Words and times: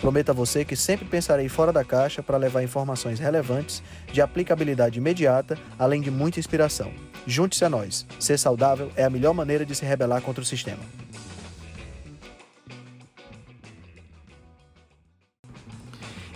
Prometo 0.00 0.30
a 0.30 0.34
você 0.34 0.64
que 0.64 0.76
sempre 0.76 1.06
pensarei 1.06 1.48
fora 1.48 1.72
da 1.72 1.84
caixa 1.84 2.22
para 2.22 2.36
levar 2.36 2.62
informações 2.62 3.18
relevantes, 3.18 3.82
de 4.12 4.20
aplicabilidade 4.20 4.98
imediata, 4.98 5.58
além 5.78 6.00
de 6.00 6.10
muita 6.10 6.38
inspiração. 6.38 6.92
Junte-se 7.26 7.64
a 7.64 7.70
nós. 7.70 8.06
Ser 8.20 8.38
saudável 8.38 8.90
é 8.94 9.04
a 9.04 9.10
melhor 9.10 9.32
maneira 9.32 9.64
de 9.64 9.74
se 9.74 9.84
rebelar 9.84 10.20
contra 10.20 10.42
o 10.42 10.46
sistema. 10.46 10.82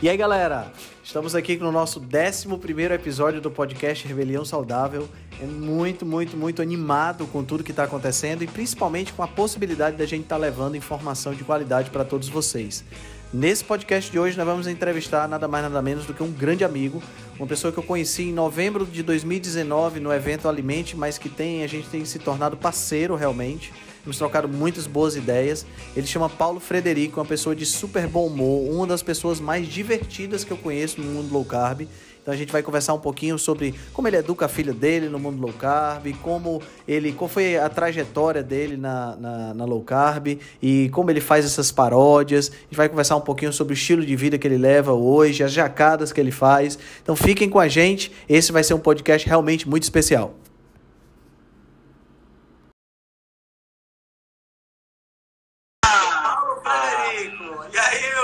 E 0.03 0.09
aí, 0.09 0.17
galera? 0.17 0.73
Estamos 1.05 1.35
aqui 1.35 1.57
no 1.57 1.71
nosso 1.71 2.01
11 2.01 2.95
episódio 2.95 3.41
do 3.41 3.51
podcast 3.51 4.09
Rebelião 4.09 4.45
Saudável. 4.45 5.09
É 5.43 5.45
muito, 5.45 6.07
muito, 6.07 6.37
muito 6.37 6.63
animado 6.63 7.27
com 7.27 7.45
tudo 7.45 7.63
que 7.63 7.73
está 7.73 7.85
acontecendo 7.85 8.43
e 8.43 8.47
principalmente 8.47 9.13
com 9.13 9.23
a 9.23 9.29
possibilidade 9.29 9.97
da 9.97 10.07
gente 10.07 10.23
estar 10.23 10.37
tá 10.37 10.41
levando 10.41 10.77
informação 10.77 11.35
de 11.35 11.45
qualidade 11.45 11.91
para 11.91 12.05
todos 12.05 12.29
vocês. 12.29 12.85
Nesse 13.33 13.63
podcast 13.63 14.11
de 14.11 14.19
hoje, 14.19 14.37
nós 14.37 14.45
vamos 14.45 14.67
entrevistar 14.67 15.29
nada 15.29 15.47
mais 15.47 15.63
nada 15.63 15.81
menos 15.81 16.05
do 16.05 16.13
que 16.13 16.21
um 16.21 16.33
grande 16.33 16.65
amigo, 16.65 17.01
uma 17.39 17.47
pessoa 17.47 17.73
que 17.73 17.79
eu 17.79 17.83
conheci 17.85 18.25
em 18.25 18.33
novembro 18.33 18.85
de 18.85 19.05
2019 19.05 20.01
no 20.01 20.13
evento 20.13 20.49
Alimente, 20.49 20.97
mas 20.97 21.17
que 21.17 21.29
tem 21.29 21.63
a 21.63 21.69
gente 21.69 21.89
tem 21.89 22.05
se 22.05 22.19
tornado 22.19 22.57
parceiro 22.57 23.15
realmente. 23.15 23.73
Temos 24.03 24.19
trocado 24.19 24.49
muitas 24.49 24.89
boas 24.89 25.15
ideias. 25.15 25.65
Ele 25.95 26.09
chama 26.09 26.29
Paulo 26.29 26.59
Frederico, 26.59 27.21
uma 27.21 27.27
pessoa 27.27 27.55
de 27.55 27.65
super 27.65 28.09
bom 28.09 28.27
humor, 28.27 28.69
uma 28.69 28.87
das 28.87 29.03
pessoas 29.03 29.39
mais 29.39 29.69
divertidas 29.69 30.43
que 30.43 30.51
eu 30.51 30.57
conheço 30.57 31.01
no 31.01 31.07
mundo 31.13 31.33
low 31.33 31.45
carb. 31.45 31.87
Então 32.23 32.35
a 32.35 32.37
gente 32.37 32.53
vai 32.53 32.63
conversar 32.63 32.93
um 32.93 32.99
pouquinho 32.99 33.39
sobre 33.39 33.75
como 33.93 34.07
ele 34.07 34.17
educa 34.17 34.45
a 34.45 34.49
filha 34.49 34.73
dele 34.73 35.09
no 35.09 35.19
mundo 35.19 35.41
low 35.41 35.53
carb, 35.53 36.13
como 36.23 36.63
ele, 36.87 37.13
qual 37.13 37.29
foi 37.29 37.57
a 37.57 37.69
trajetória 37.69 38.43
dele 38.43 38.77
na, 38.77 39.17
na, 39.17 39.55
na, 39.55 39.65
low 39.65 39.83
carb 39.83 40.39
e 40.61 40.91
como 40.91 41.11
ele 41.11 41.21
faz 41.21 41.45
essas 41.45 41.73
paródias. 41.73 42.51
A 42.51 42.65
gente 42.65 42.77
vai 42.77 42.89
conversar 42.89 43.17
um 43.17 43.23
pouquinho 43.23 43.53
sobre 43.53 43.73
o 43.73 43.75
estilo 43.75 44.05
de 44.05 44.15
vida 44.17 44.37
que 44.37 44.47
ele 44.47 44.59
leva 44.59 44.93
hoje, 44.93 45.43
as 45.43 45.53
jacadas 45.53 46.13
que 46.13 46.21
ele 46.21 46.31
faz. 46.31 46.79
Então 47.03 47.17
fiquem 47.17 47.49
com 47.49 47.59
a 47.59 47.69
gente, 47.69 48.13
esse 48.29 48.53
vai 48.53 48.63
ser 48.63 48.75
um 48.75 48.81
podcast 48.81 49.27
realmente 49.27 49.69
muito 49.69 49.85
especial. 49.85 50.35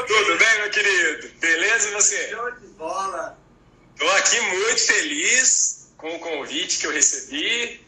Tudo 0.06 0.38
bem, 0.38 0.58
meu 0.60 0.70
querido? 0.70 1.28
Beleza 1.40 1.88
e 1.88 1.92
você? 1.92 2.28
Show 2.28 2.50
de 2.52 2.66
bola! 2.78 3.36
Estou 3.98 4.10
aqui 4.18 4.40
muito 4.40 4.86
feliz 4.86 5.88
com 5.96 6.14
o 6.14 6.18
convite 6.18 6.78
que 6.78 6.86
eu 6.86 6.92
recebi. 6.92 7.80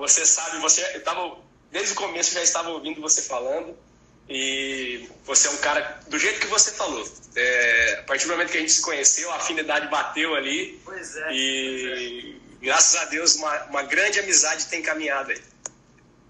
Você 0.00 0.24
sabe, 0.24 0.58
você 0.58 0.80
estava 0.96 1.36
desde 1.70 1.92
o 1.92 1.96
começo 1.96 2.32
já 2.32 2.42
estava 2.42 2.70
ouvindo 2.70 3.02
você 3.02 3.20
falando 3.20 3.76
e 4.28 5.08
você 5.26 5.46
é 5.46 5.50
um 5.50 5.56
cara 5.58 6.00
do 6.08 6.18
jeito 6.18 6.40
que 6.40 6.46
você 6.46 6.72
falou. 6.72 7.06
É, 7.36 7.98
a 8.00 8.02
partir 8.04 8.26
do 8.26 8.32
momento 8.32 8.50
que 8.50 8.56
a 8.56 8.60
gente 8.60 8.72
se 8.72 8.80
conheceu, 8.80 9.30
a 9.30 9.36
afinidade 9.36 9.88
bateu 9.88 10.34
ali. 10.34 10.80
Pois 10.84 11.16
é. 11.16 11.32
E 11.32 12.40
pois 12.40 12.62
é. 12.62 12.66
graças 12.66 13.00
a 13.02 13.04
Deus 13.06 13.34
uma, 13.36 13.64
uma 13.64 13.82
grande 13.82 14.18
amizade 14.18 14.66
tem 14.68 14.80
caminhado 14.80 15.32
aí. 15.32 15.42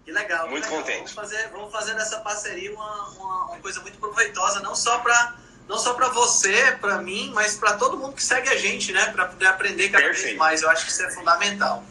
Que 0.05 0.11
legal. 0.11 0.51
Muito 0.51 0.65
que 0.65 0.71
legal. 0.71 0.85
contente. 0.85 0.99
Vamos 0.99 1.13
fazer, 1.13 1.49
vamos 1.51 1.73
fazer 1.73 1.95
dessa 1.95 2.19
parceria 2.21 2.75
uma, 2.75 3.09
uma, 3.11 3.45
uma 3.47 3.59
coisa 3.61 3.81
muito 3.81 3.99
proveitosa, 3.99 4.59
não 4.61 4.75
só 4.75 4.99
para 4.99 5.37
não 5.69 5.79
só 5.79 5.95
para 5.95 6.09
você, 6.09 6.77
para 6.81 7.01
mim, 7.01 7.31
mas 7.33 7.55
para 7.55 7.75
todo 7.75 7.97
mundo 7.97 8.17
que 8.17 8.25
segue 8.25 8.49
a 8.49 8.57
gente, 8.57 8.91
né? 8.91 9.13
Para 9.13 9.27
poder 9.27 9.47
aprender 9.47 9.89
cada 9.91 10.03
perfeito. 10.03 10.27
vez 10.27 10.37
mais. 10.37 10.63
Eu 10.63 10.71
acho 10.71 10.85
que 10.85 10.91
isso 10.91 11.05
é 11.05 11.11
fundamental. 11.13 11.85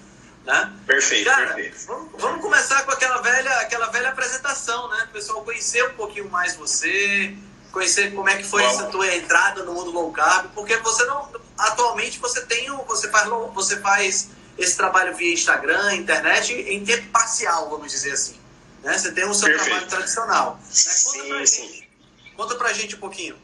Né? 0.49 0.73
Perfeito, 0.87 1.29
Cara, 1.29 1.53
perfeito. 1.53 1.85
Vamos, 1.85 2.09
vamos, 2.17 2.41
começar 2.41 2.81
com 2.83 2.89
aquela 2.89 3.21
velha, 3.21 3.51
aquela 3.57 3.85
velha 3.91 4.09
apresentação, 4.09 4.89
né? 4.89 5.05
O 5.07 5.13
pessoal 5.13 5.43
conhecer 5.43 5.85
um 5.85 5.93
pouquinho 5.93 6.27
mais 6.27 6.55
você, 6.55 7.37
conhecer 7.71 8.15
como 8.15 8.27
é 8.27 8.35
que 8.35 8.43
foi 8.43 8.63
Vamos. 8.63 8.79
essa 8.79 8.89
tua 8.89 9.15
entrada 9.15 9.63
no 9.63 9.75
mundo 9.75 9.91
low 9.91 10.11
carb, 10.11 10.47
porque 10.55 10.75
você 10.77 11.05
não, 11.05 11.31
atualmente 11.55 12.17
você 12.17 12.43
tem, 12.47 12.67
você 12.87 13.09
faz, 13.09 13.29
você 13.29 13.79
faz 13.79 14.29
esse 14.57 14.75
trabalho 14.75 15.15
via 15.15 15.31
Instagram, 15.31 15.93
internet, 15.93 16.51
em 16.51 16.83
tempo 16.83 17.07
parcial, 17.09 17.69
vamos 17.69 17.91
dizer 17.91 18.13
assim. 18.13 18.39
Né? 18.81 18.97
Você 18.97 19.11
tem 19.11 19.25
o 19.25 19.35
seu 19.35 19.49
Perfeito. 19.49 19.69
trabalho 19.69 19.87
tradicional. 19.87 20.53
Né? 20.53 20.61
Conta 20.63 20.73
Sim, 20.73 21.29
pra 21.29 21.45
sim. 21.45 21.61
gente, 21.67 21.89
conta 22.35 22.55
pra 22.55 22.73
gente 22.73 22.95
um 22.95 22.99
pouquinho. 22.99 23.35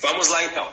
Vamos 0.00 0.28
lá 0.28 0.44
então. 0.44 0.72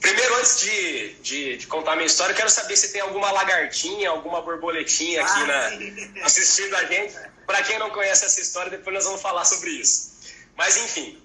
Primeiro, 0.00 0.34
antes 0.36 0.60
de, 0.60 1.14
de, 1.14 1.56
de, 1.56 1.66
contar 1.66 1.92
a 1.92 1.96
minha 1.96 2.06
história, 2.06 2.32
eu 2.32 2.36
quero 2.36 2.50
saber 2.50 2.76
se 2.76 2.92
tem 2.92 3.00
alguma 3.00 3.30
lagartinha, 3.30 4.10
alguma 4.10 4.40
borboletinha 4.42 5.22
aqui 5.22 5.42
Ah, 5.42 5.46
na, 5.46 6.24
assistindo 6.26 6.74
a 6.76 6.84
gente. 6.84 7.14
Para 7.46 7.62
quem 7.62 7.78
não 7.78 7.90
conhece 7.90 8.24
essa 8.24 8.40
história, 8.40 8.70
depois 8.70 8.94
nós 8.94 9.04
vamos 9.04 9.22
falar 9.22 9.44
sobre 9.44 9.70
isso. 9.70 10.18
Mas 10.56 10.76
enfim, 10.76 11.20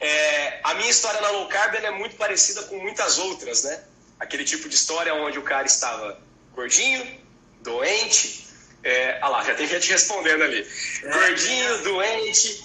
é, 0.00 0.60
a 0.62 0.74
minha 0.74 0.90
história 0.90 1.20
na 1.20 1.30
low 1.30 1.48
carb 1.48 1.74
é 1.74 1.90
muito 1.90 2.16
parecida 2.16 2.62
com 2.64 2.78
muitas 2.78 3.18
outras, 3.18 3.64
né? 3.64 3.82
Aquele 4.20 4.44
tipo 4.44 4.68
de 4.68 4.74
história 4.74 5.14
onde 5.14 5.38
o 5.38 5.42
cara 5.42 5.66
estava 5.66 6.20
gordinho, 6.52 7.20
doente. 7.60 8.46
É, 8.82 9.18
ah 9.20 9.28
lá, 9.28 9.42
já 9.42 9.54
tem 9.54 9.66
gente 9.66 9.90
respondendo 9.90 10.42
ali. 10.42 10.66
É. 11.02 11.10
Gordinho, 11.10 11.82
doente, 11.82 12.62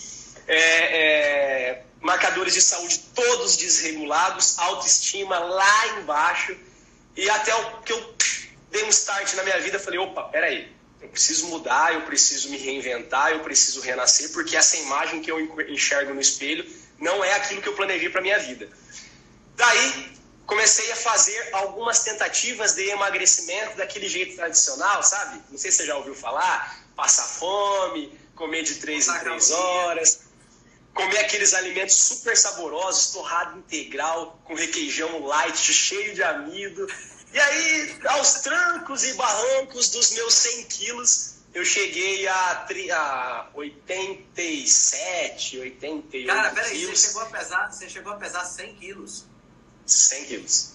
é, 0.48 0.58
é, 0.58 1.84
marcadores 2.02 2.54
de 2.54 2.62
saúde 2.62 3.00
todos 3.14 3.58
desregulados, 3.58 4.58
autoestima 4.60 5.40
lá 5.40 5.88
embaixo. 6.00 6.56
E 7.16 7.30
até 7.30 7.54
o 7.54 7.82
que 7.82 7.92
eu 7.92 8.16
dei 8.72 8.84
um 8.86 8.90
start 8.90 9.34
na 9.34 9.44
minha 9.44 9.60
vida, 9.60 9.80
falei, 9.80 10.00
opa, 10.00 10.24
peraí, 10.24 10.72
eu 11.02 11.10
preciso 11.10 11.48
mudar, 11.48 11.94
eu 11.94 12.02
preciso 12.02 12.50
me 12.50 12.58
reinventar, 12.58 13.32
eu 13.32 13.40
preciso 13.42 13.82
renascer, 13.82 14.32
porque 14.32 14.56
essa 14.56 14.78
imagem 14.78 15.22
que 15.22 15.32
eu 15.32 15.40
enxergo 15.70 16.14
no 16.14 16.22
espelho 16.22 16.66
não 16.98 17.24
é 17.24 17.34
aquilo 17.34 17.62
que 17.62 17.70
eu 17.70 17.76
planejei 17.76 18.10
para 18.10 18.22
minha 18.22 18.40
vida. 18.40 18.70
Daí, 19.56 20.14
comecei 20.46 20.92
a 20.92 20.96
fazer 20.96 21.50
algumas 21.54 22.00
tentativas 22.00 22.74
de 22.74 22.90
emagrecimento 22.90 23.78
daquele 23.78 24.10
jeito 24.10 24.36
tradicional, 24.36 25.04
sabe? 25.04 25.42
Não 25.50 25.58
sei 25.58 25.72
se 25.72 25.78
você 25.78 25.86
já 25.86 25.96
ouviu 25.96 26.16
falar, 26.16 26.84
passar 26.96 27.24
fome, 27.24 28.18
comer 28.36 28.64
de 28.64 28.76
três 28.76 29.08
em 29.08 29.20
três 29.20 29.52
horas, 29.52 30.22
comer 31.00 31.20
aqueles 31.20 31.54
alimentos 31.54 31.96
super 31.96 32.36
saborosos, 32.36 33.12
torrado 33.12 33.58
integral, 33.58 34.40
com 34.44 34.54
requeijão 34.54 35.26
light, 35.26 35.58
cheio 35.58 36.14
de 36.14 36.22
amido. 36.22 36.86
E 37.32 37.40
aí, 37.40 38.00
aos 38.06 38.42
trancos 38.42 39.04
e 39.04 39.14
barrancos 39.14 39.90
dos 39.90 40.12
meus 40.12 40.34
100 40.34 40.64
quilos, 40.66 41.36
eu 41.54 41.64
cheguei 41.64 42.28
a, 42.28 42.68
a 42.94 43.50
87, 43.54 45.60
88 45.60 46.28
Cara, 46.28 46.54
peraí, 46.54 46.70
você 46.70 46.80
quilos. 46.80 47.02
chegou, 47.02 47.22
a 47.22 47.26
pesar, 47.28 47.72
você 47.72 47.90
chegou 47.90 48.14
a 48.14 48.18
pesar 48.18 48.46
100 48.46 48.76
quilos. 48.76 49.26
100 49.86 50.26
quilos. 50.26 50.72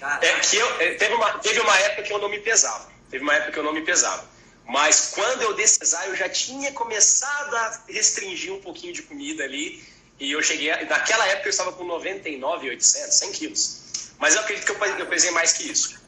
Caraca. 0.00 0.26
É 0.26 0.40
que 0.40 0.56
eu, 0.56 0.80
é, 0.80 0.94
teve, 0.94 1.14
uma, 1.14 1.38
teve 1.38 1.60
uma 1.60 1.78
época 1.80 2.02
que 2.02 2.12
eu 2.12 2.18
não 2.18 2.28
me 2.28 2.40
pesava. 2.40 2.90
Teve 3.10 3.22
uma 3.22 3.34
época 3.34 3.52
que 3.52 3.58
eu 3.58 3.64
não 3.64 3.74
me 3.74 3.82
pesava. 3.82 4.26
Mas 4.66 5.10
quando 5.14 5.42
eu 5.42 5.54
desci 5.54 5.78
pesar, 5.78 6.08
eu 6.08 6.16
já 6.16 6.28
tinha 6.28 6.72
começado 6.72 7.54
a 7.54 7.82
restringir 7.88 8.52
um 8.52 8.60
pouquinho 8.60 8.92
de 8.92 9.02
comida 9.02 9.44
ali. 9.44 9.84
E 10.18 10.32
eu 10.32 10.42
cheguei. 10.42 10.70
A, 10.70 10.84
naquela 10.84 11.26
época 11.28 11.48
eu 11.48 11.50
estava 11.50 11.72
com 11.72 11.84
99,800, 11.84 13.14
100 13.14 13.32
quilos. 13.32 13.80
Mas 14.18 14.34
eu 14.34 14.40
acredito 14.40 14.64
que 14.64 14.72
eu, 14.72 14.84
eu 14.98 15.06
pesei 15.06 15.30
mais 15.32 15.52
que 15.52 15.70
isso. 15.70 16.00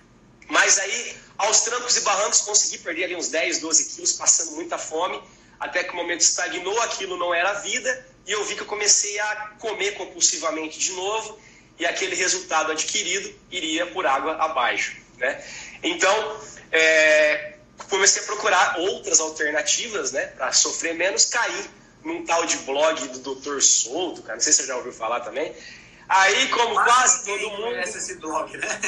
Mas 0.48 0.78
aí, 0.78 1.16
aos 1.36 1.62
trancos 1.62 1.96
e 1.96 2.00
barrancos, 2.00 2.40
consegui 2.40 2.78
perder 2.78 3.04
ali 3.04 3.16
uns 3.16 3.28
10, 3.28 3.60
12 3.60 3.94
quilos, 3.94 4.12
passando 4.12 4.52
muita 4.52 4.78
fome. 4.78 5.20
Até 5.58 5.82
que 5.84 5.92
o 5.92 5.96
momento 5.96 6.20
estagnou, 6.20 6.80
aquilo 6.82 7.16
não 7.16 7.34
era 7.34 7.52
vida. 7.54 8.06
E 8.26 8.32
eu 8.32 8.44
vi 8.44 8.54
que 8.54 8.62
eu 8.62 8.66
comecei 8.66 9.18
a 9.18 9.54
comer 9.58 9.92
compulsivamente 9.92 10.78
de 10.78 10.92
novo. 10.92 11.38
E 11.78 11.84
aquele 11.84 12.14
resultado 12.14 12.72
adquirido 12.72 13.34
iria 13.50 13.86
por 13.86 14.06
água 14.06 14.36
abaixo. 14.36 14.96
Né? 15.18 15.44
Então, 15.82 16.40
é, 16.72 17.55
comecei 17.88 18.22
a 18.22 18.26
procurar 18.26 18.78
outras 18.78 19.20
alternativas, 19.20 20.12
né, 20.12 20.26
para 20.28 20.52
sofrer 20.52 20.94
menos, 20.94 21.26
caí 21.26 21.70
num 22.04 22.24
tal 22.24 22.46
de 22.46 22.56
blog 22.58 23.08
do 23.08 23.34
Dr. 23.34 23.60
Souto, 23.60 24.22
cara, 24.22 24.34
não 24.34 24.42
sei 24.42 24.52
se 24.52 24.62
você 24.62 24.68
já 24.68 24.76
ouviu 24.76 24.92
falar 24.92 25.20
também. 25.20 25.54
Aí, 26.08 26.48
como 26.48 26.74
quase 26.74 27.24
todo 27.24 27.36
ninguém 27.36 27.50
mundo, 27.50 27.62
conhece 27.62 27.98
esse 27.98 28.14
blog, 28.14 28.56
né? 28.56 28.80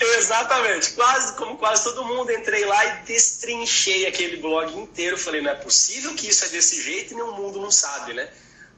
exatamente, 0.00 0.92
quase 0.92 1.34
como 1.34 1.56
quase 1.58 1.84
todo 1.84 2.04
mundo, 2.04 2.32
entrei 2.32 2.64
lá 2.64 2.84
e 2.84 3.02
destrinchei 3.02 4.06
aquele 4.06 4.38
blog 4.38 4.74
inteiro. 4.74 5.18
Falei, 5.18 5.42
não 5.42 5.50
é 5.50 5.54
possível 5.54 6.14
que 6.14 6.28
isso 6.28 6.44
é 6.44 6.48
desse 6.48 6.82
jeito 6.82 7.12
e 7.12 7.16
nenhum 7.16 7.32
mundo 7.32 7.60
não 7.60 7.70
sabe, 7.70 8.14
né? 8.14 8.28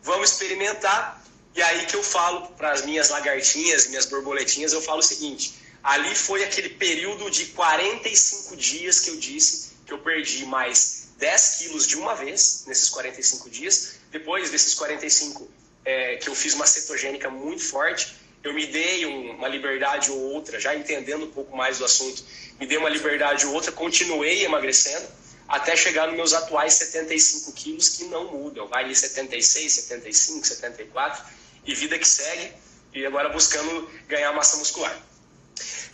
Vamos 0.03 0.33
experimentar. 0.33 1.23
E 1.55 1.63
aí 1.63 1.87
que 1.87 1.95
eu 1.95 2.03
falo 2.03 2.49
para 2.49 2.73
as 2.73 2.85
minhas 2.85 3.11
lagartinhas, 3.11 3.87
minhas 3.87 4.07
borboletinhas, 4.07 4.73
eu 4.73 4.83
falo 4.83 4.99
o 4.99 5.03
seguinte: 5.03 5.55
ali 5.85 6.15
foi 6.15 6.43
aquele 6.43 6.71
período 6.71 7.31
de 7.31 7.47
45 7.47 8.57
dias 8.57 9.01
que 9.01 9.11
eu 9.11 9.17
disse 9.17 9.75
que 9.85 9.93
eu 9.93 9.99
perdi 9.99 10.47
mais 10.47 11.09
10 11.19 11.57
quilos 11.59 11.87
de 11.87 11.97
uma 11.97 12.15
vez 12.15 12.65
nesses 12.67 12.89
45 12.89 13.51
dias. 13.51 13.97
Depois 14.11 14.51
desses 14.51 14.73
45 14.75 15.47
é, 15.85 16.17
que 16.17 16.29
eu 16.29 16.35
fiz 16.35 16.55
uma 16.55 16.67
cetogênica 16.67 17.29
muito 17.29 17.63
forte, 17.63 18.17
eu 18.43 18.55
me 18.55 18.67
dei 18.67 19.05
um, 19.05 19.33
uma 19.33 19.47
liberdade 19.49 20.11
ou 20.11 20.19
outra, 20.19 20.59
já 20.59 20.75
entendendo 20.75 21.27
um 21.27 21.31
pouco 21.31 21.55
mais 21.55 21.79
do 21.79 21.85
assunto, 21.85 22.25
me 22.59 22.67
dei 22.67 22.79
uma 22.79 22.89
liberdade 22.89 23.47
ou 23.47 23.53
outra, 23.53 23.71
continuei 23.71 24.43
emagrecendo 24.43 25.07
até 25.47 25.77
chegar 25.77 26.07
nos 26.07 26.17
meus 26.17 26.33
atuais 26.33 26.73
75 26.75 27.53
quilos 27.53 27.91
que 27.91 28.05
não 28.05 28.33
mudam. 28.33 28.67
Vai 28.69 28.85
ali 28.85 28.97
76, 28.97 29.71
75, 29.71 30.47
74 30.47 31.25
e 31.67 31.75
vida 31.75 31.99
que 31.99 32.09
segue. 32.09 32.53
E 32.95 33.05
agora 33.05 33.29
buscando 33.29 33.91
ganhar 34.09 34.33
massa 34.33 34.57
muscular. 34.57 34.97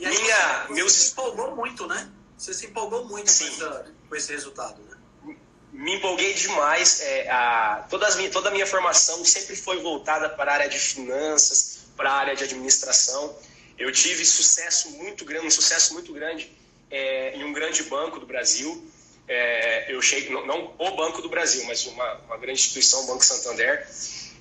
E 0.00 0.06
aí, 0.06 0.19
Minha, 0.23 0.64
você 0.67 0.73
meus... 0.73 0.93
se 0.94 1.12
empolgou 1.12 1.55
muito, 1.55 1.87
né? 1.87 2.11
Você 2.38 2.55
se 2.55 2.67
empolgou 2.67 3.05
muito 3.05 3.26
com, 3.26 3.44
essa, 3.44 3.93
com, 4.08 4.17
esse 4.17 4.32
resultado, 4.32 4.81
né? 4.82 5.37
Me 5.73 5.97
empolguei 5.97 6.32
demais. 6.32 7.02
É, 7.02 7.31
a, 7.31 7.87
toda, 7.91 8.06
as 8.06 8.17
toda 8.31 8.49
a 8.49 8.52
minha 8.52 8.67
formação 8.67 9.23
sempre 9.26 9.55
foi 9.55 9.82
voltada 9.82 10.31
para 10.31 10.52
a 10.52 10.55
área 10.55 10.69
de 10.70 10.79
finanças, 10.79 11.81
para 11.94 12.11
a 12.11 12.14
área 12.14 12.35
de 12.35 12.44
administração. 12.44 13.37
Eu 13.79 13.93
tive 13.93 14.25
sucesso 14.25 14.91
muito 14.93 15.23
grande, 15.26 15.49
um 15.49 15.50
sucesso 15.50 15.93
muito 15.93 16.14
grande 16.14 16.50
é, 16.91 17.37
em 17.37 17.44
um 17.44 17.52
grande 17.52 17.82
banco 17.82 18.19
do 18.19 18.25
Brasil. 18.25 18.91
É, 19.29 19.93
eu 19.94 20.00
cheguei, 20.00 20.31
não, 20.31 20.47
não, 20.47 20.75
o 20.79 20.91
Banco 20.97 21.20
do 21.20 21.29
Brasil, 21.29 21.62
mas 21.67 21.85
uma, 21.85 22.14
uma 22.20 22.38
grande 22.38 22.58
instituição, 22.58 23.05
o 23.05 23.06
Banco 23.06 23.25
Santander. 23.25 23.87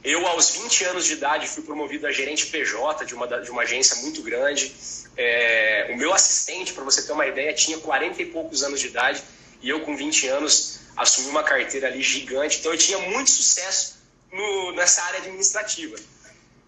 Eu, 0.04 0.26
aos 0.28 0.52
20 0.52 0.86
anos 0.86 1.06
de 1.06 1.14
idade, 1.14 1.48
fui 1.48 1.64
promovido 1.64 2.08
a 2.08 2.12
gerente 2.12 2.46
PJ 2.46 3.06
de 3.06 3.14
uma, 3.14 3.28
de 3.28 3.52
uma 3.52 3.64
agência 3.64 3.98
muito 3.98 4.22
grande. 4.22 4.74
É, 5.18 5.90
o 5.94 5.98
meu 5.98 6.14
assistente, 6.14 6.72
para 6.72 6.84
você 6.84 7.02
ter 7.02 7.12
uma 7.12 7.28
ideia, 7.28 7.54
tinha 7.54 7.78
40 7.78 8.22
e 8.22 8.26
poucos 8.26 8.64
anos 8.64 8.80
de 8.80 8.88
idade 8.88 9.22
e 9.62 9.70
eu, 9.70 9.82
com 9.82 9.96
20 9.98 10.28
anos, 10.28 10.80
assumi 10.96 11.30
uma 11.30 11.44
carteira 11.44 11.88
ali 11.88 12.02
gigante. 12.02 12.60
Então, 12.60 12.72
eu 12.72 12.78
tinha 12.78 12.98
muito 12.98 13.30
sucesso 13.30 13.98
no, 14.32 14.72
nessa 14.72 15.04
área 15.04 15.20
administrativa. 15.20 15.98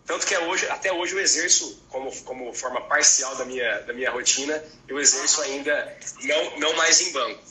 Tanto 0.06 0.28
que 0.28 0.36
é 0.36 0.40
hoje, 0.40 0.68
até 0.68 0.92
hoje 0.92 1.14
eu 1.14 1.22
exerço, 1.22 1.82
como, 1.88 2.12
como 2.24 2.54
forma 2.54 2.82
parcial 2.82 3.34
da 3.38 3.46
minha, 3.46 3.80
da 3.80 3.94
minha 3.94 4.12
rotina, 4.12 4.62
eu 4.90 5.00
exerço 5.00 5.42
ainda 5.42 5.98
não, 6.24 6.60
não 6.60 6.76
mais 6.76 7.00
em 7.00 7.14
banco. 7.14 7.42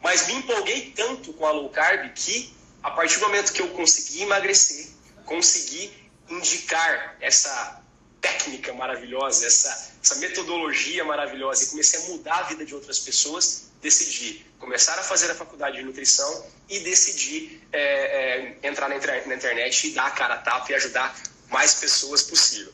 Mas 0.00 0.28
me 0.28 0.34
empolguei 0.34 0.92
tanto 0.94 1.32
com 1.32 1.44
a 1.44 1.50
low 1.50 1.68
carb 1.70 2.12
que, 2.14 2.54
a 2.82 2.90
partir 2.92 3.18
do 3.18 3.22
momento 3.22 3.52
que 3.52 3.62
eu 3.62 3.68
consegui 3.70 4.22
emagrecer, 4.22 4.93
consegui 5.24 5.92
indicar 6.28 7.16
essa 7.20 7.82
técnica 8.20 8.72
maravilhosa, 8.72 9.46
essa, 9.46 9.92
essa 10.02 10.14
metodologia 10.16 11.04
maravilhosa 11.04 11.64
e 11.64 11.66
comecei 11.66 12.00
a 12.00 12.02
mudar 12.04 12.38
a 12.38 12.42
vida 12.44 12.64
de 12.64 12.74
outras 12.74 12.98
pessoas, 12.98 13.70
decidi 13.82 14.46
começar 14.58 14.98
a 14.98 15.02
fazer 15.02 15.30
a 15.30 15.34
faculdade 15.34 15.76
de 15.76 15.82
nutrição 15.82 16.46
e 16.68 16.80
decidi 16.80 17.60
é, 17.70 18.56
é, 18.62 18.68
entrar 18.68 18.88
na, 18.88 18.96
na, 18.96 19.34
internet 19.34 19.88
e 19.88 19.90
dar 19.90 20.06
a 20.06 20.10
cara 20.10 20.34
a 20.34 20.38
tapa 20.38 20.72
e 20.72 20.74
ajudar 20.74 21.14
mais 21.50 21.74
pessoas 21.74 22.22
possível. 22.22 22.72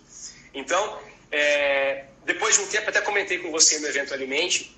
Então, 0.55 1.03
é, 1.33 2.05
depois 2.25 2.55
de 2.55 2.61
um 2.63 2.67
tempo, 2.69 2.89
até 2.89 3.01
comentei 3.01 3.39
com 3.39 3.51
você 3.51 3.81
no 3.81 3.89
evento 3.89 4.15
Alimente, 4.15 4.77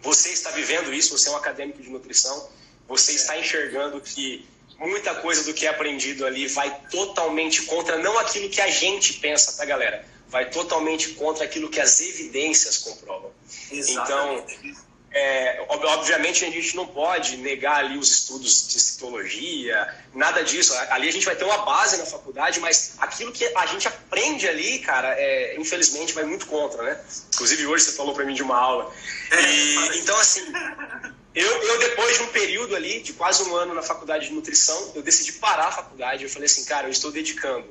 você 0.00 0.30
está 0.30 0.50
vivendo 0.50 0.94
isso, 0.94 1.16
você 1.16 1.28
é 1.28 1.32
um 1.32 1.36
acadêmico 1.36 1.82
de 1.82 1.90
nutrição, 1.90 2.48
você 2.88 3.12
está 3.12 3.38
enxergando 3.38 4.00
que 4.00 4.48
muita 4.78 5.14
coisa 5.16 5.44
do 5.44 5.54
que 5.54 5.66
é 5.66 5.70
aprendido 5.70 6.26
ali 6.26 6.46
vai 6.46 6.80
totalmente 6.90 7.62
contra 7.62 7.98
não 7.98 8.18
aquilo 8.18 8.48
que 8.48 8.60
a 8.60 8.68
gente 8.68 9.14
pensa, 9.14 9.56
tá, 9.56 9.64
galera? 9.64 10.04
Vai 10.28 10.50
totalmente 10.50 11.10
contra 11.10 11.44
aquilo 11.44 11.68
que 11.68 11.80
as 11.80 12.00
evidências 12.00 12.78
comprovam. 12.78 13.30
Exatamente. 13.70 14.54
Então, 14.54 14.86
é, 15.18 15.64
obviamente 15.68 16.44
a 16.44 16.50
gente 16.50 16.76
não 16.76 16.86
pode 16.86 17.38
negar 17.38 17.76
ali 17.76 17.96
os 17.96 18.10
estudos 18.10 18.68
de 18.68 18.78
citologia, 18.78 19.88
nada 20.12 20.44
disso. 20.44 20.74
Ali 20.90 21.08
a 21.08 21.12
gente 21.12 21.24
vai 21.24 21.34
ter 21.34 21.44
uma 21.44 21.64
base 21.64 21.96
na 21.96 22.04
faculdade, 22.04 22.60
mas 22.60 22.96
aquilo 22.98 23.32
que 23.32 23.50
a 23.56 23.64
gente 23.64 23.88
aprende 23.88 24.46
ali, 24.46 24.78
cara, 24.80 25.14
é, 25.18 25.56
infelizmente 25.58 26.12
vai 26.12 26.24
muito 26.24 26.46
contra, 26.46 26.82
né? 26.82 27.00
Inclusive 27.32 27.66
hoje 27.66 27.84
você 27.84 27.92
falou 27.92 28.14
para 28.14 28.26
mim 28.26 28.34
de 28.34 28.42
uma 28.42 28.58
aula. 28.58 28.92
É, 29.30 29.42
e, 29.42 29.98
então, 30.00 30.18
assim, 30.18 30.42
eu, 31.36 31.62
eu, 31.62 31.78
depois 31.78 32.16
de 32.16 32.22
um 32.22 32.28
período 32.28 32.74
ali, 32.74 33.02
de 33.02 33.12
quase 33.12 33.42
um 33.42 33.54
ano 33.54 33.74
na 33.74 33.82
faculdade 33.82 34.28
de 34.28 34.32
nutrição, 34.32 34.92
eu 34.94 35.02
decidi 35.02 35.32
parar 35.32 35.68
a 35.68 35.72
faculdade. 35.72 36.24
Eu 36.24 36.30
falei 36.30 36.46
assim, 36.46 36.64
cara, 36.64 36.86
eu 36.86 36.90
estou 36.90 37.12
dedicando 37.12 37.66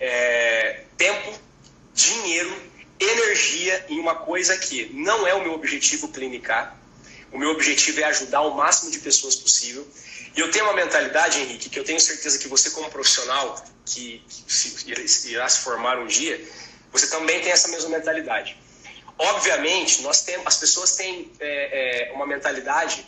é, 0.00 0.82
tempo, 0.96 1.32
dinheiro, 1.94 2.52
energia 2.98 3.86
em 3.88 4.00
uma 4.00 4.16
coisa 4.16 4.58
que 4.58 4.90
não 4.92 5.24
é 5.28 5.32
o 5.32 5.40
meu 5.44 5.52
objetivo 5.52 6.08
clinicar. 6.08 6.76
O 7.30 7.38
meu 7.38 7.50
objetivo 7.50 8.00
é 8.00 8.04
ajudar 8.04 8.40
o 8.40 8.56
máximo 8.56 8.90
de 8.90 8.98
pessoas 8.98 9.36
possível. 9.36 9.86
E 10.36 10.40
eu 10.40 10.50
tenho 10.50 10.64
uma 10.64 10.74
mentalidade, 10.74 11.38
Henrique, 11.40 11.70
que 11.70 11.78
eu 11.78 11.84
tenho 11.84 12.00
certeza 12.00 12.36
que 12.36 12.48
você, 12.48 12.70
como 12.70 12.90
profissional 12.90 13.64
que, 13.86 14.24
que 14.28 15.30
irá 15.30 15.48
se 15.48 15.60
formar 15.60 16.00
um 16.00 16.06
dia, 16.08 16.44
você 16.90 17.06
também 17.06 17.40
tem 17.42 17.52
essa 17.52 17.68
mesma 17.68 17.90
mentalidade. 17.90 18.56
Obviamente, 19.18 20.00
nós 20.02 20.22
temos, 20.22 20.46
as 20.46 20.56
pessoas 20.56 20.94
têm 20.94 21.32
é, 21.40 22.08
é, 22.08 22.12
uma 22.12 22.24
mentalidade 22.24 23.04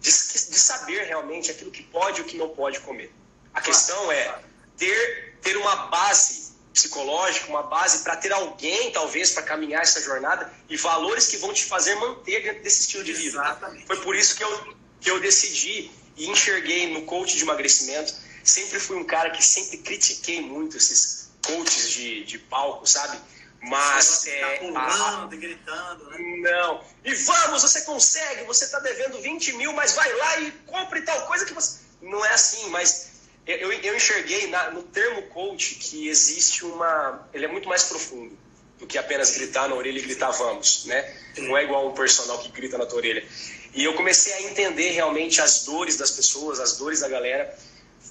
de, 0.00 0.10
de, 0.10 0.58
saber 0.58 1.02
realmente 1.04 1.50
aquilo 1.50 1.70
que 1.70 1.82
pode 1.82 2.20
e 2.20 2.22
o 2.22 2.24
que 2.24 2.36
não 2.36 2.48
pode 2.48 2.78
comer. 2.80 3.12
A 3.52 3.60
questão 3.60 4.12
é 4.12 4.38
ter, 4.76 5.34
ter 5.42 5.56
uma 5.56 5.88
base 5.88 6.52
psicológica, 6.72 7.48
uma 7.48 7.64
base 7.64 8.04
para 8.04 8.16
ter 8.16 8.32
alguém, 8.32 8.92
talvez, 8.92 9.32
para 9.32 9.42
caminhar 9.42 9.82
essa 9.82 10.00
jornada 10.00 10.52
e 10.68 10.76
valores 10.76 11.26
que 11.26 11.36
vão 11.36 11.52
te 11.52 11.64
fazer 11.64 11.96
manter 11.96 12.40
dentro 12.44 12.62
desse 12.62 12.82
estilo 12.82 13.02
de 13.02 13.12
vida. 13.12 13.38
Exatamente. 13.38 13.86
Foi 13.86 14.00
por 14.00 14.14
isso 14.14 14.36
que 14.36 14.44
eu, 14.44 14.76
que 15.00 15.10
eu 15.10 15.18
decidi 15.18 15.90
e 16.16 16.28
enxerguei 16.28 16.92
no 16.92 17.02
coach 17.02 17.36
de 17.36 17.42
emagrecimento. 17.42 18.14
Sempre 18.44 18.78
fui 18.78 18.96
um 18.96 19.04
cara 19.04 19.30
que 19.30 19.44
sempre 19.44 19.78
critiquei 19.78 20.40
muito 20.40 20.76
esses 20.76 21.30
coaches 21.44 21.90
de, 21.90 22.24
de 22.24 22.38
palco, 22.38 22.86
sabe? 22.86 23.18
Mas 23.60 24.26
é. 24.26 24.56
Pulando, 24.58 25.34
a... 25.34 25.36
gritando, 25.36 26.10
né? 26.10 26.18
Não. 26.18 26.84
E 27.04 27.14
vamos, 27.14 27.62
você 27.62 27.82
consegue, 27.82 28.44
você 28.44 28.64
está 28.64 28.78
devendo 28.78 29.20
20 29.20 29.52
mil, 29.54 29.72
mas 29.72 29.94
vai 29.94 30.12
lá 30.12 30.40
e 30.40 30.52
compre 30.66 31.02
tal 31.02 31.26
coisa 31.26 31.44
que 31.44 31.52
você. 31.52 31.80
Não 32.00 32.24
é 32.24 32.32
assim, 32.32 32.68
mas 32.70 33.08
eu, 33.46 33.72
eu 33.72 33.96
enxerguei 33.96 34.46
na, 34.48 34.70
no 34.70 34.82
termo 34.82 35.22
coach 35.28 35.76
que 35.76 36.08
existe 36.08 36.64
uma. 36.64 37.26
Ele 37.32 37.46
é 37.46 37.48
muito 37.48 37.68
mais 37.68 37.84
profundo 37.84 38.36
do 38.78 38.86
que 38.86 38.96
apenas 38.96 39.36
gritar 39.36 39.68
na 39.68 39.74
orelha 39.74 39.98
e 39.98 40.02
gritar 40.02 40.30
vamos, 40.30 40.84
né? 40.84 41.16
Não 41.38 41.56
é 41.56 41.64
igual 41.64 41.88
um 41.88 41.92
personal 41.92 42.38
que 42.38 42.50
grita 42.50 42.78
na 42.78 42.86
tua 42.86 42.98
orelha. 42.98 43.26
E 43.74 43.84
eu 43.84 43.94
comecei 43.94 44.32
a 44.34 44.42
entender 44.42 44.90
realmente 44.90 45.40
as 45.40 45.64
dores 45.64 45.96
das 45.96 46.10
pessoas, 46.12 46.60
as 46.60 46.76
dores 46.76 47.00
da 47.00 47.08
galera. 47.08 47.56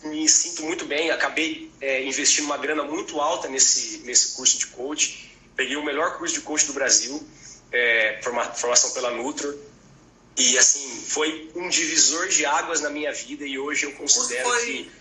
Me 0.03 0.27
sinto 0.29 0.63
muito 0.63 0.85
bem, 0.85 1.09
acabei 1.09 1.71
é, 1.81 2.03
investindo 2.03 2.45
uma 2.45 2.57
grana 2.57 2.83
muito 2.83 3.19
alta 3.19 3.47
nesse, 3.47 3.99
nesse 3.99 4.35
curso 4.35 4.59
de 4.59 4.67
coach 4.67 5.26
peguei 5.57 5.75
o 5.75 5.83
melhor 5.83 6.17
curso 6.17 6.35
de 6.35 6.41
coach 6.41 6.67
do 6.67 6.73
Brasil, 6.73 7.21
é, 7.71 8.19
formação 8.21 8.91
pela 8.91 9.11
Nutro, 9.11 9.59
e 10.37 10.55
assim, 10.57 11.01
foi 11.07 11.51
um 11.55 11.67
divisor 11.67 12.27
de 12.27 12.45
águas 12.45 12.79
na 12.79 12.91
minha 12.91 13.11
vida 13.11 13.43
e 13.45 13.57
hoje 13.57 13.87
eu 13.87 13.93
considero 13.93 14.47
foi... 14.47 14.65
que. 14.65 14.91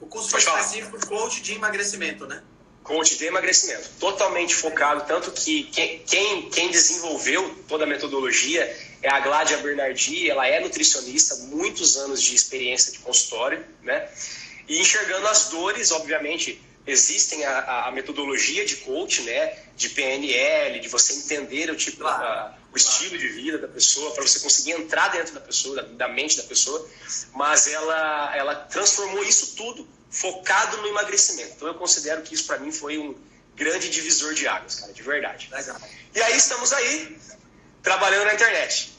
O 0.00 0.06
curso 0.06 0.30
foi 0.30 0.40
específico 0.40 0.98
de 0.98 1.06
coach 1.06 1.42
de 1.42 1.54
emagrecimento, 1.54 2.26
né? 2.26 2.42
Coach 2.82 3.16
de 3.16 3.26
emagrecimento, 3.26 3.90
totalmente 3.98 4.54
focado, 4.54 5.04
tanto 5.06 5.32
que 5.32 5.64
quem, 5.64 6.48
quem 6.48 6.70
desenvolveu 6.70 7.64
toda 7.66 7.84
a 7.84 7.86
metodologia 7.86 8.62
é 9.02 9.10
a 9.10 9.20
Gládia 9.20 9.58
Bernardi, 9.58 10.30
ela 10.30 10.46
é 10.46 10.60
nutricionista, 10.60 11.34
muitos 11.46 11.96
anos 11.96 12.22
de 12.22 12.34
experiência 12.34 12.92
de 12.92 13.00
consultório, 13.00 13.64
né? 13.82 14.08
E 14.68 14.80
enxergando 14.80 15.26
as 15.26 15.48
dores, 15.48 15.90
obviamente, 15.90 16.62
existem 16.86 17.44
a, 17.44 17.86
a, 17.86 17.90
metodologia 17.90 18.64
de 18.64 18.76
coach, 18.76 19.22
né, 19.22 19.58
de 19.76 19.88
PNL, 19.90 20.78
de 20.78 20.88
você 20.88 21.14
entender 21.14 21.70
o 21.70 21.76
tipo, 21.76 21.98
claro, 21.98 22.22
o 22.22 22.26
claro. 22.26 22.54
estilo 22.74 23.18
de 23.18 23.28
vida 23.28 23.58
da 23.58 23.68
pessoa, 23.68 24.12
para 24.12 24.22
você 24.22 24.38
conseguir 24.40 24.72
entrar 24.72 25.08
dentro 25.08 25.34
da 25.34 25.40
pessoa, 25.40 25.76
da, 25.76 25.82
da, 25.82 26.08
mente 26.08 26.36
da 26.36 26.44
pessoa, 26.44 26.88
mas 27.34 27.66
ela, 27.66 28.36
ela 28.36 28.54
transformou 28.54 29.24
isso 29.24 29.56
tudo 29.56 29.86
focado 30.10 30.76
no 30.78 30.86
emagrecimento. 30.88 31.54
Então 31.56 31.68
eu 31.68 31.74
considero 31.74 32.22
que 32.22 32.34
isso 32.34 32.46
para 32.46 32.58
mim 32.58 32.70
foi 32.70 32.98
um 32.98 33.14
grande 33.56 33.90
divisor 33.90 34.34
de 34.34 34.46
águas, 34.46 34.76
cara, 34.76 34.92
de 34.92 35.02
verdade. 35.02 35.48
Legal. 35.50 35.76
E 36.14 36.22
aí 36.22 36.36
estamos 36.36 36.72
aí 36.72 37.18
trabalhando 37.82 38.26
na 38.26 38.34
internet. 38.34 38.96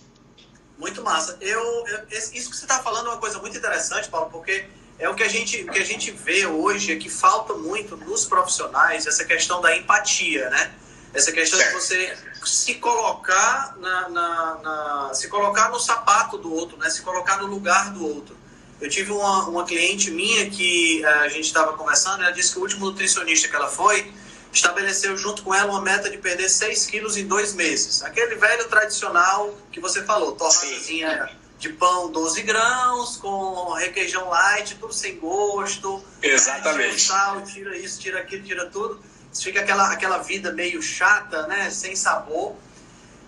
Muito 0.78 1.02
massa. 1.02 1.38
Eu, 1.42 1.62
eu 1.88 2.08
isso 2.10 2.52
que 2.52 2.56
você 2.56 2.66
está 2.66 2.84
falando 2.84 3.08
é 3.08 3.10
uma 3.12 3.20
coisa 3.20 3.40
muito 3.40 3.58
interessante, 3.58 4.10
Paulo, 4.10 4.30
porque 4.30 4.66
é 5.00 5.08
o 5.08 5.14
que 5.14 5.24
a 5.24 5.28
gente, 5.28 5.62
o 5.64 5.72
que 5.72 5.80
a 5.80 5.86
gente 5.86 6.12
vê 6.12 6.46
hoje 6.46 6.92
é 6.92 6.96
que 6.96 7.10
falta 7.10 7.54
muito 7.54 7.96
nos 7.96 8.26
profissionais 8.26 9.06
essa 9.06 9.24
questão 9.24 9.62
da 9.62 9.76
empatia, 9.76 10.50
né? 10.50 10.74
Essa 11.14 11.32
questão 11.32 11.60
certo. 11.60 11.74
de 11.74 11.82
você 11.82 12.18
se 12.44 12.76
colocar 12.76 13.76
na, 13.80 14.10
na, 14.10 14.56
na, 14.56 15.14
se 15.14 15.28
colocar 15.28 15.70
no 15.70 15.80
sapato 15.80 16.38
do 16.38 16.52
outro, 16.52 16.78
né? 16.78 16.90
Se 16.90 17.02
colocar 17.02 17.38
no 17.38 17.48
lugar 17.48 17.92
do 17.92 18.06
outro. 18.06 18.36
Eu 18.82 18.90
tive 18.90 19.12
uma, 19.12 19.48
uma 19.48 19.66
cliente 19.66 20.12
minha 20.12 20.50
que 20.50 21.04
eh, 21.04 21.08
a 21.08 21.30
gente 21.30 21.46
estava 21.46 21.74
conversando, 21.74 22.22
ela 22.24 22.32
disse 22.32 22.54
que 22.54 22.60
o 22.60 22.62
último 22.62 22.86
nutricionista 22.86 23.48
que 23.48 23.56
ela 23.56 23.68
foi 23.68 24.14
estabeleceu 24.52 25.18
junto 25.18 25.44
com 25.44 25.54
ela 25.54 25.72
uma 25.72 25.82
meta 25.82 26.10
de 26.10 26.18
perder 26.18 26.48
6 26.50 26.86
quilos 26.86 27.18
em 27.18 27.28
dois 27.28 27.54
meses. 27.54 28.04
Aquele 28.04 28.36
velho 28.36 28.68
tradicional 28.68 29.56
que 29.72 29.80
você 29.80 30.04
falou, 30.04 30.34
torrazinha 30.34 31.30
de 31.58 31.70
pão 31.70 32.12
12 32.12 32.44
grãos, 32.44 33.18
com 33.18 33.74
requeijão 33.74 34.30
light, 34.30 34.76
tudo 34.76 34.94
sem 34.94 35.18
gosto. 35.20 36.04
Exatamente. 36.22 36.78
Né? 36.78 36.96
Tira 36.96 37.00
sal, 37.00 37.42
tira 37.44 37.78
isso, 37.78 38.00
tira 38.00 38.20
aquilo, 38.20 38.44
tira 38.44 38.66
tudo. 38.68 39.02
Fica 39.34 39.62
aquela, 39.62 39.92
aquela 39.92 40.18
vida 40.20 40.52
meio 40.52 40.82
chata, 40.82 41.48
né? 41.48 41.70
Sem 41.70 41.96
sabor. 41.96 42.56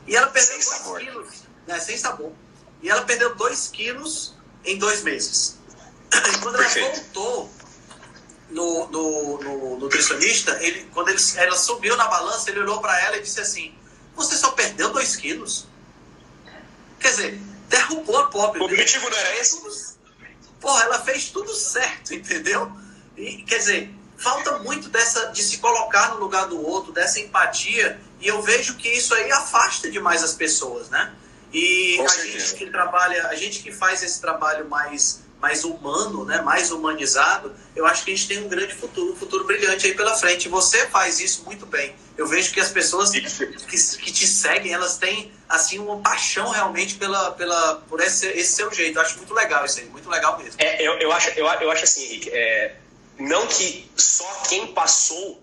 E 0.08 0.16
ela 0.16 0.28
perdeu 0.28 0.58
2 0.58 0.98
quilos. 0.98 1.44
Né? 1.68 1.80
Sem 1.80 1.98
sabor. 1.98 2.32
E 2.82 2.90
ela 2.90 3.02
perdeu 3.02 3.36
2 3.36 3.68
quilos 3.68 4.36
em 4.64 4.78
dois 4.78 5.04
meses. 5.04 5.58
E 6.12 6.38
quando 6.40 6.58
Perfeito. 6.58 6.88
ela 6.88 6.96
voltou 6.96 7.52
no, 8.50 8.88
no, 8.88 9.38
no 9.38 9.78
nutricionista, 9.78 10.58
ele, 10.64 10.90
quando 10.94 11.10
ele, 11.10 11.22
ela 11.36 11.56
subiu 11.56 11.96
na 11.96 12.08
balança, 12.08 12.50
ele 12.50 12.60
olhou 12.60 12.80
para 12.80 13.00
ela 13.02 13.18
e 13.18 13.22
disse 13.22 13.40
assim: 13.40 13.74
Você 14.16 14.36
só 14.36 14.52
perdeu 14.52 14.92
2 14.92 15.16
quilos? 15.16 15.68
Quer 17.00 17.10
dizer, 17.10 17.42
derrubou 17.70 18.18
a 18.18 18.28
pop. 18.28 18.60
O 18.60 18.64
objetivo 18.66 19.10
não 19.10 19.18
era 19.18 19.40
esse? 19.40 19.98
Porra, 20.60 20.84
ela 20.84 21.00
fez 21.00 21.30
tudo 21.30 21.54
certo, 21.54 22.14
entendeu? 22.14 22.72
E, 23.16 23.44
quer 23.44 23.60
dizer, 23.60 23.94
falta 24.18 24.60
muito 24.60 24.90
dessa 24.90 25.28
de 25.28 25.42
se 25.42 25.58
colocar 25.60 26.10
no 26.10 26.20
lugar 26.20 26.48
do 26.48 26.62
outro, 26.62 26.92
dessa 26.92 27.20
empatia, 27.20 28.00
e 28.20 28.28
eu 28.28 28.42
vejo 28.42 28.76
que 28.76 28.90
isso 28.90 29.14
aí 29.14 29.32
afasta 29.32 29.90
demais 29.90 30.22
as 30.24 30.34
pessoas, 30.34 30.90
né? 30.90 31.14
E 31.54 31.96
Com 31.98 32.06
a 32.06 32.10
certeza. 32.10 32.40
gente 32.40 32.56
que 32.56 32.70
trabalha, 32.70 33.28
a 33.28 33.36
gente 33.36 33.64
que 33.64 33.72
faz 33.72 34.04
esse 34.04 34.20
trabalho 34.20 34.68
mais 34.68 35.22
mais 35.40 35.64
humano, 35.64 36.26
né, 36.26 36.42
mais 36.42 36.72
humanizado, 36.72 37.56
eu 37.76 37.86
acho 37.86 38.04
que 38.04 38.12
a 38.12 38.16
gente 38.16 38.28
tem 38.28 38.44
um 38.44 38.50
grande 38.50 38.76
futuro, 38.76 39.14
um 39.14 39.16
futuro 39.16 39.46
brilhante 39.46 39.88
aí 39.88 39.96
pela 39.96 40.16
frente. 40.16 40.50
Você 40.50 40.88
faz 40.88 41.20
isso 41.20 41.44
muito 41.46 41.66
bem. 41.66 41.96
Eu 42.18 42.28
vejo 42.28 42.52
que 42.52 42.60
as 42.60 42.70
pessoas 42.70 43.10
que, 43.10 43.22
que 43.22 44.12
te 44.12 44.28
seguem, 44.28 44.74
elas 44.74 44.98
têm 44.98 45.32
assim 45.48 45.80
uma 45.80 45.98
paixão 46.02 46.50
realmente 46.50 46.96
pela, 46.96 47.32
pela 47.32 47.76
por 47.88 48.02
esse, 48.02 48.28
esse 48.28 48.54
seu 48.54 48.72
jeito. 48.74 48.98
Eu 48.98 49.02
acho 49.02 49.18
muito 49.18 49.34
legal 49.34 49.66
isso 49.66 49.80
aí, 49.80 49.86
muito 49.86 50.10
legal 50.10 50.38
mesmo. 50.38 50.56
É, 50.58 50.86
eu, 50.86 50.94
eu 51.00 51.12
acho, 51.14 51.30
eu, 51.30 51.46
eu 51.46 51.72
acho 51.72 51.86
assim, 51.86 52.04
Henrique, 52.04 52.30
é, 52.32 52.76
não 53.18 53.48
que 53.48 53.90
só 53.96 54.30
quem 54.50 54.68
passou 54.74 55.42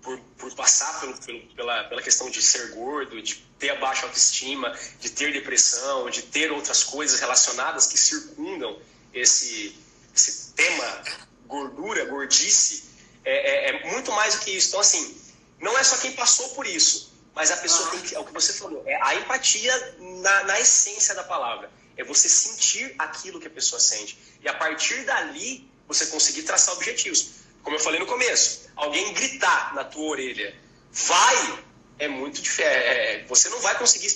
por, 0.00 0.18
por 0.38 0.54
passar 0.54 1.00
pelo, 1.00 1.14
pelo, 1.18 1.40
pela, 1.54 1.84
pela 1.84 2.02
questão 2.02 2.30
de 2.30 2.40
ser 2.40 2.70
gordo, 2.72 3.20
de 3.20 3.36
ter 3.58 3.70
a 3.70 3.76
baixa 3.76 4.06
autoestima, 4.06 4.74
de 5.00 5.10
ter 5.10 5.32
depressão, 5.32 6.08
de 6.08 6.22
ter 6.22 6.50
outras 6.50 6.82
coisas 6.82 7.20
relacionadas 7.20 7.86
que 7.86 7.98
circundam 7.98 8.78
esse, 9.14 9.78
esse 10.14 10.52
tema 10.52 11.02
gordura, 11.46 12.04
gordice, 12.06 12.84
é, 13.24 13.32
é, 13.32 13.70
é, 13.70 13.90
muito 13.90 14.10
mais 14.12 14.34
do 14.34 14.40
que 14.40 14.50
isso. 14.50 14.68
Então, 14.68 14.80
assim, 14.80 15.16
não 15.58 15.78
é 15.78 15.84
só 15.84 15.96
quem 15.98 16.12
passou 16.12 16.50
por 16.50 16.66
isso, 16.66 17.12
mas 17.34 17.50
a 17.50 17.56
pessoa 17.56 17.90
tem 17.90 18.00
que, 18.00 18.14
é 18.14 18.18
o 18.18 18.24
que 18.24 18.32
você 18.32 18.52
falou, 18.52 18.82
é 18.86 19.00
a 19.00 19.14
empatia 19.14 19.96
na, 19.98 20.44
na 20.44 20.60
essência 20.60 21.14
da 21.14 21.24
palavra. 21.24 21.70
É 21.96 22.02
você 22.02 22.28
sentir 22.28 22.94
aquilo 22.98 23.40
que 23.40 23.46
a 23.46 23.50
pessoa 23.50 23.78
sente. 23.78 24.18
E 24.42 24.48
a 24.48 24.54
partir 24.54 25.04
dali, 25.04 25.70
você 25.86 26.06
conseguir 26.06 26.42
traçar 26.42 26.74
objetivos. 26.74 27.44
Como 27.62 27.76
eu 27.76 27.80
falei 27.80 28.00
no 28.00 28.06
começo, 28.06 28.68
alguém 28.74 29.14
gritar 29.14 29.74
na 29.74 29.84
tua 29.84 30.10
orelha, 30.10 30.54
vai, 30.92 31.64
é 31.98 32.08
muito 32.08 32.42
diferente. 32.42 32.84
É, 32.84 33.24
você 33.28 33.48
não 33.48 33.60
vai 33.60 33.78
conseguir 33.78 34.12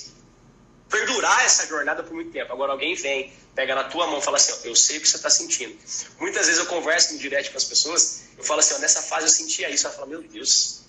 perdurar 0.88 1.44
essa 1.44 1.66
jornada 1.66 2.02
por 2.02 2.12
muito 2.12 2.32
tempo. 2.32 2.52
Agora 2.52 2.72
alguém 2.72 2.94
vem, 2.94 3.32
pega 3.58 3.74
na 3.74 3.82
tua 3.82 4.06
mão 4.06 4.20
e 4.20 4.22
fala 4.22 4.36
assim, 4.36 4.52
ó, 4.52 4.68
eu 4.68 4.76
sei 4.76 4.98
o 4.98 5.00
que 5.00 5.08
você 5.08 5.16
está 5.16 5.28
sentindo. 5.28 5.76
Muitas 6.20 6.46
vezes 6.46 6.60
eu 6.60 6.66
converso 6.66 7.14
no 7.14 7.18
direct 7.18 7.50
com 7.50 7.58
as 7.58 7.64
pessoas, 7.64 8.20
eu 8.38 8.44
falo 8.44 8.60
assim, 8.60 8.74
ó, 8.74 8.78
nessa 8.78 9.02
fase 9.02 9.26
eu 9.26 9.30
sentia 9.30 9.68
isso. 9.68 9.84
Ela 9.84 9.96
fala, 9.96 10.06
meu 10.06 10.22
Deus, 10.22 10.82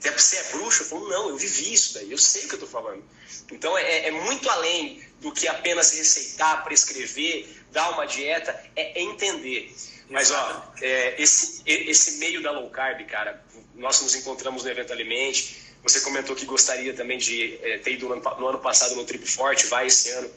você 0.00 0.38
é 0.38 0.42
bruxo? 0.44 0.84
Eu 0.84 0.86
falo, 0.86 1.06
não, 1.06 1.28
eu 1.28 1.36
vivi 1.36 1.74
isso 1.74 1.92
daí, 1.92 2.10
eu 2.10 2.16
sei 2.16 2.44
o 2.44 2.48
que 2.48 2.54
eu 2.54 2.64
estou 2.64 2.68
falando. 2.70 3.04
Então 3.52 3.76
é, 3.76 4.06
é, 4.06 4.10
muito 4.10 4.48
além 4.48 5.06
do 5.20 5.32
que 5.32 5.46
apenas 5.46 5.92
receitar, 5.92 6.64
prescrever, 6.64 7.46
dar 7.70 7.90
uma 7.90 8.06
dieta, 8.06 8.58
é, 8.74 8.98
é 8.98 9.02
entender. 9.02 9.76
Mas 10.08 10.30
ó, 10.30 10.72
é, 10.80 11.20
esse, 11.20 11.60
esse 11.66 12.12
meio 12.12 12.42
da 12.42 12.52
low 12.52 12.70
carb, 12.70 13.04
cara, 13.04 13.44
nós 13.74 14.00
nos 14.00 14.14
encontramos 14.14 14.64
no 14.64 14.70
evento 14.70 14.94
Alimente, 14.94 15.74
você 15.82 16.00
comentou 16.00 16.34
que 16.34 16.46
gostaria 16.46 16.94
também 16.94 17.18
de 17.18 17.58
é, 17.62 17.76
ter 17.76 17.92
ido 17.92 18.08
no 18.08 18.14
ano, 18.14 18.40
no 18.40 18.48
ano 18.48 18.58
passado 18.60 18.94
no 18.94 19.04
Trip 19.04 19.26
Forte, 19.26 19.66
vai 19.66 19.88
esse 19.88 20.08
ano. 20.08 20.30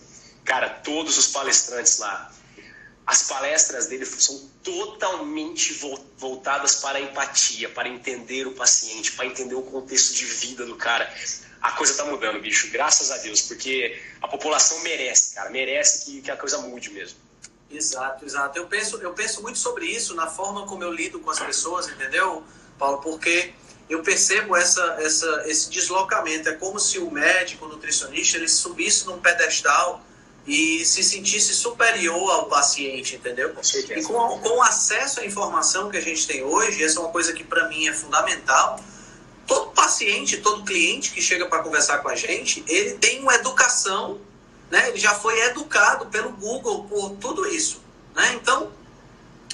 Cara, 0.47 0.69
todos 0.69 1.17
os 1.17 1.27
palestrantes 1.27 1.99
lá, 1.99 2.31
as 3.05 3.23
palestras 3.23 3.87
dele 3.87 4.05
são 4.05 4.49
totalmente 4.63 5.73
voltadas 6.17 6.77
para 6.77 6.97
a 6.97 7.01
empatia, 7.01 7.67
para 7.69 7.89
entender 7.89 8.47
o 8.47 8.53
paciente, 8.53 9.11
para 9.11 9.25
entender 9.25 9.55
o 9.55 9.61
contexto 9.61 10.13
de 10.13 10.23
vida 10.23 10.65
do 10.65 10.77
cara. 10.77 11.13
A 11.61 11.71
coisa 11.71 11.95
tá 11.95 12.05
mudando, 12.05 12.39
bicho, 12.39 12.71
graças 12.71 13.11
a 13.11 13.17
Deus, 13.17 13.41
porque 13.41 14.01
a 14.21 14.27
população 14.29 14.79
merece, 14.83 15.35
cara, 15.35 15.49
merece 15.49 16.05
que, 16.05 16.21
que 16.21 16.31
a 16.31 16.37
coisa 16.37 16.59
mude 16.59 16.91
mesmo. 16.91 17.19
Exato, 17.69 18.23
exato. 18.23 18.57
Eu 18.57 18.67
penso, 18.67 18.97
eu 19.01 19.13
penso 19.13 19.41
muito 19.41 19.59
sobre 19.59 19.85
isso 19.85 20.15
na 20.15 20.27
forma 20.27 20.65
como 20.65 20.81
eu 20.81 20.93
lido 20.93 21.19
com 21.19 21.29
as 21.29 21.39
pessoas, 21.41 21.89
entendeu, 21.89 22.41
Paulo? 22.79 22.99
Porque 23.01 23.53
eu 23.89 24.01
percebo 24.01 24.55
essa, 24.55 24.95
essa, 25.01 25.43
esse 25.45 25.69
deslocamento. 25.69 26.47
É 26.47 26.53
como 26.53 26.79
se 26.79 26.99
o 26.99 27.11
médico, 27.11 27.65
o 27.65 27.67
nutricionista, 27.67 28.37
ele 28.37 28.47
subisse 28.47 29.05
num 29.07 29.19
pedestal 29.19 30.06
e 30.47 30.85
se 30.85 31.03
sentisse 31.03 31.53
superior 31.53 32.31
ao 32.31 32.45
paciente, 32.45 33.17
entendeu? 33.17 33.53
E 33.99 34.03
com, 34.03 34.39
com 34.39 34.63
acesso 34.63 35.19
à 35.19 35.25
informação 35.25 35.89
que 35.89 35.97
a 35.97 36.01
gente 36.01 36.25
tem 36.25 36.41
hoje, 36.41 36.81
essa 36.81 36.99
é 36.99 37.01
uma 37.01 37.11
coisa 37.11 37.33
que 37.33 37.43
para 37.43 37.67
mim 37.67 37.87
é 37.87 37.93
fundamental. 37.93 38.79
Todo 39.45 39.71
paciente, 39.71 40.37
todo 40.37 40.63
cliente 40.63 41.11
que 41.11 41.21
chega 41.21 41.45
para 41.47 41.61
conversar 41.61 41.97
com 41.99 42.07
a 42.07 42.15
gente, 42.15 42.63
ele 42.65 42.93
tem 42.93 43.19
uma 43.19 43.35
educação, 43.35 44.21
né? 44.71 44.87
Ele 44.89 44.97
já 44.97 45.13
foi 45.13 45.37
educado 45.41 46.05
pelo 46.05 46.31
Google 46.31 46.85
por 46.85 47.11
tudo 47.17 47.45
isso, 47.45 47.81
né? 48.15 48.33
Então, 48.33 48.71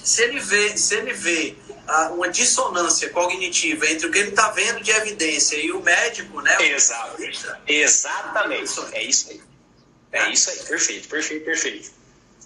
se 0.04 0.22
ele 0.22 0.40
vê, 0.40 0.78
se 0.78 0.96
ele 0.96 1.14
vê 1.14 1.56
uma 2.12 2.30
dissonância 2.30 3.10
cognitiva 3.10 3.88
entre 3.88 4.08
o 4.08 4.12
que 4.12 4.20
ele 4.20 4.30
está 4.30 4.50
vendo 4.52 4.82
de 4.82 4.92
evidência 4.92 5.58
e 5.58 5.72
o 5.72 5.82
médico, 5.82 6.40
né? 6.42 6.56
Exato. 6.72 7.22
Exatamente. 7.68 8.72
É 8.94 9.04
isso 9.04 9.30
aí. 9.30 9.53
É, 10.14 10.30
isso 10.32 10.50
aí. 10.50 10.58
Perfeito, 10.60 11.10
perfeito, 11.10 11.44
perfeito. 11.44 11.92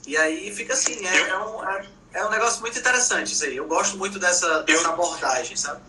E 0.08 0.18
aí 0.18 0.56
fica 0.56 0.74
assim, 0.74 1.06
é, 1.06 1.20
eu... 1.20 1.26
é, 1.26 1.38
um, 1.46 1.70
é, 1.70 1.88
é, 2.14 2.26
um 2.26 2.30
negócio 2.30 2.62
muito 2.62 2.80
interessante 2.80 3.34
isso 3.34 3.44
aí. 3.44 3.56
Eu 3.56 3.68
gosto 3.68 3.98
muito 3.98 4.18
dessa, 4.18 4.64
dessa 4.64 4.88
eu... 4.88 4.92
abordagem, 4.92 5.56
sabe? 5.56 5.82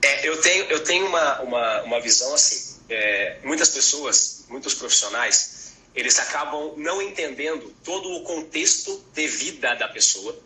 É, 0.00 0.28
eu 0.28 0.40
tenho, 0.40 0.64
eu 0.66 0.84
tenho 0.84 1.06
uma, 1.06 1.40
uma, 1.40 1.82
uma 1.82 2.00
visão 2.00 2.32
assim. 2.34 2.78
É, 2.88 3.38
muitas 3.44 3.68
pessoas, 3.68 4.44
muitos 4.48 4.74
profissionais, 4.74 5.74
eles 5.94 6.18
acabam 6.18 6.72
não 6.76 7.02
entendendo 7.02 7.74
todo 7.84 8.08
o 8.14 8.22
contexto 8.22 9.04
de 9.12 9.26
vida 9.26 9.74
da 9.74 9.88
pessoa 9.88 10.38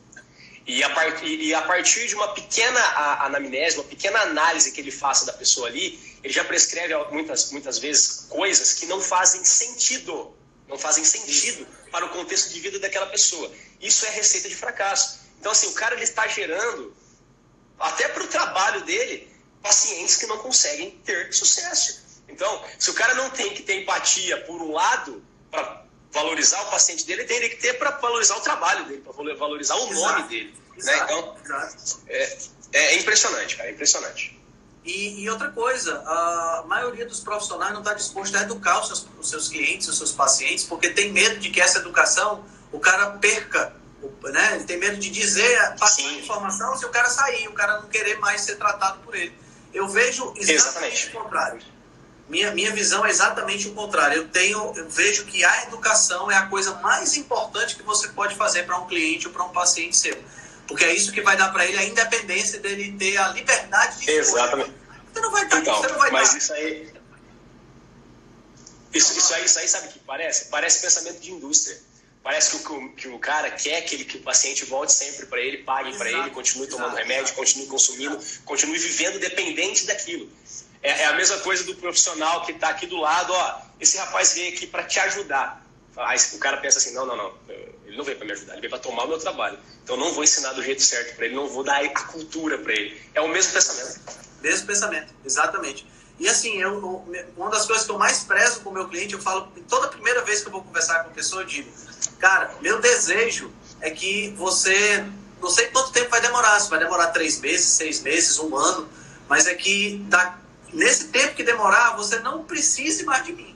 e 0.67 0.83
a, 0.83 0.91
part, 0.91 1.25
e 1.25 1.55
a 1.55 1.62
partir 1.62 2.07
de 2.07 2.14
uma 2.14 2.29
pequena 2.29 2.81
anamnese, 3.25 3.76
uma 3.76 3.85
pequena 3.85 4.21
análise 4.21 4.71
que 4.71 4.81
ele 4.81 4.93
faça 4.93 5.26
da 5.26 5.33
pessoa 5.33 5.67
ali, 5.67 5.99
ele 6.23 6.33
já 6.33 6.45
prescreve 6.45 6.95
muitas, 7.11 7.50
muitas 7.50 7.79
vezes 7.79 8.26
coisas 8.29 8.75
que 8.75 8.87
não 8.87 9.00
fazem 9.00 9.45
sentido, 9.45 10.33
não 10.73 10.79
fazem 10.79 11.05
sentido 11.05 11.67
para 11.91 12.07
o 12.07 12.09
contexto 12.09 12.50
de 12.50 12.59
vida 12.59 12.79
daquela 12.79 13.07
pessoa. 13.07 13.52
Isso 13.79 14.07
é 14.07 14.11
receita 14.11 14.49
de 14.49 14.57
fracasso. 14.57 15.21
Então, 15.38 15.52
assim, 15.52 15.67
o 15.69 15.75
cara 15.75 15.95
ele 15.95 16.05
está 16.05 16.26
gerando, 16.26 16.97
até 17.79 18.09
para 18.09 18.23
o 18.23 18.26
trabalho 18.26 18.83
dele, 18.85 19.31
pacientes 19.62 20.17
que 20.17 20.26
não 20.26 20.38
conseguem 20.38 20.93
ter 21.05 21.33
sucesso. 21.33 22.02
Então, 22.26 22.64
se 22.79 22.91
o 22.91 22.95
cara 22.95 23.14
não 23.14 23.29
tem 23.31 23.52
que 23.52 23.62
ter 23.62 23.83
empatia 23.83 24.38
por 24.45 24.62
um 24.62 24.73
lado, 24.73 25.23
para 25.50 25.85
valorizar 26.11 26.62
o 26.62 26.71
paciente 26.71 27.05
dele, 27.05 27.25
teria 27.25 27.50
que 27.50 27.57
ter 27.57 27.75
para 27.79 27.91
valorizar 27.91 28.37
o 28.37 28.41
trabalho 28.41 28.87
dele, 28.87 29.02
para 29.02 29.12
valorizar 29.35 29.76
o 29.76 29.91
exato, 29.91 29.95
nome 29.95 30.29
dele. 30.29 30.55
Né? 30.71 30.79
Exato, 30.79 30.99
né? 30.99 31.35
Então, 31.45 32.00
é, 32.09 32.38
é, 32.73 32.97
impressionante, 32.97 33.57
cara, 33.57 33.69
é 33.69 33.73
impressionante. 33.73 34.41
E, 34.84 35.22
e, 35.22 35.30
outra 35.30 35.48
coisa, 35.50 36.02
a 36.04 36.64
maioria 36.66 37.06
dos 37.06 37.20
profissionais 37.20 37.72
não 37.72 37.80
está 37.80 37.94
disposto 37.94 38.36
a 38.36 38.42
educar 38.42 38.80
os 38.80 38.88
seus, 38.88 39.06
os 39.20 39.28
seus 39.28 39.48
clientes, 39.48 39.86
os 39.86 39.96
seus 39.96 40.10
pacientes, 40.10 40.64
porque 40.64 40.90
tem 40.90 41.12
medo 41.12 41.38
de 41.38 41.50
que 41.50 41.60
essa 41.60 41.78
educação 41.78 42.44
o 42.72 42.80
cara 42.80 43.10
perca, 43.12 43.76
né? 44.24 44.56
Ele 44.56 44.64
tem 44.64 44.78
medo 44.78 44.96
de 44.96 45.08
dizer, 45.08 45.56
passar 45.78 46.02
Sim. 46.02 46.18
informação 46.18 46.76
se 46.76 46.84
o 46.84 46.88
cara 46.88 47.08
sair, 47.08 47.46
o 47.46 47.52
cara 47.52 47.80
não 47.80 47.88
querer 47.88 48.18
mais 48.18 48.40
ser 48.40 48.56
tratado 48.56 48.98
por 49.04 49.14
ele. 49.14 49.32
Eu 49.72 49.88
vejo 49.88 50.34
exatamente, 50.36 50.52
exatamente. 50.52 51.08
o 51.08 51.20
contrário 51.20 51.72
minha, 52.32 52.50
minha 52.52 52.72
visão 52.72 53.04
é 53.04 53.10
exatamente 53.10 53.68
o 53.68 53.74
contrário. 53.74 54.16
Eu 54.16 54.28
tenho, 54.28 54.72
eu 54.74 54.88
vejo 54.88 55.26
que 55.26 55.44
a 55.44 55.64
educação 55.64 56.30
é 56.30 56.34
a 56.34 56.46
coisa 56.46 56.74
mais 56.76 57.14
importante 57.16 57.76
que 57.76 57.82
você 57.82 58.08
pode 58.08 58.34
fazer 58.36 58.64
para 58.64 58.78
um 58.78 58.86
cliente 58.86 59.26
ou 59.26 59.34
para 59.34 59.44
um 59.44 59.50
paciente 59.50 59.96
seu. 59.96 60.16
Porque 60.66 60.85
é 60.85 60.95
isso 60.95 61.12
que 61.12 61.21
vai 61.21 61.37
dar 61.37 61.52
para 61.52 61.66
ele 61.66 61.78
a 61.78 61.85
independência 61.85 62.61
dele 62.61 62.97
ter 62.99 63.16
a 63.16 63.28
liberdade 63.28 64.00
de 64.00 64.11
Exatamente. 64.11 64.73
Você 65.12 65.21
não 65.21 65.31
vai 65.31 65.45
estar 65.45 65.61
então, 65.61 65.76
você 65.76 65.88
não 65.88 65.99
vai 65.99 66.11
mas 66.11 66.35
isso 66.35 66.52
aí. 66.52 66.92
Isso, 68.95 69.19
isso, 69.19 69.35
aí, 69.35 69.45
isso 69.45 69.59
aí 69.59 69.69
sabe 69.69 69.88
o 69.88 69.90
que 69.90 69.99
parece? 70.00 70.47
Parece 70.47 70.81
pensamento 70.81 71.21
de 71.21 71.31
indústria. 71.31 71.78
Parece 72.23 72.50
que 72.50 72.73
o, 72.73 72.92
que 72.92 73.09
o 73.09 73.19
cara 73.19 73.50
quer 73.50 73.81
que, 73.83 73.95
ele, 73.97 74.04
que 74.04 74.19
o 74.19 74.23
paciente 74.23 74.64
volte 74.64 74.92
sempre 74.92 75.26
para 75.26 75.40
ele, 75.40 75.59
pague 75.59 75.97
para 75.97 76.11
ele, 76.11 76.31
continue 76.31 76.69
tomando 76.69 76.92
exato, 76.92 77.02
remédio, 77.02 77.25
exato. 77.25 77.38
continue 77.38 77.66
consumindo, 77.66 78.21
continue 78.45 78.78
vivendo 78.78 79.19
dependente 79.19 79.87
daquilo. 79.87 80.31
É, 80.83 81.02
é 81.02 81.07
a 81.07 81.14
mesma 81.14 81.38
coisa 81.38 81.64
do 81.64 81.75
profissional 81.75 82.45
que 82.45 82.52
está 82.52 82.69
aqui 82.69 82.87
do 82.87 82.97
lado, 82.97 83.33
ó, 83.33 83.61
esse 83.81 83.97
rapaz 83.99 84.35
veio 84.35 84.54
aqui 84.54 84.66
para 84.66 84.85
te 84.85 85.00
ajudar. 85.00 85.62
Aí 85.96 86.18
o 86.32 86.38
cara 86.38 86.56
pensa 86.56 86.78
assim, 86.78 86.94
não, 86.94 87.04
não, 87.04 87.16
não, 87.16 87.34
ele 87.87 87.96
não 87.96 88.04
veio 88.04 88.16
para 88.16 88.26
me 88.26 88.32
ajudar, 88.32 88.52
ele 88.52 88.62
veio 88.62 88.70
para 88.70 88.78
tomar 88.78 89.04
o 89.04 89.08
meu 89.08 89.18
trabalho. 89.18 89.58
Então 89.84 89.96
não 89.96 90.12
vou 90.12 90.25
ensinar 90.25 90.52
do 90.52 90.62
jeito 90.62 90.82
certo 90.82 91.14
para 91.16 91.26
ele, 91.26 91.34
não 91.34 91.49
vou 91.49 91.62
dar 91.62 91.84
a 91.84 91.88
cultura 92.06 92.56
para 92.58 92.72
ele. 92.72 93.00
É 93.14 93.20
o 93.20 93.28
mesmo 93.28 93.52
pensamento. 93.52 94.00
Mesmo 94.40 94.66
pensamento, 94.66 95.14
exatamente. 95.25 95.87
E 96.18 96.28
assim, 96.28 96.61
eu, 96.61 97.04
uma 97.37 97.50
das 97.50 97.66
coisas 97.66 97.84
que 97.84 97.90
eu 97.90 97.99
mais 97.99 98.25
prezo 98.25 98.61
com 98.61 98.70
o 98.70 98.72
meu 98.72 98.88
cliente, 98.88 99.14
eu 99.14 99.20
falo, 99.20 99.52
toda 99.68 99.88
primeira 99.88 100.22
vez 100.22 100.40
que 100.40 100.49
eu 100.49 100.52
vou 100.52 100.62
conversar 100.62 101.04
com 101.04 101.11
a 101.11 101.12
pessoa, 101.12 101.42
eu 101.42 101.46
digo, 101.46 101.70
cara, 102.18 102.54
meu 102.61 102.80
desejo 102.80 103.52
é 103.80 103.90
que 103.90 104.30
você, 104.37 105.04
não 105.40 105.50
sei 105.50 105.66
quanto 105.66 105.92
tempo 105.92 106.11
vai 106.11 106.20
demorar, 106.20 106.58
se 106.61 106.70
vai 106.70 106.78
demorar 106.78 107.08
três 107.08 107.40
meses, 107.40 107.66
seis 107.66 108.00
meses, 108.00 108.38
um 108.38 108.56
ano, 108.56 108.88
mas 109.28 109.46
é 109.46 109.54
que 109.54 109.99
da, 110.08 110.38
nesse 110.72 111.08
tempo 111.08 111.34
que 111.34 111.42
demorar, 111.42 111.96
você 111.96 112.18
não 112.20 112.44
precise 112.44 113.04
mais 113.04 113.25
de 113.25 113.32
mim. 113.32 113.51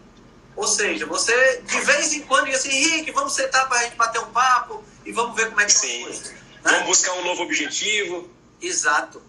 Ou 0.57 0.67
seja, 0.67 1.05
você 1.07 1.63
de 1.63 1.81
vez 1.81 2.15
em 2.15 2.23
quando 2.23 2.47
diz 2.47 2.57
assim, 2.57 2.71
Henrique, 2.71 3.13
vamos 3.13 3.35
sentar 3.35 3.69
para 3.69 3.79
a 3.79 3.83
gente 3.83 3.97
bater 3.97 4.21
um 4.21 4.31
papo 4.31 4.83
e 5.05 5.13
vamos 5.13 5.37
ver 5.37 5.49
como 5.49 5.61
é 5.61 5.67
que 5.67 5.73
Sim. 5.73 6.05
Coisas, 6.05 6.31
né? 6.31 6.37
Vamos 6.63 6.87
buscar 6.87 7.13
um 7.13 7.25
novo 7.25 7.43
objetivo. 7.43 8.29
Exato. 8.61 9.23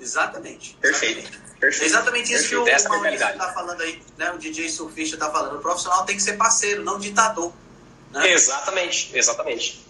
Exatamente. 0.00 0.76
Perfeito. 0.80 1.20
Exatamente. 1.20 1.44
Perfeito. 1.60 1.86
Exatamente 1.86 2.32
isso 2.32 2.48
Perfeito. 2.48 2.82
que 2.82 2.86
o 2.88 3.00
Maurício 3.00 3.28
está 3.28 3.52
falando 3.52 3.80
aí, 3.80 4.02
né? 4.18 4.32
O 4.32 4.38
DJ 4.38 4.68
surfista 4.68 5.16
está 5.16 5.30
falando. 5.30 5.56
O 5.56 5.60
profissional 5.60 6.04
tem 6.04 6.16
que 6.16 6.22
ser 6.22 6.34
parceiro, 6.34 6.82
não 6.82 6.98
ditador. 6.98 7.52
Né? 8.10 8.32
Exatamente, 8.32 9.10
exatamente. 9.14 9.84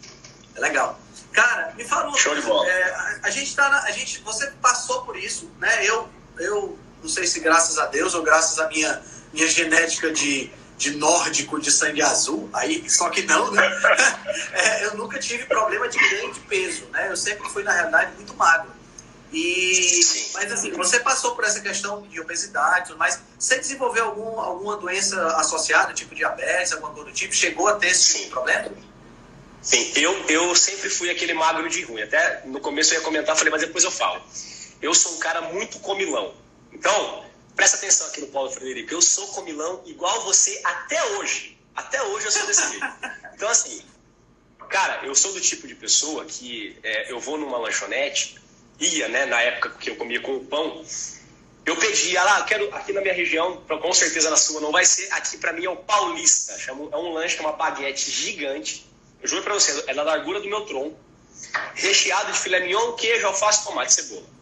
É 0.55 0.61
legal. 0.61 0.99
Cara, 1.33 1.75
me 1.77 1.85
fala 1.85 2.09
uma 2.09 2.17
Show 2.17 2.35
de 2.35 2.43
bola. 2.43 2.69
É, 2.69 2.91
a, 2.95 3.21
a, 3.25 3.31
gente 3.31 3.55
tá 3.57 3.69
na, 3.69 3.83
a 3.83 3.91
gente, 3.91 4.21
você 4.21 4.47
passou 4.63 5.03
por 5.03 5.17
isso, 5.17 5.51
né? 5.59 5.85
Eu, 5.85 6.09
eu 6.39 6.79
não 7.03 7.09
sei 7.09 7.27
se 7.27 7.41
graças 7.41 7.77
a 7.77 7.87
Deus 7.87 8.15
ou 8.15 8.23
graças 8.23 8.59
à 8.59 8.69
minha, 8.69 9.03
minha 9.33 9.49
genética 9.49 10.13
de, 10.13 10.51
de 10.77 10.93
nórdico 10.97 11.61
de 11.61 11.71
sangue 11.71 12.03
azul, 12.03 12.49
aí 12.53 12.89
só 12.89 13.09
que 13.09 13.23
não, 13.23 13.51
né? 13.53 13.63
é, 14.53 14.87
eu 14.87 14.97
nunca 14.97 15.19
tive 15.19 15.45
problema 15.45 15.89
de 15.89 15.99
ganho 15.99 16.33
de 16.33 16.41
peso, 16.41 16.85
né? 16.87 17.09
Eu 17.11 17.17
sempre 17.17 17.49
fui, 17.49 17.63
na 17.63 17.73
realidade, 17.73 18.13
muito 18.17 18.35
magro. 18.35 18.73
E, 19.33 20.01
mas 20.35 20.53
assim, 20.53 20.71
você 20.73 21.01
passou 21.01 21.35
por 21.35 21.45
essa 21.45 21.61
questão 21.61 22.03
de 22.03 22.21
obesidade, 22.21 22.95
mas 22.97 23.21
você 23.37 23.59
desenvolveu 23.59 24.05
algum, 24.05 24.39
alguma 24.39 24.77
doença 24.77 25.27
associada, 25.39 25.93
tipo 25.93 26.15
diabetes, 26.15 26.73
alguma 26.73 26.93
coisa 26.93 27.11
do 27.11 27.15
tipo? 27.15 27.35
Chegou 27.35 27.67
a 27.67 27.75
ter 27.75 27.89
esse 27.89 28.19
Sim. 28.19 28.31
problema? 28.31 28.71
Sim, 29.61 29.93
eu, 29.97 30.13
eu 30.29 30.55
sempre 30.55 30.89
fui 30.89 31.11
aquele 31.11 31.35
magro 31.35 31.69
de 31.69 31.83
ruim. 31.83 32.03
Até 32.03 32.43
no 32.45 32.61
começo 32.61 32.95
eu 32.95 32.99
ia 32.99 33.05
comentar, 33.05 33.35
falei, 33.35 33.51
mas 33.51 33.63
depois 33.63 33.83
eu 33.83 33.91
falo. 33.91 34.23
Eu 34.81 34.95
sou 34.95 35.15
um 35.15 35.19
cara 35.19 35.41
muito 35.41 35.81
comilão. 35.81 36.35
Então, 36.73 37.25
presta 37.55 37.77
atenção 37.77 38.07
aqui 38.09 38.21
no 38.21 38.29
Paulo 38.29 38.51
Frederico. 38.51 38.93
Eu 38.93 39.03
sou 39.03 39.27
comilão 39.29 39.83
igual 39.87 40.23
você 40.25 40.61
até 40.65 41.03
hoje. 41.17 41.59
Até 41.75 42.03
hoje 42.03 42.27
eu 42.27 42.33
sou 42.33 42.47
desse 42.47 42.71
jeito. 42.71 42.87
Então, 43.35 43.49
assim, 43.49 43.83
cara, 44.69 45.05
eu 45.05 45.15
sou 45.15 45.33
do 45.33 45.41
tipo 45.41 45.67
de 45.67 45.75
pessoa 45.75 46.25
que 46.25 46.79
é, 46.83 47.11
eu 47.11 47.19
vou 47.19 47.37
numa 47.37 47.59
lanchonete, 47.59 48.39
ia, 48.79 49.09
né, 49.09 49.27
na 49.27 49.41
época 49.41 49.71
que 49.71 49.91
eu 49.91 49.97
comia 49.97 50.21
com 50.21 50.37
o 50.37 50.45
pão, 50.45 50.85
eu 51.67 51.77
pedia 51.77 52.23
lá, 52.23 52.39
ah, 52.39 52.43
quero 52.45 52.75
aqui 52.75 52.93
na 52.93 53.01
minha 53.01 53.15
região, 53.15 53.57
com 53.57 53.93
certeza 53.93 54.29
na 54.31 54.37
sua 54.37 54.61
não 54.61 54.71
vai 54.71 54.85
ser, 54.85 55.11
aqui 55.13 55.39
para 55.39 55.53
mim 55.53 55.65
é 55.65 55.71
o 55.71 55.77
paulista, 55.77 56.59
chamo, 56.59 56.91
é 56.93 56.97
um 56.97 57.13
lanche 57.13 57.39
é 57.39 57.41
uma 57.41 57.53
baguete 57.53 58.11
gigante, 58.11 58.87
eu 59.23 59.29
juro 59.29 59.43
para 59.43 59.55
você, 59.55 59.85
é 59.87 59.95
na 59.95 60.03
largura 60.03 60.41
do 60.41 60.49
meu 60.49 60.63
tronco, 60.63 60.99
recheado 61.75 62.33
de 62.33 62.39
filé 62.39 62.61
mignon, 62.61 62.93
queijo, 62.93 63.27
alface, 63.27 63.65
tomate 63.65 63.93
cebola. 63.93 64.34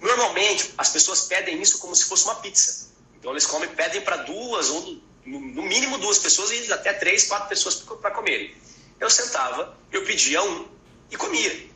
Normalmente, 0.00 0.72
as 0.78 0.88
pessoas 0.90 1.22
pedem 1.22 1.60
isso 1.60 1.78
como 1.78 1.94
se 1.94 2.04
fosse 2.04 2.24
uma 2.24 2.36
pizza. 2.36 2.88
Então, 3.18 3.32
eles 3.32 3.46
comem, 3.46 3.68
pedem 3.68 4.00
para 4.00 4.16
duas, 4.18 4.70
ou 4.70 5.00
no 5.26 5.62
mínimo 5.62 5.98
duas 5.98 6.18
pessoas 6.18 6.50
e 6.50 6.72
até 6.72 6.92
três, 6.94 7.26
quatro 7.26 7.48
pessoas 7.48 7.76
para 7.76 8.10
comerem. 8.10 8.54
Eu 8.98 9.10
sentava, 9.10 9.76
eu 9.92 10.04
pedia 10.04 10.42
um 10.42 10.68
e 11.10 11.16
comia 11.16 11.70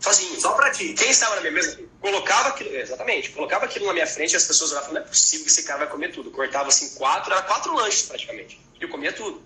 sozinho. 0.00 0.40
Só 0.40 0.52
para 0.52 0.70
ti. 0.70 0.94
Quem 0.94 1.10
estava 1.10 1.36
na 1.36 1.40
minha 1.40 1.52
mesa 1.52 1.80
colocava 2.00 2.50
aquilo, 2.50 2.74
exatamente, 2.74 3.30
colocava 3.30 3.64
aquilo 3.64 3.86
na 3.86 3.92
minha 3.92 4.06
frente 4.06 4.32
e 4.32 4.36
as 4.36 4.44
pessoas 4.44 4.72
olhavam, 4.72 4.94
não 4.94 5.00
é 5.00 5.04
possível 5.04 5.44
que 5.44 5.50
esse 5.50 5.62
cara 5.64 5.80
vai 5.80 5.88
comer 5.88 6.12
tudo. 6.12 6.30
Cortava 6.30 6.68
assim 6.68 6.90
quatro, 6.90 7.32
era 7.32 7.42
quatro 7.42 7.74
lanches 7.74 8.02
praticamente. 8.02 8.60
E 8.80 8.82
eu 8.82 8.88
comia 8.88 9.12
tudo. 9.12 9.42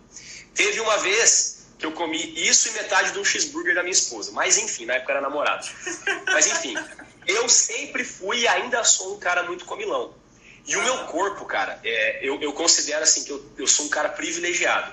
Teve 0.55 0.81
uma 0.81 0.99
vez 0.99 1.67
que 1.79 1.87
eu 1.87 1.93
comi 1.93 2.35
isso 2.37 2.69
e 2.69 2.73
metade 2.73 3.13
de 3.13 3.19
um 3.19 3.25
cheeseburger 3.25 3.75
da 3.75 3.83
minha 3.83 3.93
esposa. 3.93 4.31
Mas 4.33 4.59
enfim, 4.59 4.87
na 4.87 4.95
época 4.95 5.13
era 5.13 5.21
namorado. 5.21 5.67
Mas 6.27 6.47
enfim, 6.47 6.75
eu 7.27 7.49
sempre 7.49 8.05
fui 8.05 8.41
e 8.41 8.49
ainda 8.49 8.83
sou 8.85 9.15
um 9.15 9.19
cara 9.19 9.43
muito 9.43 9.65
comilão. 9.65 10.15
E 10.67 10.77
o 10.77 10.83
meu 10.83 11.07
corpo, 11.07 11.45
cara, 11.45 11.81
é, 11.85 12.21
eu, 12.23 12.41
eu 12.41 12.53
considero 12.53 13.03
assim 13.03 13.25
que 13.25 13.31
eu, 13.31 13.45
eu 13.59 13.67
sou 13.67 13.87
um 13.87 13.89
cara 13.89 14.09
privilegiado 14.09 14.93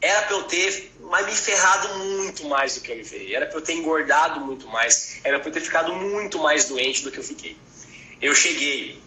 era 0.00 0.22
para 0.22 0.36
eu 0.36 0.44
ter 0.44 0.92
mas 1.00 1.26
me 1.26 1.34
ferrado 1.34 1.98
muito 1.98 2.46
mais 2.46 2.76
do 2.76 2.80
que 2.80 2.92
eu 2.92 2.96
me 2.96 3.04
ferrei. 3.04 3.34
Era 3.34 3.46
para 3.46 3.58
eu 3.58 3.62
ter 3.62 3.74
engordado 3.74 4.40
muito 4.40 4.66
mais. 4.68 5.18
Era 5.24 5.40
para 5.40 5.48
eu 5.48 5.52
ter 5.52 5.60
ficado 5.60 5.92
muito 5.92 6.38
mais 6.38 6.66
doente 6.66 7.02
do 7.02 7.10
que 7.10 7.18
eu 7.18 7.24
fiquei. 7.24 7.56
Eu 8.22 8.34
cheguei 8.34 9.02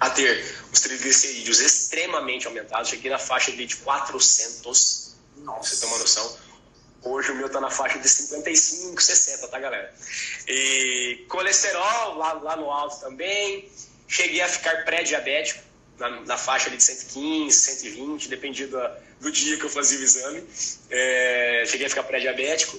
a 0.00 0.10
ter 0.10 0.44
os 0.72 0.80
triglicerídeos 0.80 1.60
extremamente 1.60 2.46
aumentados. 2.48 2.88
Cheguei 2.88 3.10
na 3.10 3.18
faixa 3.18 3.52
de 3.52 3.76
400. 3.76 5.14
Nossa. 5.38 5.76
Você 5.76 5.80
tem 5.80 5.88
uma 5.88 5.98
noção? 5.98 6.36
Hoje 7.04 7.32
o 7.32 7.34
meu 7.34 7.50
tá 7.50 7.60
na 7.60 7.70
faixa 7.70 7.98
de 7.98 8.08
55, 8.08 9.02
60, 9.02 9.48
tá, 9.48 9.58
galera? 9.58 9.94
E 10.48 11.24
colesterol 11.28 12.16
lá, 12.16 12.32
lá 12.32 12.56
no 12.56 12.70
alto 12.70 12.98
também. 12.98 13.70
Cheguei 14.08 14.40
a 14.40 14.48
ficar 14.48 14.84
pré-diabético 14.84 15.62
na, 15.98 16.08
na, 16.22 16.36
faixa 16.38 16.70
de 16.70 16.82
115, 16.82 17.56
120, 17.56 18.28
dependia 18.28 18.66
do, 18.68 18.80
do 19.20 19.30
dia 19.30 19.56
que 19.58 19.64
eu 19.64 19.70
fazia 19.70 19.98
o 19.98 20.02
exame. 20.02 20.44
É, 20.90 21.64
cheguei 21.66 21.86
a 21.86 21.90
ficar 21.90 22.04
pré-diabético. 22.04 22.78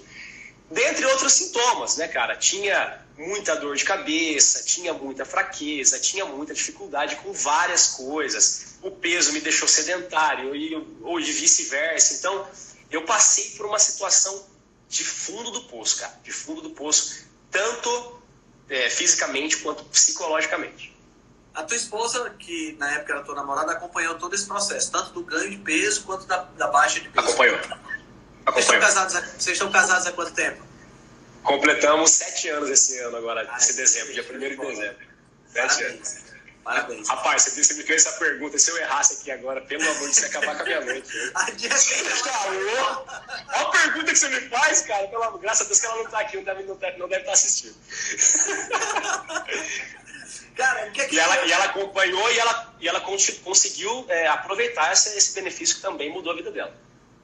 Dentre 0.72 1.06
outros 1.06 1.34
sintomas, 1.34 1.98
né, 1.98 2.08
cara? 2.08 2.36
Tinha 2.36 3.06
muita 3.18 3.56
dor 3.56 3.76
de 3.76 3.84
cabeça, 3.84 4.64
tinha 4.64 4.94
muita 4.94 5.24
fraqueza, 5.24 6.00
tinha 6.00 6.26
muita 6.26 6.54
dificuldade 6.56 7.16
com 7.18 7.32
várias 7.32 7.90
coisas. 7.90 8.76
O 8.82 8.90
peso 8.90 9.32
me 9.34 9.40
deixou 9.40 9.68
sedentário, 9.68 10.56
e, 10.56 10.76
ou 11.04 11.20
de 11.20 11.32
vice-versa. 11.32 12.16
Então, 12.16 12.48
eu 12.92 13.04
passei 13.04 13.52
por 13.52 13.66
uma 13.66 13.80
situação 13.80 14.46
de 14.88 15.04
fundo 15.04 15.52
do 15.52 15.64
poço, 15.64 16.00
cara. 16.00 16.14
De 16.24 16.32
fundo 16.32 16.62
do 16.62 16.70
poço, 16.72 17.26
tanto 17.52 18.22
é, 18.70 18.90
fisicamente 18.90 19.58
quanto 19.58 19.84
psicologicamente. 19.86 20.96
A 21.54 21.64
tua 21.64 21.78
esposa, 21.78 22.30
que 22.32 22.76
na 22.80 22.92
época 22.92 23.14
era 23.14 23.24
tua 23.24 23.36
namorada, 23.36 23.72
acompanhou 23.72 24.16
todo 24.16 24.36
esse 24.36 24.46
processo, 24.46 24.92
tanto 24.92 25.12
do 25.12 25.24
ganho 25.24 25.50
de 25.50 25.58
peso 25.58 26.04
quanto 26.04 26.26
da, 26.26 26.44
da 26.58 26.68
baixa 26.68 27.00
de 27.00 27.10
peso. 27.10 27.28
Acompanhou. 27.28 27.58
Vocês 28.46 28.66
estão, 28.66 28.80
casados, 28.80 29.14
vocês 29.14 29.48
estão 29.48 29.72
casados 29.72 30.06
há 30.06 30.12
quanto 30.12 30.34
tempo? 30.34 30.64
Completamos 31.42 32.12
sete 32.12 32.50
anos 32.50 32.70
esse 32.70 33.00
ano 33.00 33.18
agora, 33.18 33.48
Ai, 33.50 33.58
esse 33.58 33.76
dezembro, 33.76 34.14
dia 34.14 34.24
1 34.24 34.40
de 34.40 34.56
dezembro. 34.56 35.08
Sete 35.48 35.84
anos. 35.84 36.16
Parabéns. 36.66 37.08
Rapaz, 37.08 37.44
você 37.44 37.76
me 37.76 37.84
fez 37.84 38.08
essa 38.08 38.18
pergunta. 38.18 38.58
Se 38.58 38.72
eu 38.72 38.78
errasse 38.80 39.22
aqui 39.22 39.30
agora, 39.30 39.62
pelo 39.62 39.84
amor 39.84 40.10
de 40.10 40.20
Deus, 40.20 40.24
acabar 40.24 40.56
com 40.56 40.64
a 40.64 40.66
minha 40.66 40.82
noite. 40.82 41.08
Alô? 41.36 43.06
Olha 43.54 43.62
a 43.62 43.66
pergunta 43.66 44.12
que 44.12 44.18
você 44.18 44.28
me 44.30 44.42
faz, 44.50 44.82
cara. 44.82 45.08
Pelo, 45.08 45.38
graças 45.38 45.62
a 45.62 45.66
Deus 45.70 45.80
que 45.80 45.86
ela 45.86 45.98
não 45.98 46.06
está 46.06 46.22
aqui, 46.22 46.38
não 46.38 46.44
deve, 46.44 46.64
não 46.64 46.76
deve, 46.76 46.98
não 46.98 47.08
deve 47.08 47.22
estar 47.22 47.34
tá 47.34 47.38
assistindo. 47.38 47.76
Cara, 50.56 50.90
que 50.90 51.02
é 51.02 51.06
que 51.06 51.16
e, 51.16 51.20
ela, 51.20 51.46
e 51.46 51.52
ela 51.52 51.66
acompanhou 51.66 52.32
e 52.32 52.40
ela, 52.40 52.74
e 52.80 52.88
ela 52.88 53.02
conseguiu 53.02 54.06
é, 54.08 54.26
aproveitar 54.28 54.94
esse, 54.94 55.18
esse 55.18 55.34
benefício 55.34 55.76
que 55.76 55.82
também 55.82 56.10
mudou 56.10 56.32
a 56.32 56.36
vida 56.36 56.50
dela. 56.50 56.74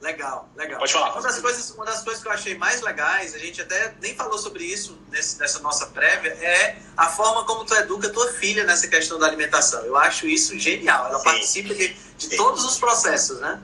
Legal, 0.02 0.48
legal. 0.56 0.80
Pode 0.80 0.92
falar. 0.92 1.12
Uma 1.12 1.22
das, 1.22 1.38
coisas, 1.38 1.70
uma 1.70 1.84
das 1.84 2.02
coisas 2.02 2.20
que 2.20 2.28
eu 2.28 2.32
achei 2.32 2.58
mais 2.58 2.80
legais, 2.80 3.36
a 3.36 3.38
gente 3.38 3.62
até 3.62 3.94
nem 4.00 4.16
falou 4.16 4.36
sobre 4.36 4.64
isso 4.64 4.98
nesse, 5.08 5.38
nessa 5.38 5.60
nossa 5.60 5.86
prévia, 5.86 6.30
é 6.30 6.76
a 6.96 7.08
forma 7.08 7.44
como 7.44 7.64
tu 7.64 7.72
educa 7.76 8.08
tua 8.08 8.32
filha 8.32 8.64
nessa 8.64 8.88
questão 8.88 9.16
da 9.16 9.28
alimentação. 9.28 9.80
Eu 9.84 9.96
acho 9.96 10.26
isso 10.26 10.58
genial. 10.58 11.06
Ela 11.06 11.18
Sim. 11.18 11.24
participa 11.24 11.74
de, 11.74 11.94
de 12.18 12.36
todos 12.36 12.64
os 12.64 12.78
processos, 12.80 13.38
né? 13.38 13.62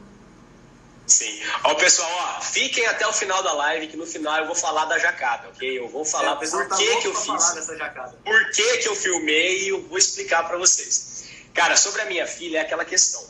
Sim. 1.09 1.43
Ó, 1.65 1.75
pessoal, 1.75 2.09
ó, 2.09 2.41
fiquem 2.41 2.87
até 2.87 3.05
o 3.05 3.13
final 3.13 3.43
da 3.43 3.53
live, 3.55 3.89
que 3.89 3.97
no 3.97 4.07
final 4.07 4.39
eu 4.39 4.47
vou 4.47 4.55
falar 4.55 4.85
da 4.85 4.97
jacada, 4.97 5.49
ok? 5.49 5.77
Eu 5.77 5.89
vou 5.89 6.05
falar 6.05 6.41
é, 6.41 6.47
por 6.47 6.69
tá 6.69 6.77
que, 6.77 6.97
que 6.99 7.09
eu 7.09 7.15
fiz. 7.17 7.51
Por 8.25 8.51
que, 8.53 8.79
que 8.79 8.89
eu 8.89 8.95
filmei 8.95 9.65
e 9.65 9.69
eu 9.71 9.83
vou 9.89 9.99
explicar 9.99 10.47
para 10.47 10.57
vocês. 10.57 11.25
Cara, 11.53 11.77
sobre 11.77 12.03
a 12.03 12.05
minha 12.05 12.29
filha 12.29 12.59
é 12.59 12.61
aquela 12.61 12.85
questão. 12.85 13.27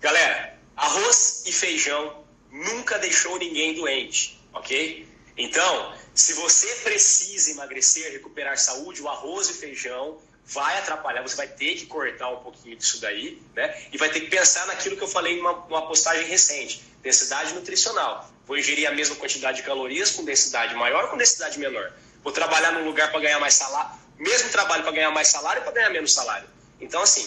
Galera, 0.00 0.53
arroz 0.76 1.42
e 1.46 1.52
feijão 1.52 2.24
nunca 2.50 2.98
deixou 2.98 3.38
ninguém 3.38 3.74
doente, 3.74 4.40
ok? 4.52 5.08
Então, 5.36 5.94
se 6.14 6.32
você 6.34 6.68
precisa 6.76 7.50
emagrecer, 7.50 8.12
recuperar 8.12 8.56
saúde, 8.56 9.02
o 9.02 9.08
arroz 9.08 9.50
e 9.50 9.54
feijão 9.54 10.18
vai 10.46 10.78
atrapalhar, 10.78 11.22
você 11.22 11.36
vai 11.36 11.48
ter 11.48 11.74
que 11.74 11.86
cortar 11.86 12.30
um 12.30 12.36
pouquinho 12.36 12.76
disso 12.76 13.00
daí, 13.00 13.42
né? 13.54 13.74
E 13.92 13.98
vai 13.98 14.08
ter 14.10 14.20
que 14.20 14.28
pensar 14.28 14.66
naquilo 14.66 14.96
que 14.96 15.02
eu 15.02 15.08
falei 15.08 15.38
numa, 15.38 15.52
numa 15.52 15.86
postagem 15.86 16.26
recente, 16.26 16.84
densidade 17.02 17.52
nutricional. 17.54 18.30
Vou 18.46 18.56
ingerir 18.56 18.86
a 18.86 18.92
mesma 18.92 19.16
quantidade 19.16 19.58
de 19.58 19.62
calorias 19.62 20.10
com 20.10 20.24
densidade 20.24 20.74
maior 20.74 21.04
ou 21.04 21.10
com 21.10 21.16
densidade 21.16 21.58
menor? 21.58 21.92
Vou 22.22 22.32
trabalhar 22.32 22.72
num 22.72 22.84
lugar 22.84 23.10
para 23.10 23.20
ganhar 23.20 23.40
mais 23.40 23.54
salário, 23.54 23.98
mesmo 24.18 24.50
trabalho 24.50 24.82
para 24.82 24.92
ganhar 24.92 25.10
mais 25.10 25.28
salário 25.28 25.60
ou 25.60 25.64
para 25.64 25.74
ganhar 25.74 25.90
menos 25.90 26.12
salário? 26.12 26.48
Então, 26.80 27.02
assim, 27.02 27.26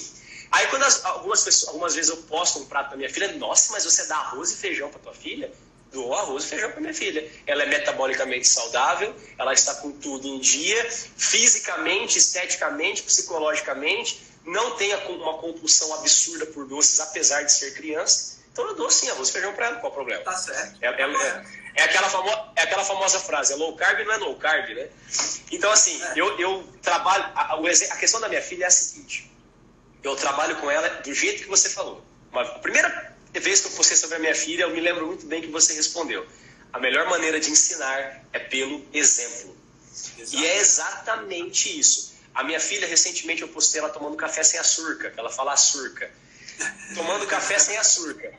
aí 0.51 0.67
quando 0.67 0.83
as, 0.83 1.03
algumas, 1.05 1.43
pessoas, 1.43 1.69
algumas 1.69 1.95
vezes 1.95 2.09
eu 2.09 2.17
posto 2.23 2.59
um 2.59 2.65
prato 2.65 2.89
para 2.89 2.97
minha 2.97 3.09
filha, 3.09 3.31
nossa, 3.33 3.71
mas 3.71 3.83
você 3.83 4.05
dá 4.05 4.17
arroz 4.17 4.51
e 4.51 4.57
feijão 4.57 4.89
para 4.89 4.99
tua 4.99 5.13
filha? 5.13 5.51
Dou 5.91 6.13
arroz 6.13 6.43
e 6.43 6.47
feijão 6.47 6.71
para 6.71 6.81
minha 6.81 6.93
filha. 6.93 7.29
Ela 7.45 7.63
é 7.63 7.65
metabolicamente 7.65 8.47
saudável, 8.47 9.15
ela 9.37 9.53
está 9.53 9.75
com 9.75 9.91
tudo 9.91 10.27
em 10.27 10.39
dia, 10.39 10.89
fisicamente, 10.91 12.17
esteticamente, 12.17 13.03
psicologicamente, 13.03 14.21
não 14.45 14.71
tem 14.77 14.93
uma 14.95 15.37
compulsão 15.37 15.93
absurda 15.95 16.45
por 16.47 16.65
doces, 16.65 16.99
apesar 16.99 17.43
de 17.43 17.51
ser 17.51 17.73
criança. 17.73 18.37
Então 18.51 18.65
eu 18.67 18.75
dou 18.75 18.89
sim 18.89 19.09
arroz 19.09 19.29
e 19.29 19.33
feijão 19.33 19.53
para 19.53 19.67
ela, 19.67 19.75
qual 19.75 19.91
o 19.91 19.95
problema? 19.95 20.23
Tá 20.23 20.33
certo. 20.33 20.77
É, 20.81 20.87
é, 20.87 21.03
é, 21.03 21.45
é, 21.75 21.83
aquela 21.83 22.09
famo, 22.09 22.29
é 22.55 22.61
aquela 22.63 22.83
famosa 22.83 23.19
frase, 23.19 23.53
é 23.53 23.55
low 23.55 23.75
carb 23.75 23.99
não 24.03 24.13
é 24.13 24.17
low 24.17 24.35
carb, 24.35 24.67
né? 24.69 24.87
Então, 25.51 25.71
assim, 25.71 26.01
é. 26.01 26.13
eu, 26.15 26.39
eu 26.39 26.67
trabalho. 26.81 27.23
A, 27.35 27.53
a, 27.53 27.97
questão 27.97 28.19
da 28.19 28.27
minha 28.27 28.41
filha 28.41 28.63
é 28.63 28.67
a 28.67 28.71
seguinte: 28.71 29.31
eu 30.03 30.15
trabalho 30.15 30.57
com 30.57 30.69
ela 30.69 30.87
do 30.89 31.13
jeito 31.13 31.43
que 31.43 31.49
você 31.49 31.69
falou. 31.69 32.03
Uma, 32.31 32.41
a 32.41 32.59
primeira 32.59 33.15
vez 33.33 33.61
que 33.61 33.67
eu 33.67 33.71
postei 33.71 33.97
sobre 33.97 34.17
a 34.17 34.19
minha 34.19 34.35
filha, 34.35 34.63
eu 34.63 34.71
me 34.71 34.79
lembro 34.79 35.07
muito 35.07 35.25
bem 35.25 35.41
que 35.41 35.47
você 35.47 35.73
respondeu. 35.73 36.25
A 36.73 36.79
melhor 36.79 37.09
maneira 37.09 37.39
de 37.39 37.49
ensinar 37.49 38.23
é 38.33 38.39
pelo 38.39 38.85
exemplo. 38.93 39.55
E 40.31 40.45
é 40.45 40.57
exatamente 40.57 41.79
isso. 41.79 42.15
A 42.33 42.43
minha 42.43 42.59
filha, 42.59 42.87
recentemente, 42.87 43.41
eu 43.41 43.47
postei 43.47 43.79
ela 43.79 43.89
tomando 43.89 44.15
café 44.15 44.43
sem 44.43 44.59
açúcar, 44.59 45.11
que 45.11 45.19
ela 45.19 45.29
fala 45.29 45.53
açúcar. 45.53 46.09
Tomando 46.93 47.25
café 47.25 47.57
sem 47.57 47.77
açúcar. 47.77 48.33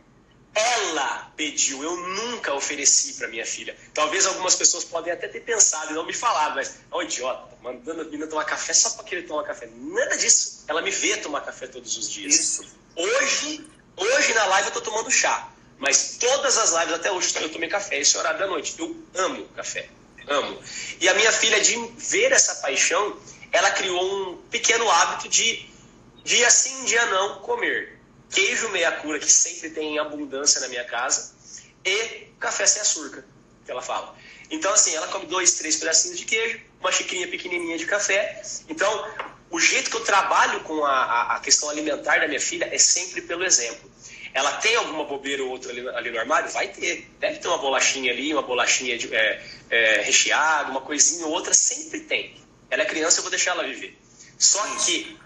Ela 0.58 1.30
pediu, 1.36 1.84
eu 1.84 1.96
nunca 1.96 2.52
ofereci 2.52 3.12
para 3.12 3.28
minha 3.28 3.46
filha. 3.46 3.76
Talvez 3.94 4.26
algumas 4.26 4.56
pessoas 4.56 4.84
podem 4.84 5.12
até 5.12 5.28
ter 5.28 5.40
pensado 5.40 5.92
e 5.92 5.94
não 5.94 6.04
me 6.04 6.12
falado, 6.12 6.56
mas, 6.56 6.80
ó, 6.90 6.98
oh, 6.98 7.02
idiota, 7.02 7.56
mandando 7.62 8.00
a 8.00 8.04
menina 8.04 8.26
tomar 8.26 8.44
café 8.44 8.72
só 8.72 8.90
para 8.90 9.04
querer 9.04 9.22
tomar 9.22 9.44
café. 9.44 9.68
Nada 9.72 10.16
disso. 10.16 10.64
Ela 10.66 10.82
me 10.82 10.90
vê 10.90 11.16
tomar 11.18 11.42
café 11.42 11.68
todos 11.68 11.96
os 11.96 12.10
dias. 12.10 12.34
Isso. 12.34 12.66
Hoje, 12.96 13.64
hoje 13.96 14.34
na 14.34 14.46
live 14.46 14.68
eu 14.68 14.74
tô 14.74 14.80
tomando 14.80 15.08
chá, 15.12 15.48
mas 15.78 16.16
todas 16.18 16.58
as 16.58 16.72
lives 16.72 16.94
até 16.94 17.12
hoje 17.12 17.32
eu 17.40 17.52
tomei 17.52 17.68
café 17.68 18.00
esse 18.00 18.18
horário 18.18 18.40
da 18.40 18.48
noite. 18.48 18.74
Eu 18.80 18.96
amo 19.14 19.46
café, 19.54 19.88
amo. 20.26 20.60
E 21.00 21.08
a 21.08 21.14
minha 21.14 21.30
filha, 21.30 21.60
de 21.60 21.76
ver 21.98 22.32
essa 22.32 22.56
paixão, 22.56 23.16
ela 23.52 23.70
criou 23.70 24.04
um 24.04 24.36
pequeno 24.50 24.90
hábito 24.90 25.28
de 25.28 25.70
dia 26.24 26.50
sim, 26.50 26.84
dia 26.84 27.06
não 27.06 27.38
comer 27.42 27.97
queijo 28.30 28.68
meia 28.70 28.92
cura, 28.92 29.18
que 29.18 29.30
sempre 29.30 29.70
tem 29.70 29.94
em 29.94 29.98
abundância 29.98 30.60
na 30.60 30.68
minha 30.68 30.84
casa, 30.84 31.34
e 31.84 32.28
café 32.38 32.66
sem 32.66 32.82
açúcar, 32.82 33.24
que 33.64 33.70
ela 33.70 33.82
fala. 33.82 34.16
Então, 34.50 34.72
assim, 34.72 34.94
ela 34.94 35.08
come 35.08 35.26
dois, 35.26 35.54
três 35.54 35.76
pedacinhos 35.76 36.18
de 36.18 36.24
queijo, 36.24 36.60
uma 36.80 36.90
xicrinha 36.90 37.28
pequenininha 37.28 37.76
de 37.76 37.86
café. 37.86 38.42
Então, 38.68 39.10
o 39.50 39.58
jeito 39.58 39.90
que 39.90 39.96
eu 39.96 40.04
trabalho 40.04 40.60
com 40.60 40.84
a, 40.84 41.36
a 41.36 41.40
questão 41.40 41.68
alimentar 41.68 42.20
da 42.20 42.28
minha 42.28 42.40
filha 42.40 42.68
é 42.72 42.78
sempre 42.78 43.22
pelo 43.22 43.44
exemplo. 43.44 43.90
Ela 44.32 44.52
tem 44.58 44.76
alguma 44.76 45.04
bobeira 45.04 45.42
ou 45.42 45.50
outra 45.50 45.70
ali, 45.70 45.86
ali, 45.88 46.10
no 46.10 46.18
armário? 46.18 46.50
Vai 46.50 46.68
ter. 46.68 47.10
Deve 47.18 47.38
ter 47.38 47.48
uma 47.48 47.58
bolachinha 47.58 48.12
ali, 48.12 48.32
uma 48.32 48.42
bolachinha 48.42 48.96
de, 48.96 49.14
é, 49.14 49.42
é, 49.70 50.02
recheada, 50.02 50.70
uma 50.70 50.80
coisinha 50.80 51.26
ou 51.26 51.32
outra, 51.32 51.54
sempre 51.54 52.00
tem. 52.00 52.36
Ela 52.70 52.82
é 52.82 52.86
criança, 52.86 53.18
eu 53.18 53.22
vou 53.22 53.30
deixar 53.30 53.52
ela 53.52 53.64
viver. 53.64 53.98
Só 54.38 54.62
que 54.76 55.18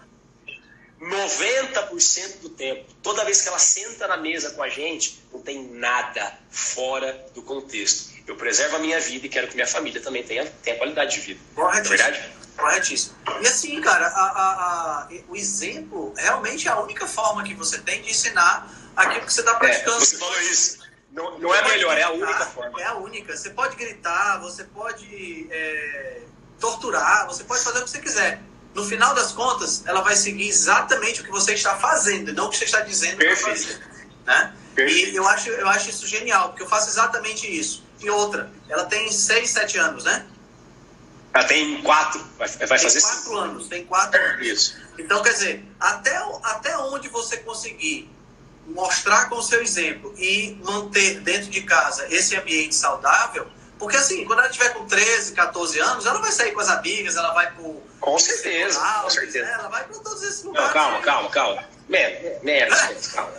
90% 1.03 2.41
do 2.41 2.49
tempo, 2.51 2.85
toda 3.03 3.25
vez 3.25 3.43
que 3.43 3.49
ela 3.49 3.59
senta 3.59 4.07
na 4.07 4.17
mesa 4.17 4.51
com 4.53 4.63
a 4.63 4.69
gente, 4.69 5.23
não 5.33 5.41
tem 5.41 5.67
nada 5.69 6.39
fora 6.49 7.27
do 7.35 7.43
contexto. 7.43 8.13
Eu 8.25 8.37
preservo 8.37 8.77
a 8.77 8.79
minha 8.79 9.01
vida 9.01 9.27
e 9.27 9.29
quero 9.29 9.49
que 9.49 9.55
minha 9.55 9.67
família 9.67 10.01
também 10.01 10.23
tenha, 10.23 10.47
tenha 10.63 10.77
qualidade 10.77 11.15
de 11.15 11.21
vida. 11.21 11.41
Corretíssimo. 11.57 11.95
É 11.95 11.97
verdade? 11.97 12.33
Corretíssimo. 12.57 13.17
E 13.41 13.47
assim, 13.49 13.81
cara, 13.81 14.07
a, 14.07 14.11
a, 14.11 15.03
a, 15.03 15.09
o 15.29 15.35
exemplo 15.35 16.15
realmente 16.17 16.69
é 16.69 16.71
a 16.71 16.79
única 16.79 17.07
forma 17.09 17.43
que 17.43 17.55
você 17.55 17.79
tem 17.79 18.01
de 18.01 18.11
ensinar 18.11 18.71
aquilo 18.95 19.27
que 19.27 19.33
você 19.33 19.41
está 19.41 19.57
praticando. 19.57 19.97
É, 19.97 20.01
você 20.07 20.17
falou 20.17 20.41
isso. 20.43 20.79
Não, 21.11 21.39
não 21.41 21.53
é 21.53 21.63
melhor, 21.63 21.95
gritar, 21.95 21.99
é 21.99 22.03
a 22.05 22.11
única 22.13 22.47
forma. 22.47 22.81
É 22.81 22.85
a 22.85 22.95
única. 22.95 23.37
Você 23.37 23.51
pode 23.51 23.75
gritar, 23.75 24.39
você 24.41 24.65
pode 24.65 25.49
é, 25.51 26.23
torturar, 26.61 27.27
você 27.27 27.43
pode 27.43 27.65
fazer 27.65 27.81
o 27.81 27.85
que 27.85 27.91
você 27.91 28.01
quiser 28.01 28.41
no 28.75 28.85
final 28.85 29.15
das 29.15 29.33
contas, 29.33 29.83
ela 29.87 30.01
vai 30.01 30.17
seguir 30.17 30.49
exatamente 30.49 31.21
o 31.21 31.25
que 31.25 31.31
você 31.31 31.53
está 31.53 31.77
fazendo, 31.77 32.31
e 32.31 32.33
não 32.33 32.47
o 32.47 32.51
que 32.51 32.57
você 32.57 32.65
está 32.65 32.81
dizendo 32.81 33.17
vai 33.19 33.37
fazer. 33.37 33.81
Né? 34.25 34.55
E 34.79 35.15
eu 35.15 35.27
acho, 35.29 35.51
eu 35.51 35.69
acho 35.69 35.91
isso 35.91 36.07
genial, 36.07 36.49
porque 36.51 36.63
eu 36.63 36.69
faço 36.69 36.89
exatamente 36.89 37.47
isso. 37.47 37.85
E 38.01 38.09
outra, 38.09 38.51
ela 38.69 38.85
tem 38.87 39.11
6, 39.11 39.51
7 39.51 39.79
anos, 39.79 40.05
né? 40.05 40.27
Ela 41.35 41.45
tem 41.45 41.83
4, 41.83 42.21
vai, 42.39 42.49
vai 42.49 42.79
tem 42.79 42.79
fazer 42.79 43.01
4 43.01 43.39
anos, 43.39 43.69
tem 43.69 43.85
4 43.85 44.21
anos. 44.21 44.47
Isso. 44.47 44.77
Então, 44.99 45.23
quer 45.23 45.33
dizer, 45.33 45.65
até, 45.79 46.17
até 46.43 46.77
onde 46.79 47.09
você 47.09 47.39
conseguir 47.39 48.11
mostrar 48.67 49.29
com 49.29 49.37
o 49.37 49.43
seu 49.43 49.63
exemplo 49.63 50.15
e 50.19 50.59
manter 50.63 51.21
dentro 51.21 51.51
de 51.51 51.63
casa 51.63 52.07
esse 52.11 52.37
ambiente 52.37 52.75
saudável, 52.75 53.47
porque 53.83 53.97
assim, 53.97 54.25
quando 54.25 54.39
ela 54.39 54.49
estiver 54.49 54.73
com 54.75 54.87
13, 54.87 55.33
14 55.33 55.81
anos, 55.81 56.07
ela 56.07 56.21
vai 56.21 56.31
sair 56.31 56.53
com 56.53 56.61
as 56.61 56.69
amigas, 56.69 57.17
ela 57.17 57.35
vai 57.35 57.51
pro. 57.51 57.83
Com 57.99 58.17
certeza, 58.17 58.79
com 58.79 59.11
certeza. 59.11 59.45
Né? 59.45 59.55
Ela 59.55 59.69
vai 59.69 59.83
para 59.83 59.99
todos 59.99 60.23
esses 60.23 60.45
lugares. 60.45 60.69
Não, 60.69 60.73
calma, 60.73 61.01
calma, 61.01 61.31
calma. 61.31 61.65
Menos, 61.89 62.43
menos, 62.45 63.09
calma. 63.09 63.33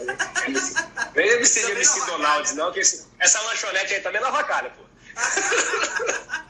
Nem 1.16 1.30
MC 1.30 1.66
de 1.66 1.72
MC 1.72 2.06
Donald, 2.08 2.56
não, 2.56 2.74
que 2.74 2.82
esse, 2.82 3.08
essa 3.20 3.42
lanchonete 3.44 3.94
aí 3.94 4.02
também 4.02 4.20
é 4.20 4.24
lavacalha, 4.26 4.70
pô. 4.72 4.84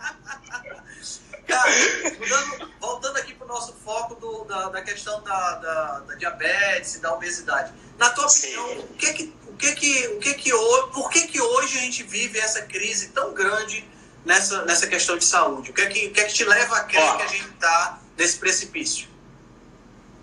Cara, 1.45 1.69
mudando, 2.17 2.73
voltando 2.79 3.17
aqui 3.17 3.35
para 3.35 3.45
o 3.45 3.47
nosso 3.47 3.73
foco 3.73 4.15
do, 4.15 4.43
da, 4.45 4.69
da 4.69 4.81
questão 4.81 5.21
da, 5.21 5.55
da, 5.57 5.99
da 5.99 6.15
diabetes 6.15 6.95
e 6.95 6.99
da 6.99 7.13
obesidade. 7.13 7.71
Na 7.99 8.09
tua 8.09 8.25
opinião, 8.25 8.69
Sim. 8.69 8.79
o 8.79 8.87
que 8.95 9.13
que 9.13 9.27
o 9.53 9.57
que 9.57 9.75
que, 9.75 10.07
o 10.07 10.19
que 10.19 10.33
que 10.33 10.51
por 10.93 11.09
que 11.11 11.27
que 11.27 11.39
hoje 11.39 11.77
a 11.77 11.81
gente 11.81 12.03
vive 12.03 12.39
essa 12.39 12.63
crise 12.63 13.09
tão 13.09 13.33
grande 13.33 13.85
nessa, 14.25 14.65
nessa 14.65 14.87
questão 14.87 15.17
de 15.17 15.23
saúde? 15.23 15.69
O 15.69 15.73
que 15.73 15.81
é 15.81 15.85
que, 15.85 16.07
o 16.07 16.11
que, 16.11 16.19
é 16.19 16.23
que 16.25 16.33
te 16.33 16.43
leva 16.43 16.77
a 16.77 16.83
crer 16.83 17.01
Ó, 17.01 17.17
que 17.17 17.23
a 17.23 17.27
gente 17.27 17.49
está 17.49 18.01
nesse 18.17 18.37
precipício? 18.37 19.07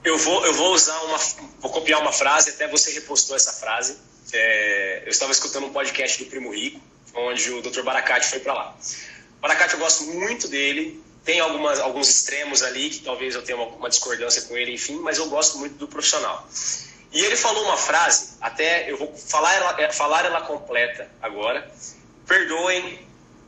Eu 0.02 0.18
vou, 0.18 0.44
eu 0.44 0.52
vou 0.52 0.74
usar 0.74 0.98
uma, 1.02 1.18
vou 1.60 1.70
copiar 1.70 2.00
uma 2.00 2.12
frase, 2.12 2.50
até 2.50 2.66
você 2.66 2.90
repostou 2.90 3.36
essa 3.36 3.52
frase. 3.52 3.98
É, 4.32 5.02
eu 5.04 5.10
estava 5.10 5.30
escutando 5.30 5.66
um 5.66 5.72
podcast 5.72 6.22
do 6.22 6.28
Primo 6.28 6.52
Rico, 6.52 6.80
onde 7.14 7.52
o 7.52 7.62
Dr. 7.62 7.82
Baracate 7.82 8.26
foi 8.26 8.40
para 8.40 8.52
lá. 8.52 8.76
Baracate 9.40 9.74
eu 9.74 9.80
gosto 9.80 10.04
muito 10.04 10.48
dele, 10.48 11.02
tem 11.24 11.38
algumas, 11.38 11.78
alguns 11.78 12.08
extremos 12.08 12.62
ali 12.62 12.90
que 12.90 13.00
talvez 13.00 13.34
eu 13.34 13.42
tenha 13.42 13.58
uma, 13.58 13.68
uma 13.76 13.88
discordância 13.88 14.42
com 14.42 14.56
ele, 14.56 14.74
enfim, 14.74 14.96
mas 14.96 15.18
eu 15.18 15.28
gosto 15.28 15.58
muito 15.58 15.76
do 15.76 15.86
profissional. 15.86 16.48
E 17.12 17.24
ele 17.24 17.36
falou 17.36 17.64
uma 17.64 17.76
frase, 17.76 18.36
até 18.40 18.90
eu 18.90 18.96
vou 18.96 19.16
falar 19.16 19.52
ela, 19.54 19.80
é, 19.80 19.92
falar 19.92 20.24
ela 20.24 20.42
completa 20.42 21.10
agora. 21.20 21.68
Perdoem 22.26 23.06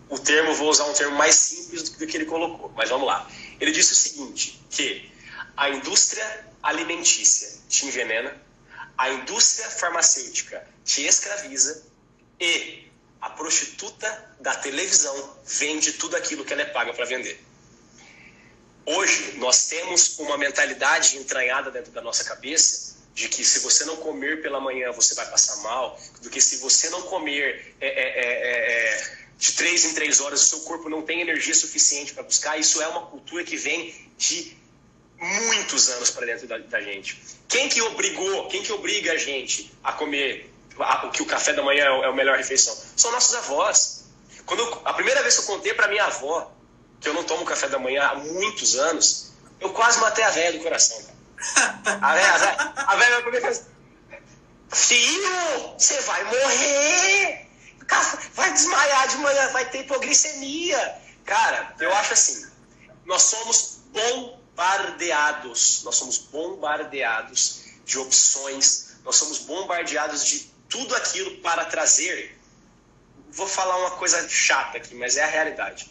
o 0.08 0.18
termo, 0.18 0.54
vou 0.54 0.68
usar 0.68 0.84
um 0.84 0.92
termo 0.92 1.16
mais 1.16 1.36
simples 1.36 1.88
do 1.88 2.06
que 2.06 2.16
ele 2.16 2.24
colocou, 2.24 2.72
mas 2.74 2.90
vamos 2.90 3.06
lá. 3.06 3.28
Ele 3.60 3.70
disse 3.70 3.92
o 3.92 3.96
seguinte, 3.96 4.60
que 4.68 5.12
a 5.56 5.70
indústria 5.70 6.46
alimentícia 6.60 7.60
te 7.68 7.86
envenena, 7.86 8.36
a 8.98 9.10
indústria 9.10 9.70
farmacêutica 9.70 10.66
te 10.84 11.06
escraviza 11.06 11.84
e 12.40 12.90
a 13.20 13.30
prostituta 13.30 14.34
da 14.40 14.56
televisão 14.56 15.36
vende 15.46 15.92
tudo 15.92 16.16
aquilo 16.16 16.44
que 16.44 16.52
ela 16.52 16.62
é 16.62 16.66
paga 16.66 16.92
para 16.92 17.04
vender. 17.04 17.40
Hoje, 18.84 19.34
nós 19.36 19.66
temos 19.66 20.18
uma 20.18 20.36
mentalidade 20.36 21.16
entranhada 21.16 21.70
dentro 21.70 21.92
da 21.92 22.00
nossa 22.00 22.24
cabeça 22.24 22.91
de 23.14 23.28
que 23.28 23.44
se 23.44 23.58
você 23.60 23.84
não 23.84 23.96
comer 23.96 24.40
pela 24.40 24.60
manhã 24.60 24.90
você 24.92 25.14
vai 25.14 25.28
passar 25.30 25.56
mal, 25.58 25.98
do 26.20 26.30
que 26.30 26.40
se 26.40 26.56
você 26.58 26.88
não 26.90 27.02
comer 27.02 27.74
é, 27.80 27.86
é, 27.86 27.90
é, 27.90 28.24
é, 28.24 28.94
é 28.94 29.22
de 29.38 29.52
três 29.52 29.84
em 29.84 29.92
três 29.92 30.20
horas 30.20 30.44
o 30.44 30.46
seu 30.46 30.60
corpo 30.60 30.88
não 30.88 31.02
tem 31.02 31.20
energia 31.20 31.54
suficiente 31.54 32.14
para 32.14 32.22
buscar. 32.22 32.58
Isso 32.58 32.80
é 32.80 32.86
uma 32.86 33.06
cultura 33.06 33.42
que 33.42 33.56
vem 33.56 33.92
de 34.16 34.56
muitos 35.18 35.88
anos 35.90 36.10
para 36.10 36.26
dentro 36.26 36.46
da, 36.46 36.58
da, 36.58 36.80
gente. 36.80 37.20
Quem 37.48 37.68
que 37.68 37.82
obrigou, 37.82 38.48
quem 38.48 38.62
que 38.62 38.72
obriga 38.72 39.12
a 39.12 39.16
gente 39.16 39.72
a 39.82 39.92
comer 39.92 40.48
a, 40.78 41.08
que 41.08 41.22
o 41.22 41.26
café 41.26 41.52
da 41.52 41.62
manhã 41.62 41.84
é 41.84 42.06
a 42.06 42.12
melhor 42.12 42.36
refeição? 42.36 42.76
São 42.96 43.10
nossos 43.10 43.34
avós. 43.34 44.04
Quando 44.46 44.60
eu, 44.60 44.82
a 44.84 44.92
primeira 44.92 45.22
vez 45.22 45.36
que 45.36 45.42
eu 45.42 45.46
contei 45.46 45.74
para 45.74 45.88
minha 45.88 46.04
avó 46.04 46.52
que 47.00 47.08
eu 47.08 47.14
não 47.14 47.24
tomo 47.24 47.44
café 47.44 47.68
da 47.68 47.80
manhã 47.80 48.04
há 48.04 48.14
muitos 48.14 48.76
anos, 48.76 49.32
eu 49.60 49.70
quase 49.70 49.98
matei 49.98 50.22
a 50.22 50.30
velha 50.30 50.56
do 50.56 50.62
coração. 50.62 51.11
A 52.00 52.14
velha, 52.14 52.74
a 52.76 52.96
velha 52.96 53.20
vai 53.20 53.40
comer 53.40 53.66
Filho, 54.72 55.74
você 55.78 56.00
vai 56.02 56.24
morrer! 56.24 57.48
Vai 58.34 58.52
desmaiar 58.52 59.08
de 59.08 59.16
manhã, 59.18 59.48
vai 59.52 59.68
ter 59.68 59.80
hipoglicemia. 59.80 60.98
Cara, 61.24 61.74
eu 61.78 61.92
acho 61.94 62.14
assim, 62.14 62.50
nós 63.04 63.22
somos 63.22 63.80
bombardeados, 63.92 65.82
nós 65.84 65.96
somos 65.96 66.18
bombardeados 66.18 67.64
de 67.84 67.98
opções, 67.98 68.96
nós 69.04 69.16
somos 69.16 69.40
bombardeados 69.40 70.24
de 70.24 70.50
tudo 70.68 70.96
aquilo 70.96 71.36
para 71.42 71.66
trazer 71.66 72.40
vou 73.32 73.48
falar 73.48 73.76
uma 73.78 73.92
coisa 73.92 74.28
chata 74.28 74.76
aqui, 74.76 74.94
mas 74.94 75.16
é 75.16 75.22
a 75.22 75.26
realidade. 75.26 75.90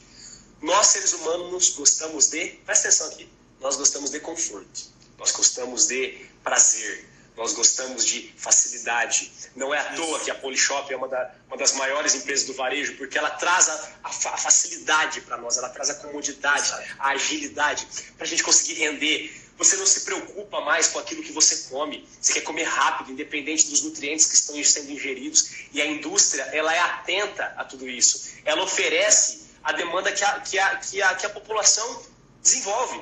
Nós, 0.61 0.87
seres 0.87 1.13
humanos, 1.13 1.69
gostamos 1.69 2.29
de. 2.29 2.49
Presta 2.65 2.87
atenção 2.87 3.07
aqui. 3.07 3.29
Nós 3.59 3.75
gostamos 3.75 4.11
de 4.11 4.19
conforto. 4.19 4.91
Nós 5.21 5.31
gostamos 5.33 5.85
de 5.85 6.17
prazer. 6.43 7.07
Nós 7.37 7.53
gostamos 7.53 8.03
de 8.07 8.33
facilidade. 8.35 9.31
Não 9.55 9.71
é 9.71 9.77
à 9.77 9.93
toa 9.93 10.19
que 10.19 10.31
a 10.31 10.35
Polishop 10.35 10.91
é 10.91 10.97
uma, 10.97 11.07
da, 11.07 11.31
uma 11.47 11.57
das 11.57 11.73
maiores 11.73 12.15
empresas 12.15 12.47
do 12.47 12.55
varejo, 12.55 12.97
porque 12.97 13.19
ela 13.19 13.29
traz 13.29 13.69
a, 13.69 13.89
a, 14.03 14.09
facilidade 14.11 15.21
para 15.21 15.37
nós, 15.37 15.57
ela 15.57 15.69
traz 15.69 15.91
a 15.91 15.93
comodidade, 15.95 16.73
a 16.97 17.09
agilidade, 17.09 17.87
para 18.17 18.25
a 18.25 18.27
gente 18.27 18.41
conseguir 18.41 18.73
render. 18.79 19.31
Você 19.59 19.75
não 19.75 19.85
se 19.85 20.01
preocupa 20.01 20.59
mais 20.61 20.87
com 20.87 20.97
aquilo 20.97 21.21
que 21.21 21.31
você 21.31 21.69
come. 21.69 22.09
Você 22.19 22.33
quer 22.33 22.41
comer 22.41 22.63
rápido, 22.63 23.11
independente 23.11 23.69
dos 23.69 23.83
nutrientes 23.83 24.25
que 24.25 24.33
estão 24.33 24.63
sendo 24.63 24.91
ingeridos. 24.91 25.51
E 25.71 25.79
a 25.83 25.85
indústria, 25.85 26.41
ela 26.51 26.73
é 26.73 26.79
atenta 26.79 27.53
a 27.55 27.63
tudo 27.63 27.87
isso. 27.87 28.31
Ela 28.43 28.63
oferece 28.63 29.43
a 29.63 29.71
demanda 29.71 30.11
que 30.11 30.23
a, 30.23 30.39
que 30.39 30.57
a, 30.57 30.75
que 30.77 30.99
a, 30.99 31.13
que 31.13 31.25
a 31.27 31.29
população 31.29 32.01
desenvolve. 32.41 33.01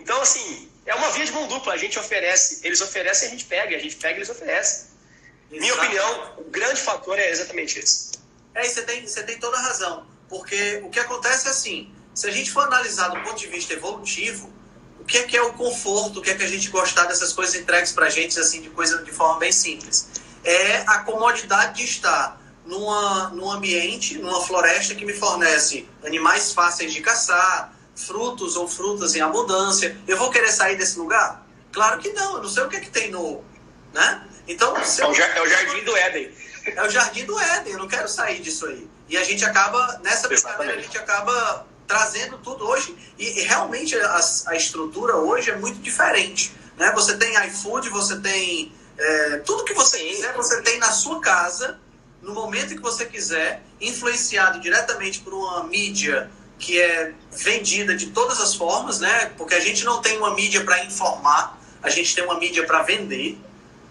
Então, 0.00 0.20
assim, 0.20 0.68
é 0.86 0.94
uma 0.94 1.10
via 1.10 1.24
de 1.24 1.32
mão 1.32 1.46
dupla. 1.46 1.74
A 1.74 1.76
gente 1.76 1.98
oferece, 1.98 2.60
eles 2.64 2.80
oferecem, 2.80 3.28
a 3.28 3.30
gente 3.30 3.44
pega, 3.44 3.76
a 3.76 3.78
gente 3.78 3.96
pega, 3.96 4.16
eles 4.16 4.30
oferecem. 4.30 4.88
Exato. 5.50 5.60
Minha 5.60 5.74
opinião, 5.74 6.34
o 6.38 6.44
grande 6.44 6.80
fator 6.80 7.18
é 7.18 7.30
exatamente 7.30 7.78
esse. 7.78 8.10
É, 8.54 8.64
você 8.64 8.82
tem, 8.82 9.06
você 9.06 9.22
tem 9.22 9.38
toda 9.38 9.56
a 9.56 9.60
razão. 9.60 10.06
Porque 10.28 10.80
o 10.84 10.90
que 10.90 11.00
acontece 11.00 11.48
é 11.48 11.50
assim: 11.50 11.92
se 12.14 12.28
a 12.28 12.30
gente 12.30 12.50
for 12.50 12.64
analisar 12.64 13.08
do 13.08 13.20
ponto 13.22 13.36
de 13.36 13.48
vista 13.48 13.72
evolutivo, 13.72 14.50
o 15.00 15.04
que 15.04 15.18
é 15.18 15.22
que 15.24 15.36
é 15.36 15.42
o 15.42 15.52
conforto, 15.54 16.20
o 16.20 16.22
que 16.22 16.30
é 16.30 16.34
que 16.34 16.44
a 16.44 16.48
gente 16.48 16.68
gostar 16.68 17.04
dessas 17.06 17.32
coisas 17.32 17.54
entregues 17.54 17.92
pra 17.92 18.08
gente, 18.08 18.38
assim, 18.38 18.60
de 18.60 18.70
coisa 18.70 19.02
de 19.02 19.10
forma 19.10 19.38
bem 19.40 19.52
simples? 19.52 20.08
É 20.44 20.78
a 20.86 21.00
comodidade 21.00 21.78
de 21.78 21.84
estar 21.84 22.40
numa, 22.64 23.30
num 23.30 23.50
ambiente, 23.50 24.18
numa 24.18 24.40
floresta 24.42 24.94
que 24.94 25.04
me 25.04 25.12
fornece 25.12 25.88
animais 26.04 26.52
fáceis 26.52 26.92
de 26.92 27.00
caçar, 27.00 27.74
frutos 28.06 28.56
ou 28.56 28.68
frutas 28.68 29.14
em 29.14 29.20
abundância. 29.20 29.96
Eu 30.06 30.16
vou 30.16 30.30
querer 30.30 30.50
sair 30.50 30.76
desse 30.76 30.98
lugar? 30.98 31.46
Claro 31.72 32.00
que 32.00 32.12
não, 32.12 32.36
eu 32.36 32.42
não 32.42 32.48
sei 32.48 32.64
o 32.64 32.68
que, 32.68 32.76
é 32.76 32.80
que 32.80 32.90
tem 32.90 33.10
no. 33.10 33.42
Né? 33.92 34.28
Então, 34.48 34.76
é, 34.76 34.80
eu... 34.80 35.06
é 35.06 35.42
o 35.42 35.48
jardim 35.48 35.84
do 35.84 35.96
Éden. 35.96 36.34
É 36.66 36.82
o 36.82 36.90
jardim 36.90 37.24
do 37.24 37.38
Éden, 37.38 37.72
eu 37.72 37.78
não 37.78 37.88
quero 37.88 38.08
sair 38.08 38.40
disso 38.40 38.66
aí. 38.66 38.88
E 39.08 39.16
a 39.16 39.24
gente 39.24 39.44
acaba, 39.44 40.00
nessa 40.02 40.28
brincadeira, 40.28 40.74
a 40.74 40.82
gente 40.82 40.96
acaba 40.96 41.66
trazendo 41.86 42.38
tudo 42.38 42.66
hoje. 42.68 42.96
E, 43.18 43.40
e 43.40 43.42
realmente 43.42 43.96
a, 43.96 44.20
a, 44.46 44.56
estrutura 44.56 45.16
hoje 45.16 45.50
é 45.50 45.56
muito 45.56 45.80
diferente. 45.80 46.52
Né? 46.76 46.92
Você 46.92 47.16
tem 47.16 47.34
iFood, 47.46 47.88
você 47.90 48.20
tem 48.20 48.72
é, 48.96 49.38
tudo 49.38 49.64
que 49.64 49.74
você 49.74 49.98
quiser, 49.98 50.32
você 50.34 50.62
tem 50.62 50.78
na 50.78 50.92
sua 50.92 51.20
casa, 51.20 51.80
no 52.22 52.32
momento 52.32 52.74
que 52.74 52.80
você 52.80 53.04
quiser, 53.06 53.62
influenciado 53.80 54.60
diretamente 54.60 55.20
por 55.20 55.34
uma 55.34 55.64
mídia 55.64 56.30
que 56.60 56.78
é 56.78 57.14
vendida 57.32 57.96
de 57.96 58.08
todas 58.08 58.38
as 58.38 58.54
formas, 58.54 59.00
né? 59.00 59.32
Porque 59.36 59.54
a 59.54 59.60
gente 59.60 59.82
não 59.84 60.00
tem 60.02 60.18
uma 60.18 60.34
mídia 60.34 60.62
para 60.62 60.84
informar, 60.84 61.58
a 61.82 61.88
gente 61.88 62.14
tem 62.14 62.22
uma 62.22 62.38
mídia 62.38 62.66
para 62.66 62.82
vender, 62.82 63.38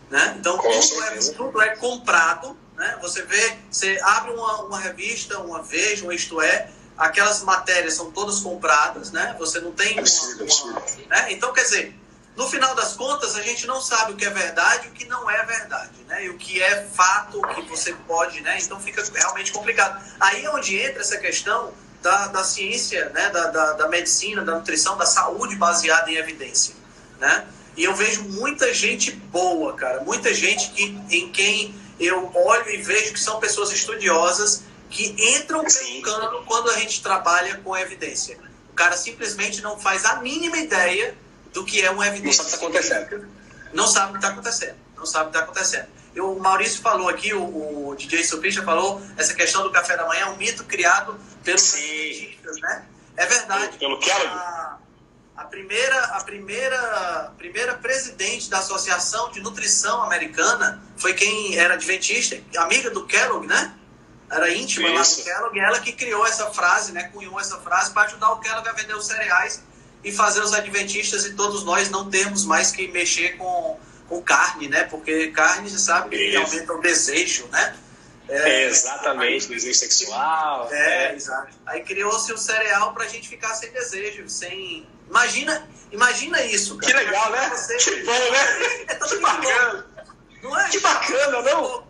né? 0.09 0.37
Então 0.39 0.57
tudo 0.57 1.03
é, 1.03 1.17
tudo 1.35 1.61
é, 1.61 1.75
comprado, 1.75 2.55
né? 2.77 2.97
Você 3.01 3.23
vê, 3.23 3.57
você 3.69 3.99
abre 4.03 4.31
uma, 4.31 4.61
uma 4.65 4.79
revista, 4.79 5.39
uma 5.39 5.63
Veja, 5.63 6.05
um 6.05 6.11
Isto 6.11 6.39
É, 6.41 6.69
aquelas 6.95 7.41
matérias 7.43 7.95
são 7.95 8.11
todas 8.11 8.39
compradas, 8.39 9.11
né? 9.11 9.35
Você 9.39 9.59
não 9.59 9.71
tem 9.71 9.99
uma, 9.99 10.03
uma 10.03 10.79
né? 11.07 11.31
Então 11.31 11.51
quer 11.51 11.63
dizer, 11.63 11.95
no 12.35 12.47
final 12.47 12.75
das 12.75 12.93
contas 12.93 13.35
a 13.35 13.41
gente 13.41 13.65
não 13.65 13.81
sabe 13.81 14.13
o 14.13 14.15
que 14.15 14.25
é 14.25 14.29
verdade 14.29 14.87
e 14.87 14.89
o 14.91 14.93
que 14.93 15.05
não 15.05 15.27
é 15.27 15.43
verdade, 15.43 16.05
né? 16.07 16.25
E 16.25 16.29
o 16.29 16.37
que 16.37 16.61
é 16.61 16.85
fato, 16.93 17.39
o 17.39 17.47
que 17.47 17.63
você 17.63 17.93
pode, 18.07 18.41
né? 18.41 18.59
Então 18.61 18.79
fica 18.79 19.03
realmente 19.11 19.51
complicado. 19.51 19.99
Aí 20.19 20.45
é 20.45 20.51
onde 20.51 20.79
entra 20.79 21.01
essa 21.01 21.17
questão 21.17 21.73
da, 22.01 22.27
da 22.27 22.43
ciência, 22.43 23.09
né, 23.09 23.29
da, 23.29 23.47
da, 23.47 23.73
da, 23.73 23.87
medicina, 23.89 24.43
da 24.43 24.55
nutrição, 24.55 24.97
da 24.97 25.05
saúde 25.05 25.55
baseada 25.55 26.09
em 26.09 26.15
evidência, 26.15 26.73
né? 27.19 27.45
E 27.75 27.83
eu 27.83 27.95
vejo 27.95 28.23
muita 28.23 28.73
gente 28.73 29.11
boa, 29.11 29.73
cara, 29.73 30.01
muita 30.01 30.33
gente 30.33 30.69
que, 30.71 30.97
em 31.09 31.29
quem 31.31 31.73
eu 31.99 32.31
olho 32.33 32.69
e 32.69 32.77
vejo 32.77 33.13
que 33.13 33.19
são 33.19 33.39
pessoas 33.39 33.71
estudiosas 33.71 34.63
que 34.89 35.15
entram 35.37 35.63
pelo 35.63 36.01
cano 36.01 36.43
quando 36.45 36.69
a 36.71 36.77
gente 36.77 37.01
trabalha 37.01 37.57
com 37.57 37.77
evidência. 37.77 38.37
O 38.69 38.73
cara 38.73 38.97
simplesmente 38.97 39.61
não 39.61 39.79
faz 39.79 40.05
a 40.05 40.17
mínima 40.17 40.57
ideia 40.57 41.15
do 41.53 41.63
que 41.65 41.81
é 41.81 41.91
uma 41.91 42.07
evidência. 42.07 42.43
Não 42.43 42.49
sabe 42.49 42.65
o 42.65 42.71
que 42.71 42.77
está 42.77 42.97
acontecendo. 42.97 43.29
Não 43.73 43.87
sabe 43.87 44.07
o 44.07 44.11
que 44.11 44.17
está 44.17 44.29
acontecendo. 44.29 44.75
Não 44.97 45.05
sabe 45.05 45.23
o 45.23 45.31
que 45.31 45.37
está 45.37 45.43
acontecendo. 45.43 45.87
Eu, 46.15 46.33
o 46.33 46.39
Maurício 46.39 46.81
falou 46.81 47.07
aqui, 47.07 47.33
o, 47.33 47.89
o 47.89 47.95
DJ 47.95 48.23
Supricha 48.23 48.63
falou, 48.63 49.01
essa 49.17 49.33
questão 49.33 49.63
do 49.63 49.71
café 49.71 49.95
da 49.95 50.05
manhã 50.07 50.21
é 50.21 50.29
um 50.29 50.37
mito 50.37 50.63
criado 50.63 51.19
pelos 51.43 51.61
cientistas, 51.61 52.59
né? 52.59 52.85
É 53.15 53.25
verdade. 53.25 53.77
Pelo 53.77 53.99
Kellogg? 53.99 54.27
A, 54.27 54.77
a, 55.37 55.43
primeira, 55.45 55.99
a 56.05 56.23
primeira, 56.23 57.33
primeira 57.37 57.73
presidente 57.75 58.49
da 58.49 58.59
Associação 58.59 59.31
de 59.31 59.41
Nutrição 59.41 60.03
Americana 60.03 60.81
foi 60.97 61.13
quem 61.13 61.57
era 61.57 61.75
adventista, 61.75 62.41
amiga 62.57 62.89
do 62.89 63.05
Kellogg, 63.05 63.45
né? 63.45 63.75
Era 64.31 64.53
íntima 64.53 64.89
Isso. 64.89 64.95
lá 64.95 65.17
do 65.17 65.23
Kellogg, 65.23 65.59
ela 65.59 65.79
que 65.79 65.91
criou 65.91 66.25
essa 66.25 66.49
frase, 66.51 66.91
né? 66.91 67.09
Cunhou 67.13 67.39
essa 67.39 67.57
frase 67.59 67.91
para 67.91 68.07
ajudar 68.07 68.31
o 68.31 68.39
Kellogg 68.39 68.67
a 68.69 68.73
vender 68.73 68.95
os 68.95 69.07
cereais 69.07 69.63
e 70.03 70.11
fazer 70.11 70.41
os 70.41 70.53
adventistas 70.53 71.25
e 71.25 71.33
todos 71.33 71.63
nós 71.63 71.89
não 71.89 72.09
termos 72.09 72.45
mais 72.45 72.71
que 72.71 72.87
mexer 72.87 73.37
com 73.37 73.79
com 74.09 74.21
carne, 74.21 74.67
né? 74.67 74.83
Porque 74.85 75.27
carne, 75.27 75.69
você 75.69 75.77
sabe, 75.77 76.17
que 76.17 76.35
aumenta 76.35 76.73
o 76.73 76.81
desejo, 76.81 77.47
né? 77.47 77.77
É, 78.27 78.49
é 78.49 78.65
exatamente, 78.65 79.45
aí, 79.45 79.55
desejo 79.55 79.79
sexual. 79.79 80.67
É, 80.71 81.05
é. 81.05 81.15
exato. 81.15 81.55
Aí 81.65 81.83
criou-se 81.83 82.31
o 82.33 82.37
cereal 82.37 82.93
para 82.93 83.05
a 83.05 83.07
gente 83.07 83.29
ficar 83.29 83.53
sem 83.55 83.71
desejo, 83.71 84.27
sem. 84.27 84.87
Imagina, 85.07 85.67
imagina 85.91 86.41
isso. 86.43 86.77
Cara. 86.77 86.91
Que 86.91 87.05
legal, 87.05 87.31
né? 87.31 87.49
Você... 87.49 87.77
Que 87.77 88.03
bom, 88.03 88.11
né? 88.11 88.85
É 88.89 88.95
que 88.95 89.17
bacana. 89.17 89.87
Não 90.43 90.59
é? 90.59 90.69
Que 90.69 90.79
bacana, 90.79 91.41
não? 91.41 91.87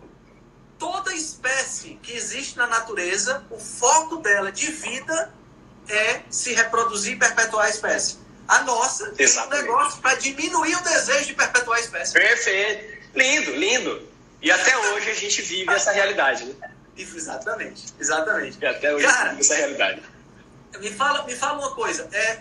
Toda 0.78 1.14
espécie 1.14 1.98
que 2.02 2.12
existe 2.12 2.56
na 2.56 2.66
natureza, 2.66 3.44
o 3.50 3.58
foco 3.58 4.16
dela 4.16 4.50
de 4.50 4.70
vida 4.70 5.34
é 5.88 6.22
se 6.30 6.54
reproduzir 6.54 7.14
e 7.14 7.16
perpetuar 7.16 7.66
a 7.66 7.70
espécie. 7.70 8.18
A 8.50 8.64
nossa 8.64 9.08
tem 9.12 9.28
um 9.28 9.48
negócio 9.48 10.02
para 10.02 10.16
diminuir 10.16 10.74
o 10.74 10.82
desejo 10.82 11.26
de 11.26 11.34
perpetuar 11.34 11.78
a 11.78 11.80
espécie. 11.80 12.12
Perfeito. 12.12 12.98
Lindo, 13.14 13.52
lindo. 13.52 14.08
E 14.42 14.50
até 14.50 14.76
hoje 14.76 15.08
a 15.08 15.14
gente 15.14 15.40
vive 15.42 15.72
essa 15.72 15.92
realidade, 15.92 16.44
né? 16.46 16.70
Exatamente, 16.96 17.94
exatamente. 18.00 18.58
E 18.60 18.66
até 18.66 18.92
hoje 18.92 19.06
Cara, 19.06 19.36
essa 19.38 19.54
realidade. 19.54 20.02
Me 20.80 20.90
fala, 20.90 21.22
me 21.22 21.36
fala 21.36 21.60
uma 21.60 21.70
coisa. 21.76 22.08
É, 22.12 22.40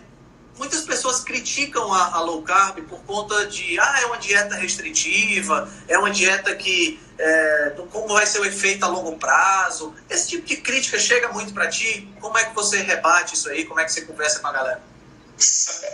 muitas 0.57 0.81
pessoas 0.81 1.19
criticam 1.19 1.93
a, 1.93 2.15
a, 2.15 2.21
low 2.21 2.41
carb 2.41 2.79
por 2.87 3.03
conta 3.03 3.45
de 3.45 3.79
ah, 3.79 3.99
é 4.01 4.05
uma 4.07 4.17
dieta 4.17 4.55
restritiva, 4.55 5.69
é 5.87 5.95
uma 5.99 6.09
dieta 6.09 6.55
que 6.55 6.99
é, 7.19 7.75
como 7.91 8.07
vai 8.07 8.25
ser 8.25 8.39
o 8.39 8.45
efeito 8.45 8.83
a 8.83 8.87
longo 8.87 9.15
prazo. 9.17 9.93
Esse 10.09 10.29
tipo 10.29 10.47
de 10.47 10.57
crítica 10.57 10.97
chega 10.97 11.31
muito 11.31 11.53
para 11.53 11.67
ti. 11.67 12.11
Como 12.19 12.35
é 12.35 12.45
que 12.45 12.55
você 12.55 12.81
rebate 12.81 13.35
isso 13.35 13.47
aí? 13.47 13.63
Como 13.63 13.79
é 13.79 13.85
que 13.85 13.91
você 13.91 14.01
conversa 14.01 14.39
com 14.39 14.47
a 14.47 14.51
galera? 14.51 14.89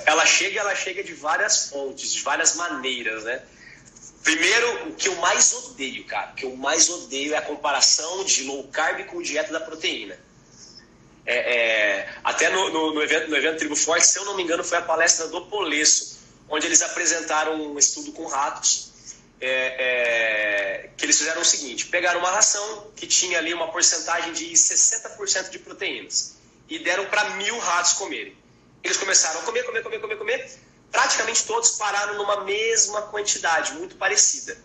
Ela 0.05 0.25
chega, 0.25 0.60
ela 0.60 0.75
chega 0.75 1.03
de 1.03 1.13
várias 1.13 1.69
fontes, 1.69 2.12
de 2.12 2.21
várias 2.21 2.55
maneiras, 2.55 3.23
né? 3.23 3.41
Primeiro, 4.23 4.89
o 4.89 4.95
que 4.95 5.08
eu 5.08 5.15
mais 5.17 5.53
odeio, 5.53 6.03
cara, 6.05 6.31
o 6.31 6.36
que 6.36 6.45
eu 6.45 6.55
mais 6.55 6.89
odeio 6.89 7.34
é 7.36 7.38
a 7.38 7.41
comparação 7.41 8.23
de 8.23 8.43
low 8.43 8.67
carb 8.69 9.05
com 9.05 9.21
dieta 9.21 9.53
da 9.53 9.60
proteína. 9.60 10.17
É, 11.25 11.36
é, 11.36 12.10
até 12.23 12.49
no, 12.49 12.69
no, 12.71 12.93
no, 12.93 13.03
evento, 13.03 13.29
no 13.29 13.36
evento 13.36 13.58
Tribo 13.58 13.75
Forte, 13.75 14.08
se 14.08 14.17
eu 14.17 14.25
não 14.25 14.36
me 14.36 14.43
engano, 14.43 14.63
foi 14.63 14.77
a 14.77 14.81
palestra 14.81 15.27
do 15.27 15.45
Polesso, 15.45 16.19
onde 16.49 16.65
eles 16.65 16.81
apresentaram 16.81 17.55
um 17.55 17.77
estudo 17.77 18.12
com 18.12 18.25
ratos, 18.25 18.91
é, 19.41 20.86
é 20.88 20.89
que 20.95 21.05
eles 21.05 21.17
fizeram 21.17 21.41
o 21.41 21.45
seguinte: 21.45 21.88
pegaram 21.88 22.19
uma 22.19 22.31
ração 22.31 22.91
que 22.95 23.05
tinha 23.08 23.38
ali 23.38 23.53
uma 23.53 23.71
porcentagem 23.71 24.34
de 24.34 24.51
60% 24.53 25.49
de 25.49 25.60
proteínas 25.60 26.36
e 26.69 26.79
deram 26.79 27.05
para 27.05 27.31
mil 27.31 27.58
ratos 27.60 27.93
comerem. 27.93 28.36
Eles 28.86 28.98
começaram 28.98 29.39
a 29.39 29.43
comer, 29.43 29.63
comer, 29.63 29.82
comer, 29.82 30.00
comer, 30.00 30.15
comer. 30.15 30.52
Praticamente 30.91 31.43
todos 31.45 31.71
pararam 31.71 32.13
numa 32.13 32.43
mesma 32.43 33.02
quantidade, 33.02 33.74
muito 33.74 33.95
parecida. 33.95 34.56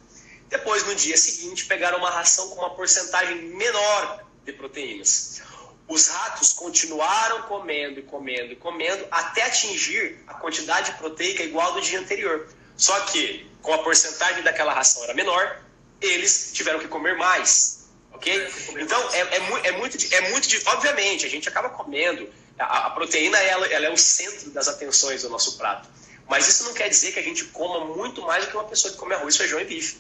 Depois, 0.47 0.87
no 0.87 0.95
dia 0.95 1.17
seguinte, 1.17 1.65
pegaram 1.65 1.97
uma 1.97 2.11
ração 2.11 2.51
com 2.51 2.57
uma 2.57 2.75
porcentagem 2.75 3.37
menor 3.57 4.23
de 4.45 4.53
proteínas. 4.53 5.41
Os 5.89 6.09
ratos 6.09 6.53
continuaram 6.53 7.43
comendo 7.45 7.99
e 7.99 8.03
comendo 8.03 8.53
e 8.53 8.57
comendo 8.57 9.07
até 9.11 9.43
atingir 9.45 10.23
a 10.27 10.35
quantidade 10.35 10.93
proteica 10.99 11.43
igual 11.43 11.73
do 11.73 11.81
dia 11.81 11.99
anterior. 11.99 12.47
Só 12.77 13.01
que, 13.07 13.51
com 13.63 13.73
a 13.73 13.79
porcentagem 13.79 14.43
daquela 14.43 14.75
ração 14.75 15.03
era 15.03 15.15
menor, 15.15 15.63
eles 15.99 16.51
tiveram 16.53 16.79
que 16.79 16.89
comer 16.89 17.17
mais. 17.17 17.89
Ok? 18.13 18.53
Então, 18.79 19.01
é, 19.15 19.21
é, 19.21 19.37
é, 19.69 19.73
muito, 19.73 20.15
é 20.15 20.21
muito. 20.31 20.47
Obviamente, 20.67 21.25
a 21.25 21.29
gente 21.29 21.49
acaba 21.49 21.71
comendo 21.71 22.29
a, 22.61 22.87
a 22.87 22.91
proteína 22.91 23.39
ela, 23.39 23.67
ela 23.67 23.87
é 23.87 23.91
o 23.91 23.97
centro 23.97 24.51
das 24.51 24.69
atenções 24.69 25.23
do 25.23 25.29
nosso 25.29 25.57
prato. 25.57 25.89
Mas 26.29 26.47
isso 26.47 26.65
não 26.65 26.75
quer 26.75 26.89
dizer 26.89 27.13
que 27.13 27.19
a 27.19 27.23
gente 27.23 27.45
coma 27.47 27.85
muito 27.85 28.23
mais 28.23 28.45
do 28.45 28.51
que 28.51 28.57
uma 28.57 28.65
pessoa 28.65 28.93
que 28.93 28.99
come 28.99 29.15
arroz, 29.15 29.37
feijão 29.37 29.61
e 29.61 29.65
bife. 29.65 29.99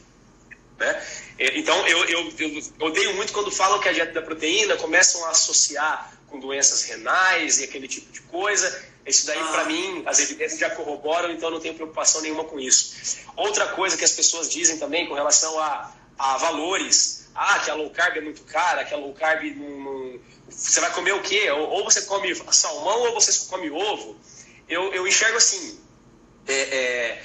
Né? 0.79 1.07
Então, 1.39 1.87
eu, 1.87 2.05
eu, 2.05 2.33
eu, 2.39 2.63
odeio 2.81 3.15
muito 3.15 3.33
quando 3.33 3.51
falam 3.51 3.81
que 3.81 3.89
a 3.89 3.93
dieta 3.93 4.13
da 4.13 4.23
proteína 4.23 4.77
começam 4.77 5.25
a 5.27 5.31
associar 5.31 6.13
com 6.29 6.39
doenças 6.39 6.85
renais 6.85 7.61
e 7.61 7.65
aquele 7.65 7.89
tipo 7.89 8.11
de 8.13 8.21
coisa. 8.23 8.85
Isso 9.05 9.27
daí, 9.27 9.39
ah. 9.39 9.45
para 9.47 9.65
mim, 9.65 10.03
as 10.07 10.21
evidências 10.21 10.61
já 10.61 10.71
corroboram, 10.71 11.31
então 11.33 11.51
não 11.51 11.61
tenho 11.61 11.75
preocupação 11.75 12.21
nenhuma 12.21 12.45
com 12.45 12.61
isso. 12.61 13.25
Outra 13.37 13.69
coisa 13.69 13.97
que 13.97 14.05
as 14.05 14.13
pessoas 14.13 14.49
dizem 14.49 14.79
também 14.79 15.07
com 15.07 15.15
relação 15.15 15.59
a, 15.59 15.93
a 16.19 16.37
valores. 16.37 17.29
Ah, 17.35 17.59
que 17.61 17.71
a 17.71 17.75
low 17.75 17.91
carb 17.91 18.17
é 18.17 18.21
muito 18.21 18.43
cara, 18.43 18.85
que 18.85 18.93
a 18.93 18.97
low 18.97 19.13
carb 19.15 19.43
não, 19.57 19.69
não... 19.69 20.21
você 20.51 20.81
vai 20.81 20.93
comer 20.93 21.13
o 21.13 21.23
quê? 21.23 21.51
Ou, 21.51 21.69
ou, 21.69 21.85
você 21.85 22.03
come 22.03 22.35
salmão 22.53 23.01
ou 23.03 23.15
você 23.15 23.47
come 23.47 23.71
ovo. 23.71 24.19
Eu, 24.69 24.93
eu 24.93 25.07
enxergo 25.07 25.37
assim, 25.37 25.81
é, 26.47 26.55
é, 26.55 27.23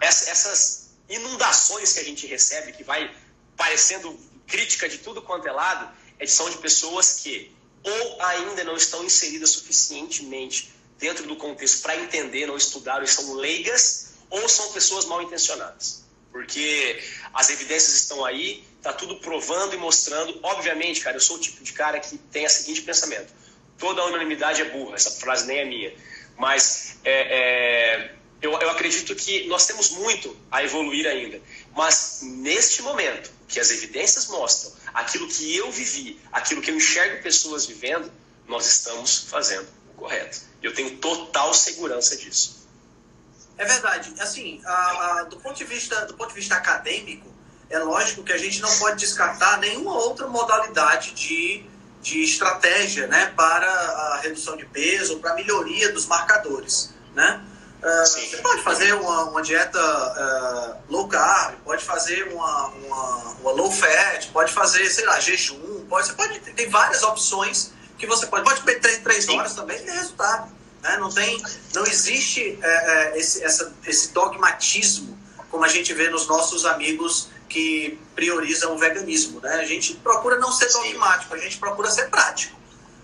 essas 0.00 0.90
inundações 1.08 1.92
que 1.92 2.00
a 2.00 2.04
gente 2.04 2.26
recebe, 2.26 2.72
que 2.72 2.84
vai 2.84 3.14
parecendo 3.56 4.18
crítica 4.46 4.88
de 4.88 4.98
tudo 4.98 5.22
quanto 5.22 5.46
é 5.46 5.52
lado, 5.52 5.90
é 6.18 6.26
são 6.26 6.48
de 6.50 6.58
pessoas 6.58 7.20
que 7.20 7.54
ou 7.82 8.22
ainda 8.22 8.64
não 8.64 8.76
estão 8.76 9.04
inseridas 9.04 9.50
suficientemente 9.50 10.72
dentro 10.98 11.26
do 11.26 11.36
contexto 11.36 11.82
para 11.82 11.96
entender, 11.96 12.46
não 12.46 12.56
estudar, 12.56 13.00
ou 13.00 13.06
são 13.06 13.34
leigas, 13.34 14.14
ou 14.30 14.48
são 14.48 14.72
pessoas 14.72 15.04
mal 15.04 15.22
intencionadas. 15.22 16.02
Porque 16.32 17.02
as 17.32 17.50
evidências 17.50 17.94
estão 17.94 18.24
aí, 18.24 18.64
tá 18.84 18.92
tudo 18.92 19.16
provando 19.16 19.74
e 19.74 19.78
mostrando. 19.78 20.38
Obviamente, 20.42 21.00
cara, 21.00 21.16
eu 21.16 21.20
sou 21.20 21.36
o 21.36 21.40
tipo 21.40 21.64
de 21.64 21.72
cara 21.72 21.98
que 21.98 22.16
tem 22.18 22.44
o 22.44 22.50
seguinte 22.50 22.82
pensamento: 22.82 23.32
toda 23.78 24.04
unanimidade 24.04 24.60
é 24.60 24.66
burra. 24.66 24.94
Essa 24.94 25.10
frase 25.10 25.46
nem 25.46 25.58
é 25.58 25.64
minha. 25.64 25.94
Mas 26.36 26.98
é, 27.02 27.12
é, 27.12 28.14
eu, 28.42 28.52
eu 28.52 28.70
acredito 28.70 29.14
que 29.16 29.46
nós 29.46 29.66
temos 29.66 29.90
muito 29.90 30.36
a 30.50 30.62
evoluir 30.62 31.06
ainda. 31.06 31.40
Mas 31.74 32.20
neste 32.22 32.82
momento, 32.82 33.30
que 33.48 33.58
as 33.58 33.70
evidências 33.70 34.28
mostram, 34.28 34.72
aquilo 34.92 35.26
que 35.28 35.56
eu 35.56 35.70
vivi, 35.70 36.20
aquilo 36.30 36.60
que 36.60 36.70
eu 36.70 36.76
enxergo 36.76 37.22
pessoas 37.22 37.66
vivendo, 37.66 38.12
nós 38.46 38.66
estamos 38.66 39.24
fazendo 39.28 39.66
o 39.90 39.94
correto. 39.94 40.40
Eu 40.62 40.74
tenho 40.74 40.98
total 40.98 41.54
segurança 41.54 42.16
disso. 42.16 42.68
É 43.56 43.64
verdade. 43.64 44.12
Assim, 44.18 44.60
a, 44.64 45.20
a, 45.20 45.22
do, 45.24 45.36
ponto 45.38 45.56
de 45.56 45.64
vista, 45.64 46.04
do 46.06 46.14
ponto 46.14 46.28
de 46.28 46.34
vista 46.34 46.56
acadêmico, 46.56 47.33
é 47.70 47.78
lógico 47.78 48.22
que 48.22 48.32
a 48.32 48.38
gente 48.38 48.60
não 48.60 48.78
pode 48.78 48.98
descartar 48.98 49.58
nenhuma 49.58 49.92
outra 49.92 50.26
modalidade 50.26 51.12
de, 51.12 51.64
de 52.00 52.22
estratégia 52.22 53.06
né, 53.06 53.32
para 53.36 53.66
a 53.66 54.20
redução 54.22 54.56
de 54.56 54.66
peso, 54.66 55.18
para 55.18 55.32
a 55.32 55.34
melhoria 55.34 55.92
dos 55.92 56.06
marcadores. 56.06 56.92
Né? 57.14 57.42
Uh, 57.82 58.06
você 58.06 58.36
pode 58.38 58.62
fazer 58.62 58.94
uma, 58.94 59.24
uma 59.24 59.42
dieta 59.42 59.78
uh, 59.78 60.92
low 60.92 61.08
carb, 61.08 61.56
pode 61.64 61.84
fazer 61.84 62.32
uma, 62.32 62.68
uma, 62.68 63.16
uma, 63.40 63.52
low 63.52 63.70
fat, 63.70 64.30
pode 64.32 64.52
fazer, 64.52 64.88
sei 64.88 65.04
lá, 65.04 65.20
jejum, 65.20 65.84
pode, 65.88 66.06
você 66.06 66.14
pode, 66.14 66.40
tem 66.40 66.68
várias 66.68 67.02
opções 67.02 67.72
que 67.98 68.06
você 68.06 68.26
pode, 68.26 68.44
pode 68.44 68.62
ter 68.62 68.80
três, 68.80 68.98
três 69.00 69.28
horas 69.28 69.54
também 69.54 69.76
e 69.76 69.82
ter 69.82 69.92
resultado. 69.92 70.50
Né? 70.82 70.96
Não, 70.98 71.10
tem, 71.10 71.42
não 71.74 71.84
existe 71.86 72.58
é, 72.62 72.68
é, 72.68 73.18
esse, 73.18 73.42
essa, 73.42 73.72
esse 73.86 74.12
dogmatismo 74.12 75.18
como 75.54 75.64
a 75.64 75.68
gente 75.68 75.94
vê 75.94 76.10
nos 76.10 76.26
nossos 76.26 76.66
amigos 76.66 77.28
que 77.48 77.96
priorizam 78.12 78.74
o 78.74 78.78
veganismo. 78.78 79.40
Né? 79.40 79.54
A 79.54 79.64
gente 79.64 79.94
procura 79.94 80.36
não 80.40 80.50
ser 80.50 80.66
dogmático, 80.72 81.32
a 81.32 81.38
gente 81.38 81.58
procura 81.58 81.88
ser 81.92 82.10
prático. 82.10 82.58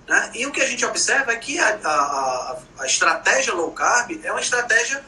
Né? 0.08 0.32
E 0.34 0.46
o 0.46 0.50
que 0.50 0.60
a 0.60 0.66
gente 0.66 0.84
observa 0.84 1.30
é 1.30 1.36
que 1.36 1.60
a, 1.60 1.78
a, 1.84 2.58
a 2.80 2.86
estratégia 2.86 3.54
low 3.54 3.70
carb 3.70 4.20
é 4.24 4.32
uma 4.32 4.40
estratégia 4.40 5.00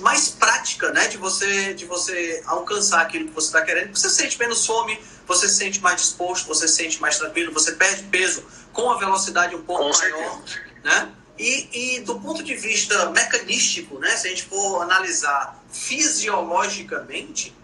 mais 0.00 0.28
prática, 0.28 0.92
né, 0.92 1.08
de 1.08 1.16
você 1.16 1.72
de 1.72 1.86
você 1.86 2.42
alcançar 2.44 3.00
aquilo 3.00 3.28
que 3.28 3.34
você 3.34 3.46
está 3.46 3.62
querendo. 3.62 3.96
Você 3.96 4.10
sente 4.10 4.38
menos 4.38 4.66
fome, 4.66 5.00
você 5.26 5.48
se 5.48 5.54
sente 5.54 5.80
mais 5.80 6.02
disposto, 6.02 6.46
você 6.46 6.68
se 6.68 6.74
sente 6.74 7.00
mais 7.00 7.16
tranquilo, 7.16 7.50
você 7.50 7.72
perde 7.72 8.02
peso 8.04 8.44
com 8.74 8.90
a 8.90 8.98
velocidade 8.98 9.56
um 9.56 9.62
pouco 9.62 9.88
maior, 9.88 10.42
né? 10.84 11.10
E, 11.38 11.96
e 11.96 12.00
do 12.00 12.20
ponto 12.20 12.42
de 12.42 12.54
vista 12.54 13.08
mecanístico, 13.08 13.98
né, 13.98 14.14
se 14.18 14.26
a 14.26 14.30
gente 14.30 14.42
for 14.42 14.82
analisar 14.82 15.59
fisiologicamente, 15.72 17.54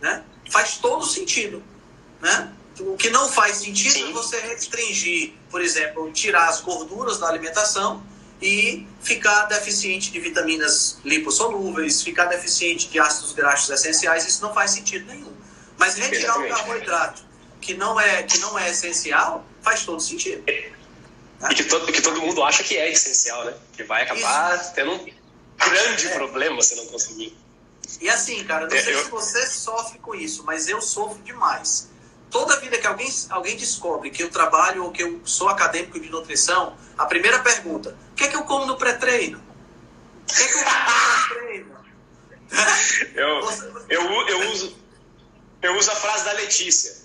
né, 0.00 0.22
faz 0.50 0.78
todo 0.78 1.04
sentido, 1.04 1.62
né? 2.20 2.52
O 2.78 2.96
que 2.96 3.10
não 3.10 3.28
faz 3.28 3.58
sentido 3.58 3.92
Sim. 3.92 4.10
é 4.10 4.12
você 4.12 4.40
restringir, 4.40 5.34
por 5.50 5.60
exemplo, 5.60 6.10
tirar 6.12 6.48
as 6.48 6.60
gorduras 6.60 7.18
da 7.18 7.28
alimentação 7.28 8.02
e 8.40 8.86
ficar 9.02 9.44
deficiente 9.44 10.10
de 10.10 10.18
vitaminas 10.18 10.98
lipossolúveis, 11.04 12.02
ficar 12.02 12.26
deficiente 12.26 12.88
de 12.88 12.98
ácidos 12.98 13.32
graxos 13.32 13.68
essenciais, 13.68 14.26
isso 14.26 14.42
não 14.42 14.54
faz 14.54 14.70
sentido 14.70 15.04
nenhum. 15.06 15.32
Mas 15.78 15.96
retirar 15.96 16.38
o 16.38 16.48
carboidrato, 16.48 17.22
que 17.60 17.74
não 17.74 18.00
é 18.00 18.22
que 18.22 18.38
não 18.38 18.58
é 18.58 18.70
essencial, 18.70 19.44
faz 19.62 19.84
todo 19.84 20.00
sentido. 20.00 20.42
E 20.48 21.54
que 21.54 21.64
todo, 21.64 21.90
que 21.92 22.02
todo 22.02 22.20
mundo 22.20 22.42
acha 22.42 22.62
que 22.62 22.76
é 22.76 22.90
essencial, 22.90 23.44
né? 23.44 23.54
Que 23.72 23.82
vai 23.84 24.02
acabar 24.02 24.56
isso. 24.60 24.74
tendo 24.74 24.92
um 24.92 25.06
grande 25.58 26.06
é. 26.06 26.10
problema 26.14 26.62
se 26.62 26.74
não 26.76 26.86
conseguir. 26.86 27.36
E 28.00 28.08
assim, 28.08 28.44
cara, 28.44 28.66
não 28.66 28.76
é, 28.76 28.82
sei 28.82 28.94
eu... 28.94 29.04
se 29.04 29.10
você 29.10 29.46
sofre 29.46 29.98
com 29.98 30.14
isso, 30.14 30.44
mas 30.44 30.68
eu 30.68 30.80
sofro 30.80 31.22
demais 31.22 31.90
toda 32.30 32.58
vida 32.60 32.78
que 32.78 32.86
alguém, 32.86 33.12
alguém 33.28 33.56
descobre 33.56 34.10
que 34.10 34.22
eu 34.22 34.30
trabalho 34.30 34.84
ou 34.84 34.92
que 34.92 35.02
eu 35.02 35.20
sou 35.24 35.48
acadêmico 35.48 35.98
de 35.98 36.08
nutrição, 36.08 36.76
a 36.96 37.04
primeira 37.04 37.40
pergunta: 37.40 37.96
o 38.12 38.14
que 38.14 38.24
é 38.24 38.28
que 38.28 38.36
eu 38.36 38.44
como 38.44 38.64
no 38.64 38.76
pré-treino? 38.76 39.38
O 39.38 40.32
que 40.32 40.42
é 40.42 40.48
que 40.48 40.58
eu 40.58 40.64
como 40.64 40.70
no 40.70 41.28
pré-treino? 41.28 41.80
eu, 43.14 43.40
eu, 43.88 44.28
eu, 44.28 44.50
uso, 44.50 44.76
eu 45.62 45.76
uso 45.76 45.90
a 45.90 45.96
frase 45.96 46.24
da 46.24 46.32
Letícia. 46.32 47.00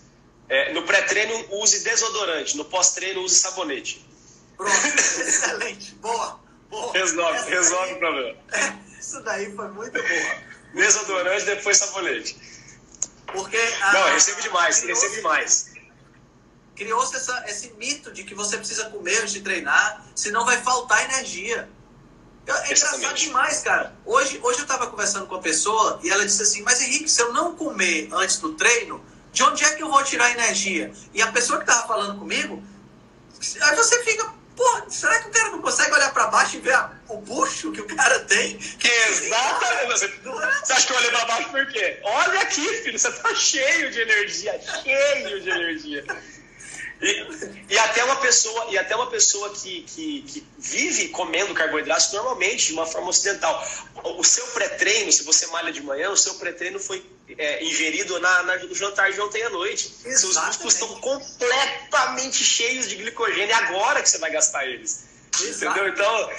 É, 0.47 0.73
no 0.73 0.83
pré-treino, 0.83 1.59
use 1.59 1.83
desodorante. 1.83 2.55
No 2.55 2.65
pós-treino, 2.65 3.21
use 3.21 3.35
sabonete. 3.35 4.07
Pronto, 4.55 4.71
excelente. 4.95 5.95
Boa, 5.95 6.39
boa. 6.69 6.93
Resolve, 6.93 7.49
resolve 7.49 7.93
o 7.93 7.99
problema. 7.99 8.37
Isso 8.99 9.21
daí 9.23 9.55
foi 9.55 9.67
muito 9.69 9.93
boa. 9.93 10.54
Desodorante, 10.73 11.45
depois 11.45 11.77
sabonete. 11.77 12.37
Porque. 13.27 13.57
A, 13.81 13.93
Não, 13.93 14.13
recebo 14.13 14.41
demais, 14.41 14.81
recebo 14.81 15.15
demais. 15.15 15.73
Criou-se 16.75 17.15
esse 17.47 17.71
mito 17.73 18.11
de 18.11 18.23
que 18.23 18.35
você 18.35 18.57
precisa 18.57 18.89
comer 18.89 19.19
antes 19.19 19.31
de 19.31 19.41
treinar, 19.41 20.05
senão 20.13 20.45
vai 20.45 20.61
faltar 20.61 21.03
energia. 21.05 21.69
É 22.47 22.73
engraçado 22.73 23.15
demais, 23.15 23.61
cara. 23.61 23.95
Hoje, 24.05 24.39
hoje 24.43 24.59
eu 24.59 24.63
estava 24.63 24.87
conversando 24.87 25.25
com 25.25 25.35
uma 25.35 25.41
pessoa 25.41 25.99
e 26.03 26.09
ela 26.09 26.23
disse 26.25 26.43
assim: 26.43 26.61
Mas 26.61 26.81
Henrique, 26.81 27.09
se 27.09 27.21
eu 27.21 27.33
não 27.33 27.55
comer 27.55 28.09
antes 28.13 28.37
do 28.37 28.53
treino, 28.53 29.03
de 29.31 29.43
onde 29.43 29.63
é 29.63 29.73
que 29.73 29.81
eu 29.81 29.89
vou 29.89 30.03
tirar 30.03 30.31
energia? 30.31 30.93
E 31.13 31.21
a 31.21 31.31
pessoa 31.31 31.57
que 31.57 31.69
estava 31.69 31.87
falando 31.87 32.19
comigo, 32.19 32.63
aí 33.61 33.75
você 33.75 34.03
fica, 34.03 34.33
Pô, 34.55 34.89
será 34.89 35.19
que 35.21 35.27
o 35.27 35.31
cara 35.31 35.49
não 35.51 35.61
consegue 35.61 35.91
olhar 35.91 36.13
para 36.13 36.27
baixo 36.27 36.57
e 36.57 36.59
ver 36.59 36.73
a, 36.73 36.91
o 37.09 37.17
bucho 37.17 37.71
que 37.71 37.81
o 37.81 37.87
cara 37.87 38.19
tem? 38.21 38.57
Que 38.57 38.87
Exatamente. 38.87 39.87
Você, 39.87 40.07
você 40.07 40.73
acha 40.73 40.87
que 40.87 40.93
eu 40.93 40.97
olhei 40.97 41.11
para 41.11 41.25
baixo 41.25 41.49
por 41.49 41.67
quê? 41.67 41.99
Olha 42.03 42.41
aqui, 42.41 42.67
filho, 42.83 42.97
você 42.97 43.11
tá 43.11 43.35
cheio 43.35 43.91
de 43.91 44.01
energia, 44.01 44.59
cheio 44.83 45.41
de 45.41 45.49
energia. 45.49 46.05
E, 47.01 47.73
e, 47.73 47.77
até 47.77 48.03
uma 48.03 48.15
pessoa, 48.17 48.67
e 48.71 48.77
até 48.77 48.95
uma 48.95 49.07
pessoa 49.07 49.49
que, 49.49 49.81
que, 49.83 50.21
que, 50.21 50.47
vive 50.57 51.09
comendo 51.09 51.53
carboidratos 51.53 52.11
normalmente, 52.13 52.67
de 52.67 52.73
uma 52.73 52.85
forma 52.85 53.09
ocidental. 53.09 53.65
O 54.03 54.23
seu 54.23 54.45
pré-treino, 54.47 55.11
se 55.11 55.23
você 55.23 55.45
malha 55.47 55.71
de 55.71 55.81
manhã, 55.81 56.09
o 56.09 56.17
seu 56.17 56.35
pré-treino 56.35 56.79
foi 56.79 57.05
é, 57.37 57.63
ingerido 57.63 58.19
na, 58.19 58.43
na, 58.43 58.57
no 58.59 58.73
jantar 58.73 59.11
de 59.11 59.19
ontem 59.19 59.43
à 59.43 59.49
noite. 59.49 59.87
Exatamente. 59.87 60.19
Seus 60.19 60.37
músculos 60.37 60.73
estão 60.73 60.99
completamente 61.01 62.43
cheios 62.43 62.87
de 62.87 62.95
glicogênio. 62.95 63.51
É 63.51 63.53
agora 63.53 64.01
que 64.01 64.09
você 64.09 64.17
vai 64.17 64.31
gastar 64.31 64.65
eles. 64.65 65.05
Entendeu? 65.41 65.89
Então, 65.89 66.29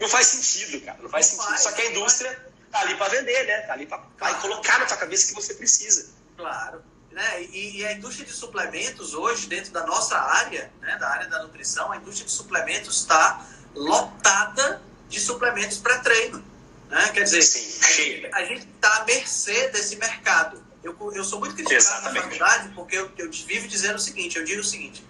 não 0.00 0.08
faz 0.08 0.28
sentido, 0.28 0.84
cara. 0.84 0.98
Não 1.02 1.10
faz 1.10 1.32
não 1.32 1.36
sentido. 1.36 1.50
Faz, 1.50 1.62
Só 1.62 1.72
que 1.72 1.82
a 1.82 1.90
indústria 1.90 2.46
tá 2.72 2.80
ali 2.80 2.94
para 2.96 3.08
vender, 3.08 3.44
né? 3.46 3.60
Tá 3.62 3.74
ali 3.74 3.86
para 3.86 3.98
colocar 4.40 4.78
na 4.78 4.86
tua 4.86 4.96
cabeça 4.96 5.28
que 5.28 5.34
você 5.34 5.54
precisa. 5.54 6.10
Claro. 6.36 6.82
Né? 7.14 7.44
E, 7.44 7.78
e, 7.78 7.86
a 7.86 7.92
indústria 7.92 8.26
de 8.26 8.32
suplementos 8.32 9.14
hoje, 9.14 9.46
dentro 9.46 9.72
da 9.72 9.86
nossa 9.86 10.18
área, 10.18 10.68
né, 10.80 10.96
da 10.98 11.08
área 11.08 11.28
da 11.28 11.44
nutrição, 11.44 11.92
a 11.92 11.96
indústria 11.96 12.26
de 12.26 12.32
suplementos 12.32 12.96
está 13.02 13.46
lotada 13.72 14.82
de 15.08 15.20
suplementos 15.20 15.78
para 15.78 16.00
treino. 16.00 16.44
Né? 16.90 17.10
Quer 17.14 17.22
dizer, 17.22 17.42
Sim, 17.42 18.26
a 18.32 18.44
gente 18.44 18.66
está 18.66 18.96
à 18.96 19.04
mercê 19.04 19.68
desse 19.68 19.94
mercado. 19.94 20.60
Eu, 20.82 20.96
eu 21.14 21.22
sou 21.22 21.38
muito 21.38 21.54
criticado 21.54 21.84
Exatamente. 21.84 22.14
na 22.14 22.22
faculdade 22.22 22.74
porque 22.74 22.96
eu, 22.96 23.08
eu 23.16 23.30
vivo 23.30 23.68
dizendo 23.68 23.94
o 23.94 24.00
seguinte, 24.00 24.36
eu 24.36 24.44
digo 24.44 24.60
o 24.60 24.64
seguinte, 24.64 25.06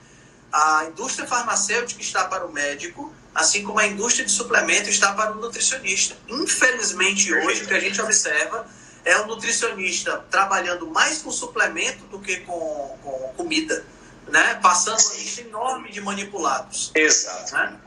a 0.53 0.85
indústria 0.85 1.27
farmacêutica 1.27 2.03
está 2.03 2.29
para 2.29 2.47
o 2.47 2.53
médico, 2.53 3.15
assim 3.35 3.63
como 3.65 3.79
a 3.79 3.87
indústria 3.87 4.27
de 4.27 4.31
suplemento 4.31 4.91
está 4.91 5.15
para 5.15 5.33
o 5.33 5.37
nutricionista. 5.37 6.15
Infelizmente, 6.29 7.33
hoje, 7.33 7.65
o 7.65 7.67
que 7.67 7.75
a 7.75 7.81
gente 7.81 7.99
observa 8.01 8.67
é 9.05 9.19
o 9.19 9.27
nutricionista 9.27 10.19
trabalhando 10.31 10.87
mais 10.87 11.23
com 11.23 11.31
suplemento 11.31 12.05
do 12.07 12.19
que 12.19 12.39
com, 12.41 12.99
com 13.03 13.35
comida, 13.37 13.85
né? 14.29 14.55
Passando 14.63 15.01
uma 15.01 15.15
lista 15.15 15.41
enorme 15.43 15.91
de 15.91 16.01
manipulados. 16.01 16.91
Exato. 16.95 17.55
Né? 17.55 17.81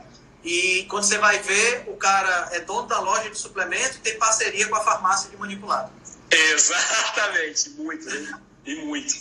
E 0.44 0.86
quando 0.88 1.04
você 1.04 1.18
vai 1.18 1.38
ver, 1.40 1.84
o 1.88 1.96
cara 1.96 2.48
é 2.52 2.60
dono 2.60 2.86
da 2.86 3.00
loja 3.00 3.28
de 3.28 3.36
suplemento 3.36 3.96
e 3.96 4.00
tem 4.00 4.18
parceria 4.18 4.68
com 4.68 4.76
a 4.76 4.80
farmácia 4.80 5.28
de 5.28 5.36
manipulado. 5.36 5.90
Exatamente, 6.30 7.70
muito. 7.70 8.08
Né? 8.08 8.40
E 8.64 8.76
muito. 8.84 9.14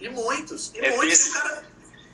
E 0.00 0.08
muitos. 0.08 0.72
E 0.74 0.80
é 0.80 0.96
muitos. 0.96 1.28
Cara... 1.28 1.64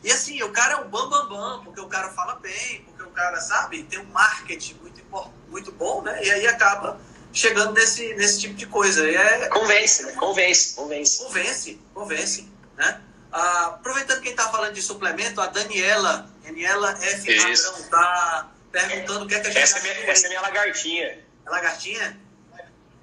E 0.02 0.10
assim, 0.10 0.42
o 0.42 0.50
cara 0.50 0.74
é 0.74 0.76
um 0.76 0.88
bambambam, 0.88 1.28
bam, 1.28 1.56
bam, 1.56 1.64
porque 1.64 1.80
o 1.80 1.86
cara 1.86 2.10
fala 2.10 2.34
bem, 2.36 2.82
porque 2.86 3.02
o 3.02 3.10
cara, 3.10 3.40
sabe, 3.40 3.82
tem 3.84 3.98
um 3.98 4.06
marketing 4.06 4.74
muito, 4.74 5.02
muito 5.48 5.72
bom, 5.72 6.02
né? 6.02 6.24
E 6.24 6.30
aí 6.30 6.46
acaba 6.46 7.00
chegando 7.32 7.72
nesse, 7.72 8.14
nesse 8.14 8.40
tipo 8.40 8.54
de 8.54 8.66
coisa. 8.66 9.08
E 9.08 9.14
é... 9.14 9.48
Convence, 9.48 10.04
né? 10.04 10.12
Convence, 10.12 10.74
convence. 10.74 11.18
Convence, 11.18 11.80
convence, 11.94 12.48
né? 12.76 13.00
Ah, 13.32 13.66
aproveitando 13.66 14.20
quem 14.20 14.32
está 14.32 14.48
falando 14.48 14.74
de 14.74 14.82
suplemento, 14.82 15.40
a 15.40 15.46
Daniela, 15.46 16.28
Daniela 16.44 16.90
F. 17.00 17.30
Está 17.30 18.50
perguntando 18.72 19.24
o 19.24 19.28
que 19.28 19.34
é 19.34 19.40
que 19.40 19.46
a 19.46 19.50
gente 19.50 19.62
essa 19.62 19.78
é 19.78 19.82
minha, 19.82 20.10
Essa 20.10 20.26
é 20.26 20.28
minha 20.28 20.40
lagartinha. 20.40 21.06
É 21.46 21.50
lagartinha? 21.50 22.20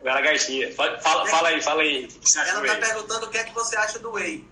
Minha 0.02 0.14
lagartinha. 0.14 0.76
Fala, 0.76 1.00
fala, 1.00 1.26
fala 1.28 1.48
aí, 1.50 1.62
fala 1.62 1.82
aí. 1.82 2.10
Ela 2.36 2.66
está 2.66 2.88
perguntando 2.88 3.26
o 3.26 3.30
que 3.30 3.38
é 3.38 3.44
que 3.44 3.54
você 3.54 3.78
acha 3.78 4.00
do 4.00 4.12
whey. 4.12 4.46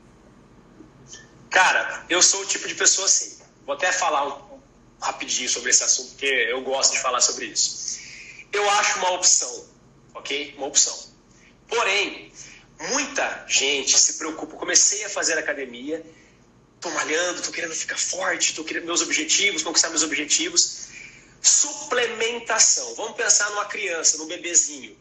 Cara, 1.50 2.06
eu 2.10 2.22
sou 2.22 2.42
o 2.42 2.46
tipo 2.46 2.68
de 2.68 2.76
pessoa 2.76 3.06
assim. 3.06 3.40
Vou 3.66 3.76
até 3.76 3.92
falar 3.92 4.28
um, 4.28 4.60
rapidinho 5.02 5.50
sobre 5.50 5.70
esse 5.70 5.84
assunto, 5.84 6.10
porque 6.12 6.26
eu 6.26 6.62
gosto 6.62 6.94
de 6.94 7.00
falar 7.00 7.22
sobre 7.22 7.46
isso. 7.46 7.85
Eu 8.52 8.70
acho 8.72 9.00
uma 9.00 9.12
opção, 9.12 9.66
ok? 10.14 10.54
Uma 10.58 10.68
opção. 10.68 10.98
Porém, 11.68 12.32
muita 12.80 13.46
gente 13.48 13.98
se 13.98 14.14
preocupa. 14.14 14.56
Comecei 14.58 15.04
a 15.06 15.10
fazer 15.10 15.38
academia, 15.38 16.06
tô 16.80 16.90
malhando, 16.92 17.42
tô 17.42 17.52
querendo 17.52 17.74
ficar 17.74 17.98
forte, 17.98 18.54
tô 18.54 18.64
querendo 18.64 18.86
meus 18.86 19.02
objetivos, 19.02 19.64
conquistar 19.64 19.90
meus 19.90 20.04
objetivos. 20.04 20.88
Suplementação. 21.42 22.96
Vamos 22.96 23.16
pensar 23.16 23.50
numa 23.52 23.66
criança, 23.66 24.18
num 24.18 24.28
bebezinho. 24.28 24.98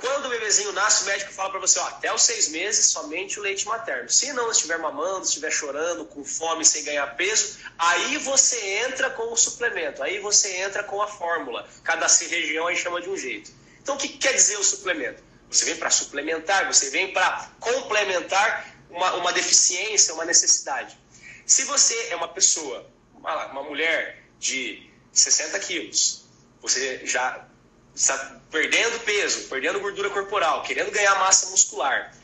Quando 0.00 0.26
o 0.26 0.28
bebezinho 0.30 0.72
nasce, 0.72 1.02
o 1.02 1.06
médico 1.06 1.30
fala 1.30 1.50
para 1.50 1.60
você, 1.60 1.78
ó, 1.78 1.86
até 1.86 2.12
os 2.12 2.22
seis 2.22 2.48
meses, 2.48 2.86
somente 2.86 3.38
o 3.38 3.42
leite 3.42 3.66
materno. 3.66 4.08
Se 4.08 4.32
não 4.32 4.50
estiver 4.50 4.78
mamando, 4.78 5.26
estiver 5.26 5.50
chorando, 5.50 6.06
com 6.06 6.24
fome, 6.24 6.64
sem 6.64 6.82
ganhar 6.84 7.06
peso, 7.16 7.58
aí 7.78 8.16
você 8.16 8.58
entra 8.86 9.10
com 9.10 9.30
o 9.30 9.36
suplemento, 9.36 10.02
aí 10.02 10.18
você 10.18 10.56
entra 10.56 10.82
com 10.82 11.02
a 11.02 11.06
fórmula. 11.06 11.68
Cada 11.84 12.06
região 12.06 12.66
aí 12.66 12.76
chama 12.76 13.02
de 13.02 13.10
um 13.10 13.16
jeito. 13.16 13.52
Então, 13.82 13.96
o 13.96 13.98
que 13.98 14.08
quer 14.08 14.32
dizer 14.32 14.56
o 14.56 14.64
suplemento? 14.64 15.22
Você 15.50 15.66
vem 15.66 15.76
para 15.76 15.90
suplementar, 15.90 16.66
você 16.66 16.88
vem 16.88 17.12
para 17.12 17.50
complementar 17.60 18.74
uma, 18.88 19.14
uma 19.16 19.32
deficiência, 19.32 20.14
uma 20.14 20.24
necessidade. 20.24 20.96
Se 21.44 21.64
você 21.64 21.94
é 22.08 22.16
uma 22.16 22.28
pessoa, 22.28 22.88
uma, 23.14 23.46
uma 23.46 23.62
mulher 23.64 24.24
de 24.38 24.88
60 25.12 25.58
quilos, 25.58 26.24
você 26.62 27.04
já 27.04 27.49
está 27.94 28.40
perdendo 28.50 28.98
peso, 29.00 29.48
perdendo 29.48 29.80
gordura 29.80 30.10
corporal, 30.10 30.62
querendo 30.62 30.90
ganhar 30.90 31.14
massa 31.16 31.50
muscular. 31.50 32.14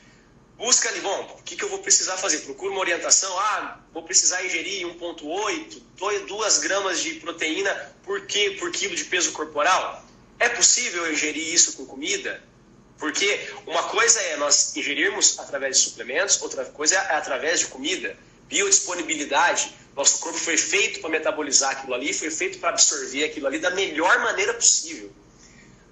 Busca 0.56 0.88
ali, 0.88 1.00
bom, 1.00 1.36
o 1.38 1.42
que, 1.42 1.54
que 1.54 1.62
eu 1.62 1.68
vou 1.68 1.80
precisar 1.80 2.16
fazer? 2.16 2.38
Procura 2.38 2.72
uma 2.72 2.80
orientação. 2.80 3.38
Ah, 3.38 3.78
vou 3.92 4.02
precisar 4.02 4.42
ingerir 4.44 4.86
1,8, 4.86 5.82
2 6.26 6.58
gramas 6.58 7.00
de 7.00 7.14
proteína 7.14 7.74
por, 8.02 8.22
que, 8.22 8.52
por 8.52 8.70
quilo 8.70 8.96
de 8.96 9.04
peso 9.04 9.32
corporal. 9.32 10.02
É 10.38 10.48
possível 10.48 11.04
eu 11.04 11.12
ingerir 11.12 11.52
isso 11.52 11.76
com 11.76 11.84
comida? 11.84 12.42
Porque 12.98 13.38
uma 13.66 13.82
coisa 13.84 14.18
é 14.20 14.36
nós 14.38 14.74
ingerirmos 14.74 15.38
através 15.38 15.76
de 15.76 15.84
suplementos, 15.84 16.40
outra 16.40 16.64
coisa 16.64 16.96
é 16.96 17.16
através 17.16 17.60
de 17.60 17.66
comida. 17.66 18.16
Biodisponibilidade. 18.48 19.74
Nosso 19.94 20.18
corpo 20.20 20.38
foi 20.38 20.56
feito 20.56 21.00
para 21.00 21.10
metabolizar 21.10 21.72
aquilo 21.72 21.92
ali, 21.92 22.14
foi 22.14 22.30
feito 22.30 22.58
para 22.58 22.70
absorver 22.70 23.24
aquilo 23.24 23.46
ali 23.46 23.58
da 23.58 23.70
melhor 23.70 24.20
maneira 24.20 24.54
possível. 24.54 25.10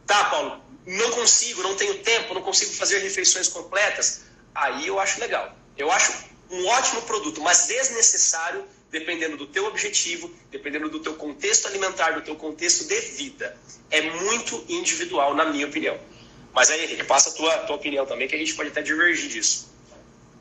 Tá, 0.06 0.24
Paulo, 0.24 0.62
não 0.86 1.10
consigo, 1.12 1.62
não 1.62 1.74
tenho 1.74 1.98
tempo, 2.02 2.34
não 2.34 2.42
consigo 2.42 2.72
fazer 2.72 2.98
refeições 2.98 3.48
completas. 3.48 4.22
Aí 4.54 4.86
eu 4.86 5.00
acho 5.00 5.20
legal. 5.20 5.56
Eu 5.76 5.90
acho 5.90 6.12
um 6.50 6.66
ótimo 6.66 7.02
produto, 7.02 7.40
mas 7.40 7.66
desnecessário 7.66 8.64
dependendo 8.94 9.36
do 9.36 9.48
teu 9.48 9.66
objetivo, 9.66 10.32
dependendo 10.52 10.88
do 10.88 11.00
teu 11.00 11.14
contexto 11.14 11.66
alimentar, 11.66 12.12
do 12.12 12.20
teu 12.20 12.36
contexto 12.36 12.86
de 12.86 13.00
vida. 13.00 13.56
É 13.90 14.00
muito 14.00 14.64
individual, 14.68 15.34
na 15.34 15.46
minha 15.46 15.66
opinião. 15.66 15.98
Mas 16.52 16.70
aí, 16.70 16.84
Henrique, 16.84 17.02
passa 17.02 17.30
a 17.30 17.32
tua, 17.32 17.58
tua 17.66 17.74
opinião 17.74 18.06
também, 18.06 18.28
que 18.28 18.36
a 18.36 18.38
gente 18.38 18.54
pode 18.54 18.68
até 18.68 18.82
divergir 18.82 19.28
disso. 19.28 19.74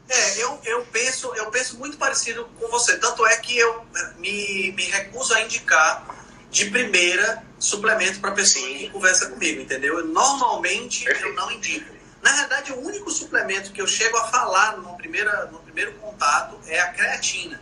É, 0.08 0.44
eu, 0.44 0.60
eu, 0.66 0.86
penso, 0.86 1.34
eu 1.34 1.50
penso 1.50 1.80
muito 1.80 1.98
parecido 1.98 2.48
com 2.60 2.68
você. 2.68 2.98
Tanto 3.00 3.26
é 3.26 3.36
que 3.38 3.58
eu 3.58 3.84
eh, 3.96 4.14
me, 4.20 4.72
me 4.74 4.84
recuso 4.84 5.34
a 5.34 5.42
indicar 5.42 6.24
de 6.52 6.70
primeira 6.70 7.44
suplemento 7.64 8.20
para 8.20 8.32
pessoa 8.32 8.66
Sim. 8.68 8.78
que 8.78 8.90
conversa 8.90 9.30
comigo, 9.30 9.62
entendeu? 9.62 10.00
Eu, 10.00 10.06
normalmente 10.06 11.06
eu 11.08 11.34
não 11.34 11.50
indico. 11.52 11.94
Na 12.22 12.32
verdade, 12.34 12.74
o 12.74 12.80
único 12.80 13.10
suplemento 13.10 13.72
que 13.72 13.82
eu 13.82 13.88
chego 13.88 14.18
a 14.18 14.28
falar 14.28 14.78
no, 14.78 14.96
primeira, 14.98 15.46
no 15.46 15.60
primeiro 15.60 15.94
contato 15.94 16.60
é 16.68 16.80
a 16.80 16.92
creatina, 16.92 17.62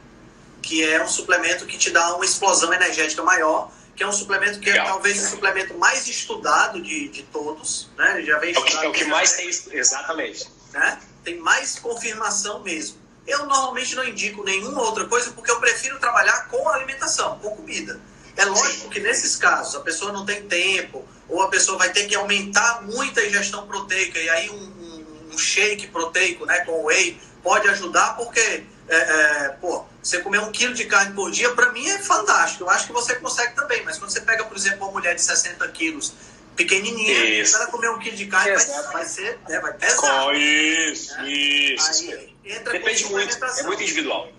que 0.61 0.83
é 0.83 1.03
um 1.03 1.07
suplemento 1.07 1.65
que 1.65 1.77
te 1.77 1.91
dá 1.91 2.15
uma 2.15 2.25
explosão 2.25 2.73
energética 2.73 3.23
maior 3.23 3.71
que 3.95 4.03
é 4.03 4.07
um 4.07 4.11
suplemento 4.11 4.59
que 4.59 4.69
é 4.69 4.73
Legal. 4.73 4.87
é 4.87 4.89
talvez 4.89 5.21
o 5.21 5.29
suplemento 5.29 5.77
mais 5.77 6.07
estudado 6.07 6.81
de, 6.81 7.09
de 7.09 7.23
todos, 7.23 7.89
né? 7.97 8.17
Ele 8.17 8.25
já 8.25 8.39
vem 8.39 8.55
é 8.55 8.57
o 8.57 8.63
que, 8.63 8.75
é 8.77 8.87
o 8.87 8.91
que 8.91 9.03
mais 9.03 9.33
tem, 9.33 9.47
exatamente. 9.47 10.49
Né? 10.73 10.99
Tem 11.23 11.37
mais 11.39 11.77
confirmação 11.77 12.63
mesmo. 12.63 12.97
Eu 13.27 13.45
normalmente 13.45 13.93
não 13.93 14.03
indico 14.03 14.43
nenhuma 14.43 14.81
outra 14.81 15.05
coisa 15.05 15.31
porque 15.31 15.51
eu 15.51 15.59
prefiro 15.59 15.99
trabalhar 15.99 16.47
com 16.47 16.67
alimentação, 16.69 17.37
com 17.39 17.55
comida. 17.57 17.99
É 18.37 18.45
lógico 18.45 18.89
que 18.89 18.99
nesses 18.99 19.35
casos 19.35 19.75
a 19.75 19.81
pessoa 19.81 20.11
não 20.11 20.25
tem 20.25 20.43
tempo 20.43 21.07
ou 21.27 21.41
a 21.41 21.49
pessoa 21.49 21.77
vai 21.77 21.91
ter 21.91 22.05
que 22.05 22.15
aumentar 22.15 22.81
muito 22.83 23.19
a 23.19 23.25
ingestão 23.25 23.67
proteica 23.67 24.19
e 24.19 24.29
aí 24.29 24.49
um, 24.49 24.55
um, 24.55 25.29
um 25.33 25.37
shake 25.37 25.87
proteico, 25.87 26.45
né, 26.45 26.59
com 26.65 26.85
whey 26.85 27.19
pode 27.43 27.67
ajudar 27.69 28.15
porque 28.15 28.63
é, 28.89 28.95
é, 28.95 29.49
pô, 29.61 29.85
você 30.01 30.19
comer 30.19 30.39
um 30.39 30.51
quilo 30.51 30.73
de 30.73 30.85
carne 30.85 31.13
por 31.13 31.31
dia, 31.31 31.49
para 31.51 31.71
mim 31.71 31.87
é 31.87 31.99
fantástico. 31.99 32.65
Eu 32.65 32.69
acho 32.69 32.87
que 32.87 32.93
você 32.93 33.15
consegue 33.15 33.55
também, 33.55 33.83
mas 33.85 33.97
quando 33.97 34.11
você 34.11 34.21
pega, 34.21 34.43
por 34.43 34.57
exemplo, 34.57 34.85
uma 34.85 34.91
mulher 34.91 35.15
de 35.15 35.21
60 35.21 35.65
quilos, 35.69 36.13
pequenininha, 36.55 37.41
isso. 37.41 37.55
ela 37.55 37.67
comer 37.67 37.89
um 37.89 37.99
quilo 37.99 38.17
de 38.17 38.25
carne, 38.25 38.53
vai, 38.53 38.83
vai, 38.91 39.05
ser, 39.05 39.39
né, 39.47 39.59
vai 39.59 39.73
pesar. 39.73 40.27
Oh, 40.27 40.33
isso, 40.33 41.15
né? 41.15 41.29
isso. 41.29 41.89
Aí, 41.89 42.31
Depende 42.43 43.05
muito, 43.05 43.45
é 43.45 43.63
muito 43.63 43.83
individual. 43.83 44.29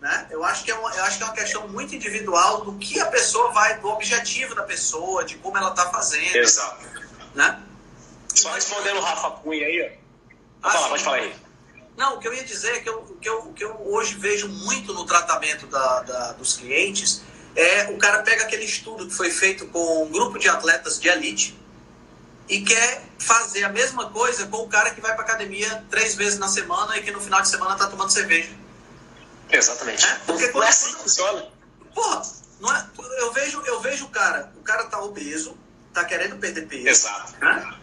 Né? 0.00 0.26
Eu, 0.30 0.44
acho 0.44 0.64
que 0.64 0.70
é 0.70 0.74
uma, 0.74 0.94
eu 0.94 1.04
acho 1.04 1.18
que 1.18 1.22
é 1.22 1.26
uma 1.26 1.34
questão 1.34 1.68
muito 1.68 1.94
individual 1.94 2.64
do 2.64 2.74
que 2.78 3.00
a 3.00 3.06
pessoa 3.06 3.50
vai, 3.52 3.78
do 3.78 3.88
objetivo 3.88 4.54
da 4.54 4.62
pessoa, 4.62 5.24
de 5.24 5.36
como 5.38 5.56
ela 5.56 5.70
está 5.70 5.90
fazendo. 5.90 6.36
Exato. 6.36 6.84
Né? 7.34 7.62
Só 8.34 8.52
respondendo 8.52 8.98
o 8.98 9.00
Rafa 9.00 9.30
Cunha 9.30 9.66
aí, 9.66 9.82
ó. 9.82 10.06
Pode 10.62 10.74
falar, 10.74 10.88
pode 10.88 11.04
falar 11.04 11.16
aí. 11.16 11.34
Não, 11.96 12.16
o 12.16 12.18
que 12.18 12.28
eu 12.28 12.34
ia 12.34 12.44
dizer 12.44 12.76
é 12.76 12.80
que 12.80 12.88
eu, 12.88 13.02
que 13.20 13.28
eu, 13.28 13.52
que 13.54 13.64
eu 13.64 13.74
hoje 13.88 14.14
vejo 14.16 14.48
muito 14.48 14.92
no 14.92 15.06
tratamento 15.06 15.66
da, 15.66 16.02
da, 16.02 16.32
dos 16.32 16.56
clientes 16.56 17.22
é 17.54 17.90
o 17.90 17.96
cara 17.96 18.22
pega 18.22 18.44
aquele 18.44 18.64
estudo 18.64 19.06
que 19.06 19.14
foi 19.14 19.30
feito 19.30 19.66
com 19.68 20.04
um 20.04 20.10
grupo 20.10 20.38
de 20.38 20.46
atletas 20.46 21.00
de 21.00 21.08
elite 21.08 21.58
e 22.48 22.60
quer 22.60 23.02
fazer 23.18 23.64
a 23.64 23.70
mesma 23.70 24.10
coisa 24.10 24.46
com 24.46 24.58
o 24.58 24.68
cara 24.68 24.90
que 24.90 25.00
vai 25.00 25.14
para 25.14 25.24
academia 25.24 25.84
três 25.88 26.14
vezes 26.14 26.38
na 26.38 26.48
semana 26.48 26.98
e 26.98 27.02
que 27.02 27.10
no 27.10 27.20
final 27.20 27.40
de 27.40 27.48
semana 27.48 27.74
tá 27.76 27.86
tomando 27.86 28.10
cerveja. 28.10 28.50
Exatamente. 29.50 30.04
É? 30.04 30.14
Porque 30.26 30.48
quando, 30.48 30.64
é 30.64 30.68
assim 30.68 30.94
que 30.94 31.02
funciona. 31.02 31.48
Porra, 31.94 32.22
não 32.60 32.74
é, 32.74 32.86
eu, 33.18 33.32
vejo, 33.32 33.60
eu 33.62 33.80
vejo 33.80 34.06
o 34.06 34.08
cara, 34.08 34.52
o 34.56 34.62
cara 34.62 34.84
tá 34.84 35.00
obeso, 35.00 35.56
tá 35.92 36.04
querendo 36.04 36.36
perder 36.36 36.66
peso. 36.66 36.88
Exato. 36.88 37.34
Né? 37.40 37.76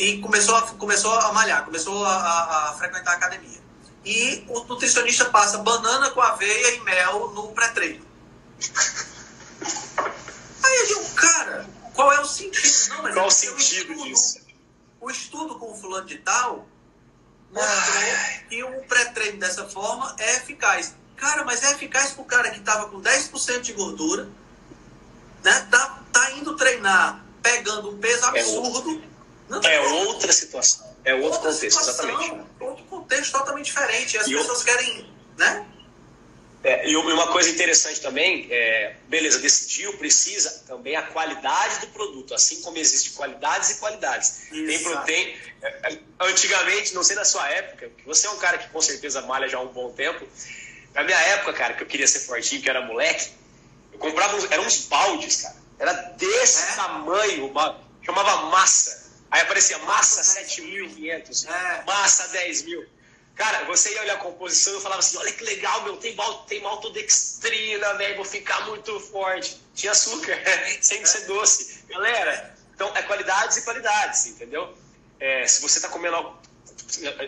e 0.00 0.18
começou 0.18 0.56
a, 0.56 0.62
começou 0.62 1.12
a 1.12 1.32
malhar, 1.32 1.64
começou 1.64 2.04
a, 2.04 2.14
a, 2.14 2.70
a 2.70 2.72
frequentar 2.74 3.12
a 3.12 3.16
academia. 3.16 3.60
E 4.04 4.44
o 4.48 4.60
nutricionista 4.64 5.26
passa 5.26 5.58
banana 5.58 6.10
com 6.10 6.20
aveia 6.22 6.76
e 6.76 6.80
mel 6.80 7.30
no 7.32 7.48
pré-treino. 7.48 8.04
Aí 10.62 10.76
eu 10.78 10.86
digo, 10.86 11.14
cara, 11.14 11.68
qual 11.94 12.12
é 12.12 12.20
o 12.20 12.24
sentido? 12.24 12.94
Não, 12.94 13.02
mas 13.02 13.14
qual 13.14 13.26
o 13.26 13.30
sentido 13.30 13.92
estudo, 13.92 14.04
disso? 14.04 14.40
O 15.00 15.10
estudo 15.10 15.58
com 15.58 15.72
o 15.72 15.76
fulano 15.76 16.06
de 16.06 16.18
tal 16.18 16.66
mostrou 17.52 18.02
que 18.48 18.62
o 18.64 18.82
pré-treino 18.84 19.38
dessa 19.38 19.66
forma 19.66 20.14
é 20.18 20.36
eficaz. 20.36 20.94
Cara, 21.16 21.44
mas 21.44 21.62
é 21.62 21.72
eficaz 21.72 22.12
pro 22.12 22.24
cara 22.24 22.50
que 22.50 22.60
tava 22.60 22.88
com 22.88 23.00
10% 23.00 23.60
de 23.60 23.72
gordura, 23.72 24.28
né? 25.42 25.68
Tá, 25.70 26.02
tá 26.12 26.30
indo 26.32 26.56
treinar 26.56 27.24
pegando 27.42 27.90
um 27.90 27.98
peso 27.98 28.24
é 28.24 28.28
absurdo. 28.28 29.02
É 29.62 29.74
é 29.74 29.80
outra 29.80 30.32
situação. 30.32 30.90
É 31.04 31.14
outro 31.14 31.26
outra 31.26 31.52
contexto, 31.52 31.80
situação, 31.80 32.10
exatamente. 32.10 32.46
Outro 32.60 32.84
contexto 32.84 33.32
totalmente 33.32 33.66
diferente. 33.66 34.18
As 34.18 34.26
e 34.26 34.34
pessoas 34.34 34.62
querem, 34.62 35.12
né? 35.36 35.66
É, 36.62 36.90
e 36.90 36.94
uma 36.94 37.28
coisa 37.28 37.48
interessante 37.48 38.00
também, 38.02 38.46
é, 38.50 38.94
beleza, 39.08 39.38
decidiu, 39.38 39.96
precisa 39.96 40.62
também 40.66 40.94
a 40.94 41.02
qualidade 41.02 41.80
do 41.80 41.86
produto, 41.86 42.34
assim 42.34 42.60
como 42.60 42.76
existe 42.76 43.12
qualidades 43.12 43.70
e 43.70 43.78
qualidades. 43.78 44.42
Tem, 44.50 45.02
tem, 45.06 45.36
é, 45.62 45.98
antigamente, 46.20 46.94
não 46.94 47.02
sei 47.02 47.16
na 47.16 47.24
sua 47.24 47.48
época, 47.48 47.90
você 48.04 48.26
é 48.26 48.30
um 48.30 48.36
cara 48.36 48.58
que 48.58 48.68
com 48.68 48.80
certeza 48.82 49.22
malha 49.22 49.48
já 49.48 49.56
há 49.56 49.62
um 49.62 49.68
bom 49.68 49.90
tempo. 49.92 50.26
Na 50.92 51.02
minha 51.02 51.16
época, 51.16 51.54
cara, 51.54 51.74
que 51.74 51.82
eu 51.82 51.86
queria 51.86 52.06
ser 52.06 52.20
fortinho, 52.20 52.60
que 52.60 52.68
era 52.68 52.82
moleque, 52.82 53.30
eu 53.92 53.98
comprava 53.98 54.36
uns, 54.36 54.50
eram 54.50 54.66
uns 54.66 54.86
baldes, 54.86 55.42
cara. 55.42 55.56
Era 55.78 55.92
desse 55.94 56.72
é? 56.72 56.76
tamanho, 56.76 57.46
uma, 57.46 57.80
chamava 58.02 58.50
massa. 58.50 59.00
Aí 59.30 59.40
aparecia 59.40 59.78
massa 59.78 60.42
7.500, 60.42 61.48
é. 61.48 61.84
massa 61.86 62.28
10 62.28 62.62
mil. 62.64 62.86
Cara, 63.34 63.64
você 63.64 63.92
ia 63.94 64.02
olhar 64.02 64.14
a 64.14 64.18
composição 64.18 64.76
e 64.76 64.82
falava 64.82 65.00
assim, 65.00 65.16
olha 65.16 65.32
que 65.32 65.42
legal, 65.44 65.82
meu, 65.82 65.96
tem, 65.96 66.16
tem 66.46 66.60
maltodextrina, 66.60 67.94
velho, 67.94 68.16
vou 68.16 68.24
ficar 68.24 68.66
muito 68.66 69.00
forte. 69.00 69.60
Tinha 69.74 69.92
açúcar, 69.92 70.38
sem 70.80 71.04
ser 71.06 71.26
doce. 71.26 71.84
Galera, 71.88 72.54
então 72.74 72.94
é 72.96 73.02
qualidades 73.02 73.56
e 73.56 73.62
qualidades, 73.62 74.26
entendeu? 74.26 74.74
É, 75.18 75.46
se 75.46 75.62
você 75.62 75.78
está 75.78 75.88
comendo 75.88 76.16
algo, 76.16 76.38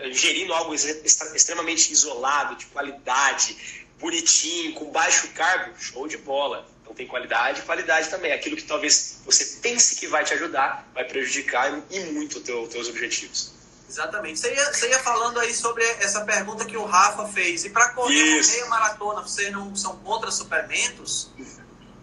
ingerindo 0.04 0.52
algo 0.52 0.74
extremamente 0.74 1.92
isolado, 1.92 2.56
de 2.56 2.66
qualidade, 2.66 3.86
bonitinho, 3.98 4.74
com 4.74 4.90
baixo 4.90 5.28
carbo, 5.28 5.78
show 5.78 6.08
de 6.08 6.18
bola. 6.18 6.68
Então 6.82 6.94
tem 6.94 7.06
qualidade 7.06 7.60
e 7.60 7.62
qualidade 7.62 8.10
também. 8.10 8.32
Aquilo 8.32 8.56
que 8.56 8.64
talvez 8.64 9.20
você 9.24 9.60
pense 9.62 9.96
que 9.96 10.06
vai 10.06 10.24
te 10.24 10.34
ajudar, 10.34 10.86
vai 10.92 11.04
prejudicar 11.04 11.82
e 11.90 12.00
muito 12.12 12.38
os 12.38 12.44
teu, 12.44 12.66
teus 12.66 12.88
objetivos. 12.88 13.52
Exatamente. 13.88 14.38
Você 14.38 14.54
ia, 14.54 14.72
você 14.72 14.88
ia 14.88 14.98
falando 14.98 15.38
aí 15.38 15.54
sobre 15.54 15.84
essa 16.00 16.24
pergunta 16.24 16.64
que 16.64 16.76
o 16.76 16.84
Rafa 16.84 17.28
fez. 17.28 17.64
E 17.64 17.70
para 17.70 17.90
correr 17.90 18.38
Isso. 18.38 18.52
meia 18.52 18.66
maratona, 18.66 19.22
vocês 19.22 19.52
não 19.52 19.74
são 19.76 19.96
contra 19.98 20.30
suplementos? 20.30 21.30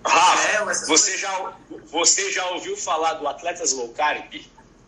Rafa, 0.06 0.50
é, 0.50 0.66
você, 0.86 1.18
já, 1.18 1.54
você 1.92 2.32
já 2.32 2.46
ouviu 2.52 2.78
falar 2.78 3.16
do 3.16 3.28
Atletas 3.28 3.74
Low 3.74 3.90
Carb? 3.90 4.34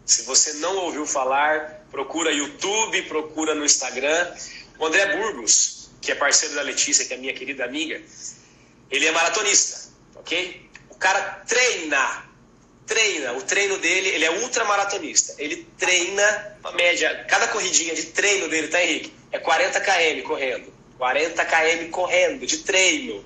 Se 0.06 0.24
você 0.24 0.54
não 0.54 0.76
ouviu 0.78 1.06
falar, 1.06 1.86
procura 1.92 2.32
YouTube, 2.32 3.02
procura 3.04 3.56
no 3.56 3.66
Instagram. 3.66 4.34
O 4.78 4.86
André 4.86 5.18
Burgos, 5.18 5.90
que 6.02 6.12
é 6.12 6.16
parceiro 6.16 6.56
da 6.56 6.62
Letícia, 6.62 7.06
que 7.06 7.14
é 7.14 7.18
minha 7.18 7.34
querida 7.34 7.66
amiga, 7.66 8.02
ele 8.90 9.06
é 9.06 9.12
maratonista, 9.12 9.90
ok? 10.16 10.70
O 10.90 10.96
cara 10.96 11.44
treina 11.48 12.31
treina. 12.86 13.34
O 13.34 13.42
treino 13.42 13.78
dele, 13.78 14.10
ele 14.10 14.26
é 14.26 14.32
ultramaratonista. 14.32 15.36
Ele 15.38 15.68
treina, 15.78 16.58
a 16.64 16.72
média, 16.72 17.26
cada 17.30 17.48
corridinha 17.48 17.96
de 17.96 18.08
treino 18.08 18.48
dele, 18.50 18.68
tá, 18.68 18.84
Henrique? 18.84 19.14
É 19.32 19.40
40 19.40 19.80
km 19.80 20.28
correndo. 20.28 20.74
40 20.98 21.46
km 21.46 21.90
correndo, 21.90 22.46
de 22.46 22.60
treino. 22.60 23.26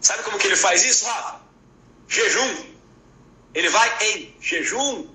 Sabe 0.00 0.22
como 0.24 0.38
que 0.38 0.46
ele 0.46 0.56
faz 0.56 0.84
isso, 0.84 1.04
Rafa? 1.04 1.40
Jejum. 2.08 2.72
Ele 3.54 3.68
vai 3.68 4.08
em 4.08 4.36
jejum. 4.40 5.08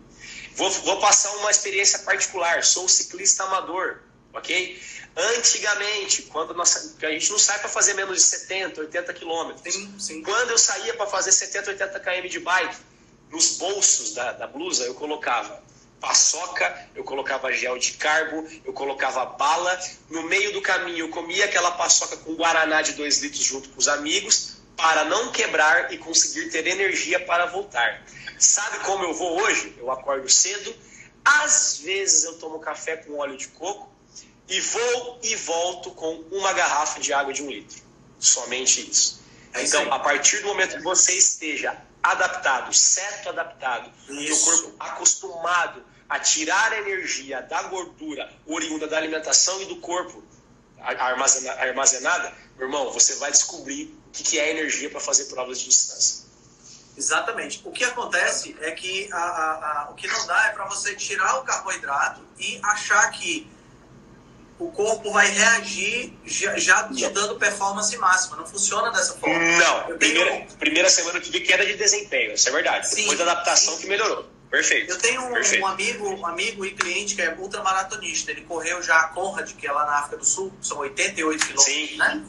Vou, 0.55 0.69
vou 0.71 0.99
passar 0.99 1.35
uma 1.37 1.51
experiência 1.51 1.99
particular. 1.99 2.63
Sou 2.63 2.87
ciclista 2.87 3.43
amador, 3.43 3.99
ok? 4.33 4.81
Antigamente, 5.15 6.21
quando 6.23 6.53
nós, 6.53 6.95
a 7.01 7.09
gente 7.09 7.31
não 7.31 7.39
sai 7.39 7.59
para 7.59 7.69
fazer 7.69 7.95
menos 7.95 8.17
de 8.17 8.23
70, 8.23 8.81
80 8.81 9.13
quilômetros. 9.13 9.75
Quando 10.23 10.51
eu 10.51 10.57
saía 10.57 10.93
para 10.93 11.07
fazer 11.07 11.31
70, 11.31 11.71
80 11.71 11.99
km 11.99 12.27
de 12.29 12.39
bike, 12.39 12.77
nos 13.31 13.57
bolsos 13.57 14.13
da, 14.13 14.31
da 14.33 14.47
blusa 14.47 14.85
eu 14.85 14.93
colocava 14.93 15.63
paçoca, 15.99 16.89
eu 16.95 17.03
colocava 17.03 17.51
gel 17.51 17.77
de 17.77 17.93
carbo, 17.93 18.47
eu 18.63 18.71
colocava 18.73 19.25
bala. 19.25 19.79
No 20.09 20.23
meio 20.23 20.53
do 20.53 20.61
caminho 20.61 20.99
eu 20.99 21.09
comia 21.09 21.45
aquela 21.45 21.71
paçoca 21.71 22.17
com 22.17 22.35
guaraná 22.35 22.81
de 22.81 22.93
2 22.93 23.19
litros 23.19 23.43
junto 23.43 23.69
com 23.69 23.79
os 23.79 23.87
amigos 23.87 24.57
para 24.75 25.05
não 25.05 25.31
quebrar 25.31 25.91
e 25.91 25.97
conseguir 25.97 26.49
ter 26.49 26.67
energia 26.67 27.19
para 27.19 27.47
voltar. 27.47 28.05
Sabe 28.37 28.79
como 28.79 29.03
eu 29.03 29.13
vou 29.13 29.41
hoje? 29.41 29.75
Eu 29.77 29.91
acordo 29.91 30.29
cedo, 30.29 30.73
às 31.25 31.79
vezes 31.83 32.23
eu 32.23 32.37
tomo 32.37 32.59
café 32.59 32.97
com 32.97 33.17
óleo 33.17 33.35
de 33.35 33.47
coco 33.49 33.91
e 34.47 34.61
vou 34.61 35.19
e 35.23 35.35
volto 35.35 35.91
com 35.91 36.23
uma 36.31 36.53
garrafa 36.53 36.99
de 36.99 37.11
água 37.11 37.33
de 37.33 37.41
um 37.41 37.49
litro. 37.49 37.81
Somente 38.19 38.87
isso. 38.89 39.21
É 39.53 39.63
então, 39.63 39.91
a 39.91 39.99
partir 39.99 40.39
do 40.41 40.47
momento 40.47 40.77
que 40.77 40.83
você 40.83 41.13
esteja 41.13 41.75
adaptado, 42.01 42.73
certo 42.73 43.29
adaptado, 43.29 43.91
Isso. 44.09 44.45
corpo 44.45 44.75
acostumado 44.79 45.83
a 46.09 46.19
tirar 46.19 46.71
a 46.71 46.79
energia 46.79 47.41
da 47.41 47.63
gordura 47.63 48.31
oriunda 48.45 48.87
da 48.87 48.97
alimentação 48.97 49.61
e 49.61 49.65
do 49.65 49.77
corpo 49.77 50.23
armazenada, 50.79 52.33
meu 52.55 52.67
irmão, 52.67 52.91
você 52.91 53.15
vai 53.15 53.31
descobrir 53.31 53.97
o 54.07 54.11
que 54.11 54.39
é 54.39 54.51
energia 54.51 54.89
para 54.89 54.99
fazer 54.99 55.25
provas 55.25 55.59
de 55.59 55.69
distância. 55.69 56.25
Exatamente. 56.95 57.61
O 57.63 57.71
que 57.71 57.83
acontece 57.83 58.55
é 58.61 58.71
que 58.71 59.11
a, 59.11 59.17
a, 59.17 59.81
a, 59.83 59.89
o 59.91 59.95
que 59.95 60.07
não 60.07 60.25
dá 60.25 60.47
é 60.47 60.49
para 60.51 60.65
você 60.65 60.95
tirar 60.95 61.39
o 61.39 61.43
carboidrato 61.43 62.21
e 62.39 62.59
achar 62.63 63.11
que 63.11 63.47
o 64.59 64.71
corpo 64.71 65.11
vai 65.11 65.29
reagir 65.29 66.13
já, 66.25 66.57
já 66.57 66.83
te 66.89 67.07
dando 67.09 67.35
performance 67.35 67.95
máxima. 67.97 68.37
Não 68.37 68.45
funciona 68.45 68.91
dessa 68.91 69.13
forma. 69.13 69.37
Não. 69.37 69.97
Primeira, 69.97 70.47
primeira 70.57 70.89
semana 70.89 71.19
eu 71.19 71.21
tive 71.21 71.41
queda 71.41 71.65
de 71.65 71.75
desempenho, 71.75 72.33
isso 72.33 72.49
é 72.49 72.51
verdade. 72.51 72.87
Sim, 72.87 73.01
Depois 73.01 73.19
da 73.19 73.25
adaptação 73.25 73.75
sim. 73.75 73.81
que 73.81 73.87
melhorou. 73.87 74.25
Perfeito. 74.49 74.91
Eu 74.91 74.97
tenho 74.97 75.25
um, 75.25 75.33
Perfeito. 75.33 75.63
um, 75.63 75.67
amigo, 75.67 76.09
um 76.09 76.25
amigo 76.25 76.65
e 76.65 76.71
cliente 76.71 77.15
que 77.15 77.21
é 77.21 77.35
ultramaratonista. 77.37 78.31
Ele 78.31 78.41
correu 78.41 78.81
já 78.81 79.01
a 79.01 79.07
Conrad, 79.09 79.51
que 79.51 79.67
é 79.67 79.71
lá 79.71 79.85
na 79.85 79.99
África 79.99 80.17
do 80.17 80.25
Sul, 80.25 80.53
são 80.61 80.77
88 80.77 81.45
quilômetros, 81.45 81.97
né? 81.97 82.23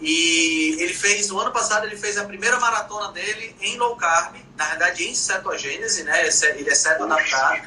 E 0.00 0.76
ele 0.80 0.92
fez, 0.92 1.28
no 1.28 1.38
ano 1.38 1.52
passado, 1.52 1.86
ele 1.86 1.96
fez 1.96 2.18
a 2.18 2.24
primeira 2.24 2.58
maratona 2.58 3.12
dele 3.12 3.54
em 3.60 3.78
low 3.78 3.96
carb, 3.96 4.34
na 4.56 4.66
verdade 4.66 5.04
em 5.04 5.14
cetogênese, 5.14 6.02
né? 6.02 6.20
Ele 6.20 6.68
é 6.68 6.74
ceto 6.74 7.04
adaptado. 7.04 7.62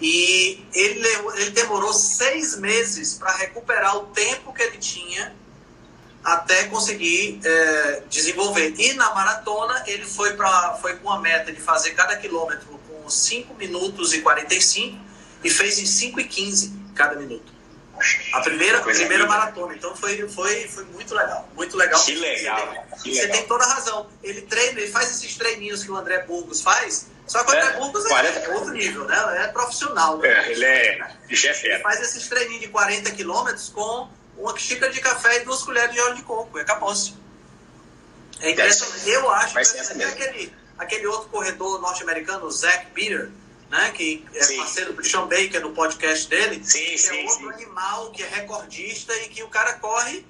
E 0.00 0.64
ele, 0.72 1.06
ele 1.36 1.50
demorou 1.50 1.92
seis 1.92 2.56
meses 2.56 3.14
para 3.14 3.32
recuperar 3.36 3.96
o 3.98 4.06
tempo 4.06 4.52
que 4.52 4.62
ele 4.62 4.78
tinha 4.78 5.34
até 6.24 6.64
conseguir 6.64 7.40
é, 7.44 8.02
desenvolver. 8.08 8.74
E 8.78 8.94
na 8.94 9.14
maratona 9.14 9.82
ele 9.86 10.04
foi, 10.04 10.34
pra, 10.34 10.78
foi 10.80 10.96
com 10.96 11.10
a 11.10 11.20
meta 11.20 11.52
de 11.52 11.60
fazer 11.60 11.90
cada 11.90 12.16
quilômetro 12.16 12.80
com 12.88 13.08
5 13.10 13.54
minutos 13.54 14.14
e 14.14 14.20
45 14.20 14.98
e 15.44 15.50
fez 15.50 15.78
em 15.78 15.86
5 15.86 16.20
e 16.20 16.24
15 16.24 16.72
cada 16.94 17.16
minuto. 17.16 17.60
A 18.32 18.40
primeira, 18.40 18.78
a 18.78 18.82
primeira 18.82 19.26
maratona. 19.26 19.74
Então 19.74 19.94
foi, 19.94 20.26
foi, 20.28 20.66
foi 20.68 20.84
muito 20.86 21.14
legal. 21.14 21.46
Muito 21.54 21.76
legal. 21.76 22.02
Que 22.02 22.14
legal. 22.14 22.86
Que 23.02 23.14
você 23.14 23.22
legal. 23.22 23.36
tem 23.36 23.46
toda 23.46 23.64
a 23.64 23.74
razão. 23.74 24.06
Ele 24.22 24.40
treina, 24.42 24.80
ele 24.80 24.90
faz 24.90 25.10
esses 25.10 25.36
treininhos 25.36 25.84
que 25.84 25.90
o 25.90 25.96
André 25.96 26.22
Burgos 26.22 26.62
faz 26.62 27.08
só 27.30 27.44
que 27.44 27.52
o 27.52 27.56
André 27.56 27.72
Burgos 27.78 28.04
é, 28.06 28.44
é, 28.44 28.48
outro 28.48 28.72
nível, 28.72 29.04
né? 29.04 29.44
É 29.44 29.46
profissional. 29.46 30.18
Né? 30.18 30.28
É, 30.28 30.50
ele 30.50 30.64
é 30.64 31.14
chefe. 31.30 31.68
Ele 31.68 31.78
faz 31.78 32.00
esses 32.00 32.26
treininhos 32.26 32.62
de 32.62 32.66
40 32.66 33.08
quilômetros 33.12 33.68
com 33.68 34.08
uma 34.36 34.58
xícara 34.58 34.90
de 34.90 35.00
café 35.00 35.36
e 35.36 35.44
duas 35.44 35.62
colheres 35.62 35.94
de 35.94 36.00
óleo 36.00 36.16
de 36.16 36.22
coco. 36.22 36.58
É 36.58 36.62
acabou-se. 36.62 37.14
É 38.40 38.50
impressionante. 38.50 39.08
Eu 39.08 39.30
acho 39.30 39.54
que 39.54 40.02
é 40.02 40.06
aquele, 40.06 40.56
aquele 40.76 41.06
outro 41.06 41.28
corredor 41.28 41.80
norte-americano, 41.80 42.46
o 42.46 42.50
Zach 42.50 42.86
Peter, 42.86 43.30
né? 43.70 43.92
Que 43.92 44.26
é 44.34 44.42
sim. 44.42 44.56
parceiro 44.56 44.92
do 44.92 45.04
Sean 45.04 45.28
Baker 45.28 45.60
no 45.60 45.70
podcast 45.70 46.28
dele. 46.28 46.60
Sim, 46.64 46.80
que 46.80 46.98
sim, 46.98 47.16
é 47.16 47.30
outro 47.30 47.46
sim. 47.46 47.52
animal 47.52 48.10
que 48.10 48.24
é 48.24 48.28
recordista 48.28 49.16
e 49.18 49.28
que 49.28 49.44
o 49.44 49.48
cara 49.48 49.74
corre 49.74 50.26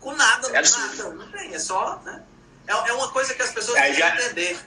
com 0.00 0.12
nada, 0.12 0.48
é 0.48 0.60
nada. 0.60 1.10
Não 1.10 1.30
tem, 1.30 1.54
é 1.54 1.58
só, 1.60 2.02
né? 2.04 2.20
É, 2.66 2.72
é 2.72 2.92
uma 2.94 3.12
coisa 3.12 3.32
que 3.32 3.42
as 3.42 3.52
pessoas 3.52 3.78
é, 3.78 3.92
têm 3.92 3.94
que 3.94 4.02
entender. 4.02 4.58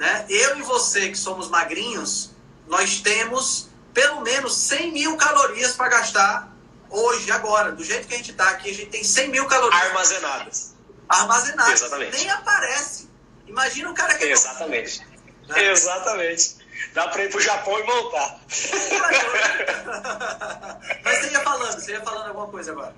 Né? 0.00 0.24
Eu 0.30 0.58
e 0.58 0.62
você, 0.62 1.10
que 1.10 1.18
somos 1.18 1.50
magrinhos, 1.50 2.30
nós 2.66 3.00
temos 3.00 3.68
pelo 3.92 4.22
menos 4.22 4.56
100 4.56 4.92
mil 4.92 5.14
calorias 5.18 5.72
para 5.72 5.90
gastar 5.90 6.50
hoje, 6.88 7.30
agora. 7.30 7.72
Do 7.72 7.84
jeito 7.84 8.08
que 8.08 8.14
a 8.14 8.16
gente 8.16 8.30
está 8.30 8.48
aqui, 8.48 8.70
a 8.70 8.74
gente 8.74 8.88
tem 8.88 9.04
100 9.04 9.28
mil 9.28 9.46
calorias. 9.46 9.82
Armazenadas. 9.82 10.74
Armazenadas. 11.06 11.82
Exatamente. 11.82 12.16
Nem 12.16 12.30
aparece. 12.30 13.10
Imagina 13.46 13.90
o 13.90 13.94
cara 13.94 14.14
que... 14.14 14.24
Exatamente. 14.24 15.06
Né? 15.48 15.70
Exatamente. 15.70 16.56
Dá 16.94 17.08
para 17.08 17.24
ir 17.24 17.28
para 17.28 17.38
o 17.38 17.42
Japão 17.42 17.78
e 17.78 17.82
voltar. 17.82 18.40
Mas 21.04 21.18
você 21.18 21.30
ia 21.30 21.40
falando, 21.40 21.78
você 21.78 21.92
ia 21.92 22.00
falando 22.00 22.28
alguma 22.28 22.46
coisa 22.46 22.72
agora. 22.72 22.96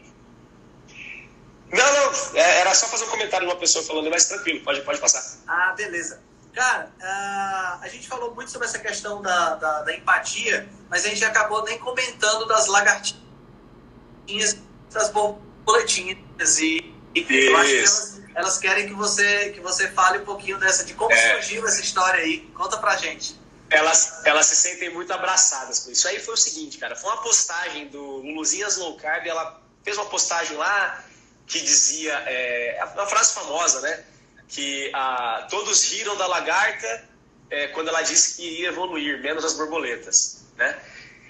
Não, 1.73 1.93
não, 1.95 2.13
é, 2.35 2.61
era 2.61 2.73
só 2.77 2.87
fazer 2.87 3.07
um 3.07 3.09
comentário 3.09 3.45
de 3.45 3.53
uma 3.53 3.59
pessoa 3.59 3.85
falando, 3.85 4.09
mas 4.11 4.27
tranquilo, 4.27 4.63
pode, 4.63 4.83
pode 4.83 5.01
passar. 5.01 5.25
Ah, 5.49 5.73
beleza. 5.75 6.21
Cara, 6.55 6.93
uh, 7.01 7.83
a 7.83 7.89
gente 7.89 8.07
falou 8.07 8.35
muito 8.35 8.51
sobre 8.51 8.69
essa 8.69 8.79
questão 8.79 9.23
da, 9.23 9.55
da, 9.55 9.83
da, 9.83 9.97
empatia, 9.97 10.69
mas 10.91 11.05
a 11.07 11.09
gente 11.09 11.25
acabou 11.25 11.65
nem 11.65 11.79
comentando 11.79 12.47
das 12.47 12.67
lagartinhas, 12.67 14.59
das 14.91 15.09
borboletinhas. 15.09 16.19
E, 16.59 16.95
e 17.15 17.27
eu 17.47 17.57
acho 17.57 17.71
que 17.71 17.79
elas, 17.79 18.23
elas, 18.35 18.59
querem 18.59 18.87
que 18.87 18.93
você, 18.93 19.51
que 19.51 19.61
você 19.61 19.91
fale 19.93 20.19
um 20.19 20.25
pouquinho 20.27 20.59
dessa, 20.59 20.85
de 20.85 20.93
como 20.93 21.13
é. 21.13 21.35
surgiu 21.35 21.67
essa 21.67 21.81
história 21.81 22.21
aí. 22.21 22.41
Conta 22.55 22.77
pra 22.77 22.97
gente. 22.97 23.41
Elas, 23.71 24.21
elas 24.27 24.45
se 24.45 24.57
sentem 24.57 24.93
muito 24.93 25.11
abraçadas 25.11 25.79
com 25.81 25.91
isso. 25.91 26.07
Aí 26.07 26.21
foi 26.21 26.35
o 26.35 26.37
seguinte, 26.37 26.77
cara, 26.77 26.95
foi 26.95 27.11
uma 27.11 27.23
postagem 27.23 27.89
do 27.89 28.19
Luluzinhas 28.19 28.77
Low 28.77 28.99
Carb, 28.99 29.27
ela 29.27 29.63
fez 29.83 29.97
uma 29.97 30.07
postagem 30.07 30.55
lá 30.59 31.03
que 31.47 31.59
dizia, 31.61 32.13
é, 32.27 32.79
uma 32.95 33.07
frase 33.07 33.33
famosa, 33.33 33.81
né? 33.81 34.05
Que 34.49 34.90
ah, 34.95 35.47
todos 35.51 35.90
riram 35.90 36.16
da 36.16 36.26
lagarta 36.26 37.09
é, 37.51 37.68
quando 37.68 37.88
ela 37.88 38.03
disse 38.03 38.36
que 38.36 38.47
iria 38.47 38.68
evoluir, 38.68 39.20
menos 39.20 39.45
as 39.45 39.55
borboletas, 39.55 40.45
né? 40.57 40.78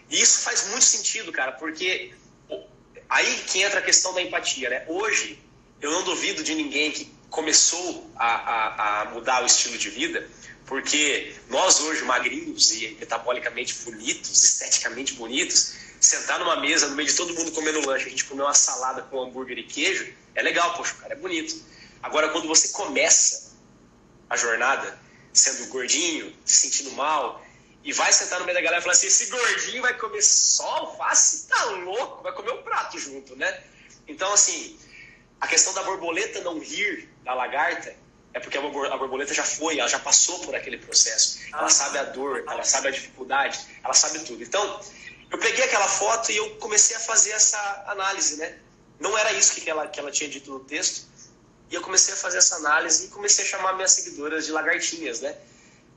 E 0.09 0.21
isso 0.21 0.41
faz 0.41 0.69
muito 0.69 0.85
sentido, 0.85 1.33
cara, 1.33 1.53
porque 1.53 2.13
aí 3.09 3.39
que 3.47 3.63
entra 3.63 3.81
a 3.81 3.83
questão 3.83 4.15
da 4.15 4.23
empatia, 4.23 4.71
né? 4.71 4.85
Hoje, 4.87 5.43
eu 5.81 5.91
não 5.91 6.05
duvido 6.05 6.43
de 6.43 6.55
ninguém 6.55 6.93
que 6.93 7.13
começou 7.29 8.11
a, 8.17 8.27
a, 8.27 9.03
a 9.03 9.05
mudar 9.07 9.43
o 9.43 9.47
estilo 9.47 9.77
de 9.79 9.91
vida, 9.91 10.29
porque 10.67 11.35
nós 11.49 11.81
hoje, 11.81 12.05
magrinhos 12.05 12.73
e 12.73 12.97
metabolicamente 13.01 13.75
bonitos, 13.85 14.45
esteticamente 14.45 15.15
bonitos, 15.15 15.75
sentar 16.01 16.39
numa 16.39 16.57
mesa 16.61 16.89
no 16.89 16.95
meio 16.95 17.09
de 17.09 17.15
todo 17.15 17.35
mundo 17.35 17.53
comendo 17.53 17.87
lanche, 17.87 18.07
a 18.07 18.11
gente 18.11 18.25
comer 18.25 18.43
uma 18.43 18.55
salada 18.55 19.03
com 19.03 19.23
hambúrguer 19.23 19.59
e 19.59 19.65
queijo, 19.65 20.13
é 20.35 20.43
legal, 20.43 20.75
poxa, 20.75 20.95
cara, 20.95 21.15
é 21.15 21.17
bonito. 21.17 21.55
Agora, 22.03 22.31
quando 22.31 22.49
você 22.49 22.69
começa 22.69 23.53
a 24.29 24.37
jornada 24.37 25.01
sendo 25.33 25.69
gordinho, 25.69 26.35
se 26.45 26.57
sentindo 26.57 26.93
mal, 26.93 27.43
e 27.85 27.93
vai 27.93 28.13
sentar 28.13 28.39
no 28.39 28.45
meio 28.45 28.57
da 28.57 28.63
galera 28.63 28.81
e 28.81 28.83
falar 28.83 28.95
assim: 28.95 29.07
esse 29.07 29.27
gordinho 29.27 29.83
vai 29.83 29.97
comer 29.99 30.23
só 30.23 30.69
alface? 30.79 31.47
Tá 31.49 31.65
louco? 31.65 32.23
Vai 32.23 32.33
comer 32.33 32.53
um 32.53 32.63
prato 32.63 32.99
junto, 32.99 33.35
né? 33.37 33.63
Então, 34.07 34.33
assim, 34.33 34.79
a 35.41 35.47
questão 35.47 35.73
da 35.75 35.83
borboleta 35.83 36.41
não 36.41 36.59
rir 36.59 37.09
da 37.25 37.35
lagarta 37.35 37.95
é 38.35 38.41
porque 38.41 38.57
a 38.57 38.61
borboleta 38.61 39.35
já 39.35 39.45
foi, 39.45 39.79
ela 39.79 39.89
já 39.89 39.99
passou 39.99 40.39
por 40.41 40.55
aquele 40.55 40.79
processo. 40.79 41.41
Ela 41.53 41.69
sabe 41.69 41.99
a 41.99 42.05
dor, 42.05 42.45
ela 42.49 42.65
sabe 42.65 42.89
a 42.89 42.91
dificuldade, 42.91 43.61
ela 43.85 43.93
sabe 43.93 44.21
tudo. 44.21 44.43
Então, 44.43 44.81
eu 45.31 45.39
peguei 45.39 45.65
aquela 45.65 45.89
foto 45.89 46.33
e 46.33 46.37
eu 46.37 46.57
comecei 46.57 46.97
a 46.97 47.01
fazer 47.01 47.33
essa 47.33 47.85
análise, 47.87 48.37
né? 48.37 48.59
Não 48.99 49.17
era 49.19 49.33
isso 49.33 49.55
que 49.55 49.69
ela, 49.69 49.87
que 49.87 49.99
ela 50.01 50.11
tinha 50.11 50.31
dito 50.31 50.51
no 50.51 50.61
texto. 50.61 51.07
E 51.73 51.75
eu 51.75 51.81
comecei 51.81 52.13
a 52.13 52.17
fazer 52.19 52.37
essa 52.37 52.57
análise 52.57 53.07
e 53.07 53.09
comecei 53.09 53.47
a 53.47 53.49
chamar 53.49 53.73
minhas 53.73 53.93
seguidoras 53.93 54.45
de 54.45 54.53
lagartinhas, 54.53 55.23
né? 55.23 55.35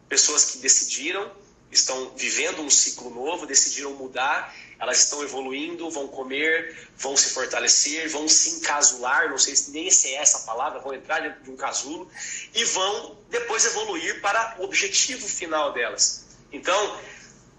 Pessoas 0.07 0.45
que 0.45 0.59
decidiram, 0.59 1.29
estão 1.69 2.15
vivendo 2.15 2.61
um 2.61 2.69
ciclo 2.69 3.09
novo, 3.09 3.45
decidiram 3.45 3.91
mudar, 3.91 4.55
elas 4.79 4.99
estão 4.99 5.21
evoluindo, 5.21 5.91
vão 5.91 6.07
comer, 6.07 6.87
vão 6.95 7.17
se 7.17 7.31
fortalecer, 7.31 8.09
vão 8.09 8.25
se 8.25 8.51
encasular, 8.51 9.29
não 9.29 9.37
sei 9.37 9.53
se 9.53 9.71
nem 9.71 9.91
se 9.91 10.07
é 10.07 10.15
essa 10.15 10.39
palavra, 10.39 10.79
vão 10.79 10.93
entrar 10.93 11.19
dentro 11.19 11.43
de 11.43 11.51
um 11.51 11.57
casulo 11.57 12.09
e 12.53 12.63
vão 12.63 13.17
depois 13.29 13.65
evoluir 13.65 14.21
para 14.21 14.55
o 14.59 14.63
objetivo 14.63 15.27
final 15.27 15.73
delas. 15.73 16.23
Então, 16.53 17.01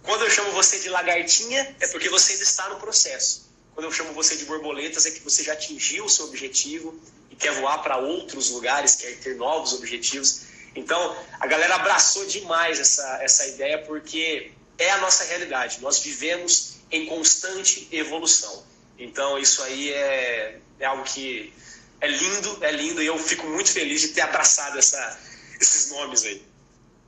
quando 0.03 0.25
eu 0.25 0.31
chamo 0.31 0.53
você 0.53 0.79
de 0.79 0.89
lagartinha, 0.89 1.77
é 1.81 1.87
porque 1.89 2.09
você 2.09 2.33
ainda 2.33 2.45
está 2.45 2.67
no 2.71 2.77
processo. 2.77 3.45
Quando 3.75 3.85
eu 3.85 3.93
chamo 3.93 4.15
você 4.15 4.37
de 4.37 4.47
borboletas, 4.47 5.05
é 5.05 5.11
que 5.11 5.21
você 5.21 5.45
já 5.45 5.53
atingiu 5.53 6.07
o 6.07 6.09
seu 6.09 6.25
objetivo 6.25 6.99
quer 7.39 7.53
voar 7.53 7.83
para 7.83 7.97
outros 7.99 8.51
lugares, 8.51 8.97
quer 8.97 9.19
ter 9.21 9.37
novos 9.37 9.73
objetivos. 9.75 10.43
Então, 10.75 11.17
a 11.41 11.47
galera 11.47 11.77
abraçou 11.77 12.27
demais 12.27 12.79
essa, 12.79 13.19
essa 13.23 13.47
ideia 13.47 13.79
porque 13.79 14.53
é 14.79 14.91
a 14.91 14.99
nossa 14.99 15.25
realidade. 15.25 15.81
Nós 15.81 16.01
vivemos 16.01 16.77
em 16.91 17.07
constante 17.07 17.89
evolução. 17.91 18.65
Então, 18.99 19.39
isso 19.39 19.63
aí 19.63 19.93
é, 19.93 20.59
é 20.79 20.85
algo 20.85 21.05
que 21.05 21.53
é 22.01 22.09
lindo, 22.09 22.59
é 22.63 22.71
lindo 22.73 23.03
e 23.03 23.07
eu 23.07 23.19
fico 23.19 23.47
muito 23.47 23.71
feliz 23.71 24.01
de 24.03 24.09
ter 24.09 24.23
abraçado 24.23 24.79
essa, 24.79 25.19
esses 25.61 25.91
nomes 25.91 26.25
aí. 26.25 26.43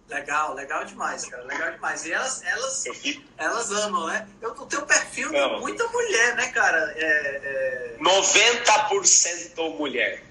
Legal, 0.09 0.55
legal 0.55 0.85
demais, 0.85 1.27
cara. 1.27 1.45
Legal 1.45 1.73
demais. 1.73 2.07
E 2.07 2.13
elas, 2.13 2.43
elas, 2.43 2.85
elas 3.37 3.71
amam, 3.73 4.07
né? 4.07 4.27
Eu, 4.41 4.53
o 4.53 4.67
teu 4.67 4.83
perfil 4.83 5.31
tem 5.31 5.61
muita 5.61 5.87
mulher, 5.89 6.35
né, 6.35 6.49
cara? 6.49 6.95
É, 6.97 7.95
é... 7.95 7.97
90% 8.01 9.77
mulher. 9.77 10.25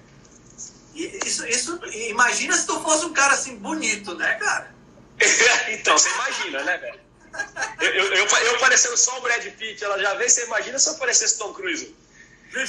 E 0.94 1.20
isso, 1.24 1.46
isso, 1.46 1.80
imagina 2.08 2.56
se 2.56 2.66
tu 2.66 2.80
fosse 2.80 3.06
um 3.06 3.12
cara 3.12 3.34
assim 3.34 3.56
bonito, 3.56 4.16
né, 4.16 4.34
cara? 4.34 4.74
então, 5.70 5.96
você 5.96 6.10
imagina, 6.10 6.64
né, 6.64 6.76
velho? 6.78 7.00
Eu, 7.80 7.94
eu, 7.94 8.14
eu, 8.14 8.26
eu, 8.26 8.58
parecendo 8.58 8.96
só 8.96 9.16
o 9.18 9.20
Brad 9.20 9.44
Pitt, 9.52 9.84
ela 9.84 9.98
já 9.98 10.14
vê, 10.14 10.28
você 10.28 10.44
imagina 10.44 10.78
se 10.78 10.88
eu 10.88 10.94
parecesse 10.96 11.38
Tom 11.38 11.54
Cruise. 11.54 11.94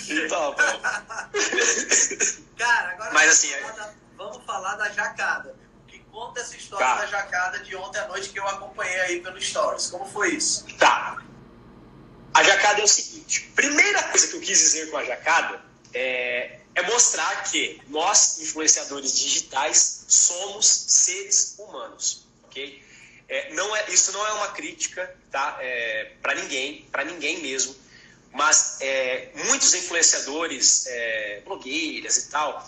Então, 0.09 0.53
cara, 2.55 2.91
agora 2.91 3.13
Mas, 3.13 3.31
assim, 3.31 3.47
falar 3.47 3.71
da, 3.71 3.93
vamos 4.15 4.45
falar 4.45 4.75
da 4.75 4.89
jacada 4.89 5.55
conta 6.19 6.41
essa 6.41 6.55
história 6.57 6.85
tá. 6.85 6.95
da 6.95 7.05
jacada 7.05 7.59
de 7.59 7.73
ontem 7.77 7.97
à 7.99 8.07
noite 8.07 8.29
que 8.29 8.39
eu 8.39 8.45
acompanhei 8.45 8.99
aí 9.01 9.21
pelo 9.21 9.41
Stories. 9.41 9.87
Como 9.87 10.05
foi 10.05 10.33
isso? 10.35 10.65
Tá. 10.77 11.23
A 12.33 12.43
jacada 12.43 12.81
é 12.81 12.83
o 12.83 12.87
seguinte: 12.87 13.49
primeira 13.55 14.03
coisa 14.03 14.27
que 14.27 14.35
eu 14.35 14.41
quis 14.41 14.59
dizer 14.59 14.91
com 14.91 14.97
a 14.97 15.05
jacada 15.05 15.61
é, 15.93 16.59
é 16.75 16.81
mostrar 16.83 17.43
que 17.43 17.81
nós, 17.87 18.39
influenciadores 18.39 19.17
digitais, 19.17 20.05
somos 20.09 20.65
seres 20.67 21.55
humanos, 21.57 22.27
ok? 22.43 22.83
É, 23.29 23.53
não 23.53 23.73
é, 23.75 23.89
isso 23.89 24.11
não 24.11 24.25
é 24.27 24.33
uma 24.33 24.49
crítica, 24.49 25.15
tá? 25.31 25.57
É, 25.61 26.11
para 26.21 26.35
ninguém, 26.35 26.85
para 26.91 27.05
ninguém 27.05 27.41
mesmo. 27.41 27.73
Mas 28.33 28.77
é, 28.81 29.31
muitos 29.45 29.73
influenciadores, 29.73 30.85
é, 30.85 31.41
blogueiras 31.45 32.17
e 32.17 32.29
tal, 32.29 32.67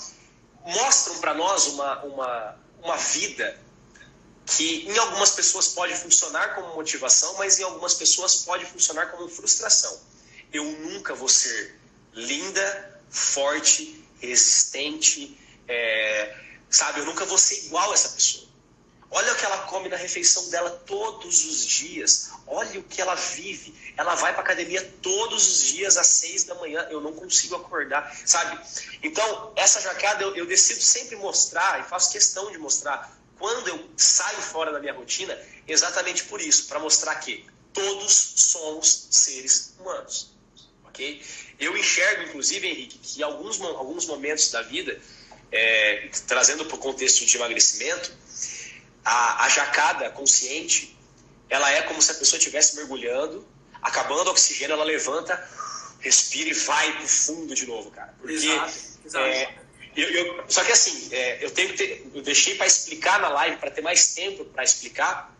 mostram 0.65 1.19
para 1.19 1.33
nós 1.33 1.67
uma, 1.67 2.03
uma, 2.03 2.55
uma 2.83 2.97
vida 2.97 3.59
que 4.45 4.87
em 4.89 4.97
algumas 4.97 5.31
pessoas 5.31 5.69
pode 5.69 5.95
funcionar 5.95 6.55
como 6.55 6.75
motivação, 6.75 7.35
mas 7.37 7.59
em 7.59 7.63
algumas 7.63 7.93
pessoas 7.93 8.37
pode 8.37 8.65
funcionar 8.65 9.07
como 9.11 9.29
frustração. 9.29 9.99
Eu 10.51 10.65
nunca 10.65 11.13
vou 11.13 11.29
ser 11.29 11.79
linda, 12.13 13.01
forte, 13.09 14.03
resistente, 14.19 15.39
é, 15.67 16.35
sabe? 16.69 16.99
Eu 16.99 17.05
nunca 17.05 17.25
vou 17.25 17.37
ser 17.37 17.65
igual 17.65 17.91
a 17.91 17.93
essa 17.93 18.09
pessoa. 18.09 18.50
Olha 19.13 19.33
o 19.33 19.35
que 19.35 19.45
ela 19.45 19.57
come 19.65 19.89
na 19.89 19.97
refeição 19.97 20.49
dela 20.49 20.69
todos 20.85 21.43
os 21.45 21.65
dias. 21.65 22.29
Olha 22.47 22.79
o 22.79 22.83
que 22.83 23.01
ela 23.01 23.13
vive. 23.13 23.93
Ela 23.97 24.15
vai 24.15 24.31
para 24.31 24.41
academia 24.41 24.81
todos 25.01 25.47
os 25.47 25.63
dias 25.65 25.97
às 25.97 26.07
seis 26.07 26.45
da 26.45 26.55
manhã. 26.55 26.87
Eu 26.89 27.01
não 27.01 27.11
consigo 27.11 27.55
acordar, 27.55 28.17
sabe? 28.25 28.57
Então, 29.03 29.51
essa 29.57 29.81
jacada 29.81 30.23
eu, 30.23 30.33
eu 30.35 30.45
decido 30.45 30.81
sempre 30.81 31.17
mostrar 31.17 31.81
e 31.81 31.83
faço 31.83 32.11
questão 32.11 32.49
de 32.51 32.57
mostrar 32.57 33.21
quando 33.37 33.67
eu 33.67 33.89
saio 33.97 34.37
fora 34.37 34.71
da 34.71 34.79
minha 34.79 34.93
rotina, 34.93 35.37
exatamente 35.67 36.25
por 36.25 36.39
isso, 36.39 36.67
para 36.67 36.79
mostrar 36.79 37.15
que 37.15 37.43
todos 37.73 38.13
somos 38.35 39.07
seres 39.09 39.73
humanos, 39.79 40.29
ok? 40.85 41.21
Eu 41.59 41.75
enxergo, 41.75 42.23
inclusive, 42.23 42.67
Henrique, 42.67 42.99
que 42.99 43.23
alguns 43.23 43.59
alguns 43.59 44.05
momentos 44.05 44.51
da 44.51 44.61
vida, 44.61 45.01
é, 45.51 46.07
trazendo 46.27 46.65
para 46.65 46.75
o 46.75 46.77
contexto 46.77 47.25
de 47.25 47.35
emagrecimento, 47.35 48.11
a, 49.03 49.45
a 49.45 49.49
jacada 49.49 50.09
consciente, 50.11 50.97
ela 51.49 51.69
é 51.71 51.81
como 51.83 52.01
se 52.01 52.11
a 52.11 52.15
pessoa 52.15 52.37
estivesse 52.37 52.75
mergulhando, 52.75 53.45
acabando 53.81 54.27
o 54.27 54.31
oxigênio, 54.31 54.73
ela 54.73 54.83
levanta, 54.83 55.35
respira 55.99 56.49
e 56.49 56.53
vai 56.53 56.97
pro 56.97 57.07
fundo 57.07 57.53
de 57.53 57.65
novo, 57.65 57.91
cara. 57.91 58.13
Porque, 58.19 58.33
exato, 58.33 58.73
exato. 59.05 59.25
É, 59.25 59.55
eu, 59.95 60.09
eu, 60.09 60.45
só 60.47 60.63
que 60.63 60.71
assim, 60.71 61.09
é, 61.11 61.43
eu 61.43 61.51
tenho 61.51 61.69
que 61.69 61.77
ter, 61.77 62.11
eu 62.13 62.21
deixei 62.21 62.55
para 62.55 62.65
explicar 62.65 63.19
na 63.19 63.29
live, 63.29 63.57
para 63.57 63.71
ter 63.71 63.81
mais 63.81 64.13
tempo 64.13 64.45
para 64.45 64.63
explicar, 64.63 65.35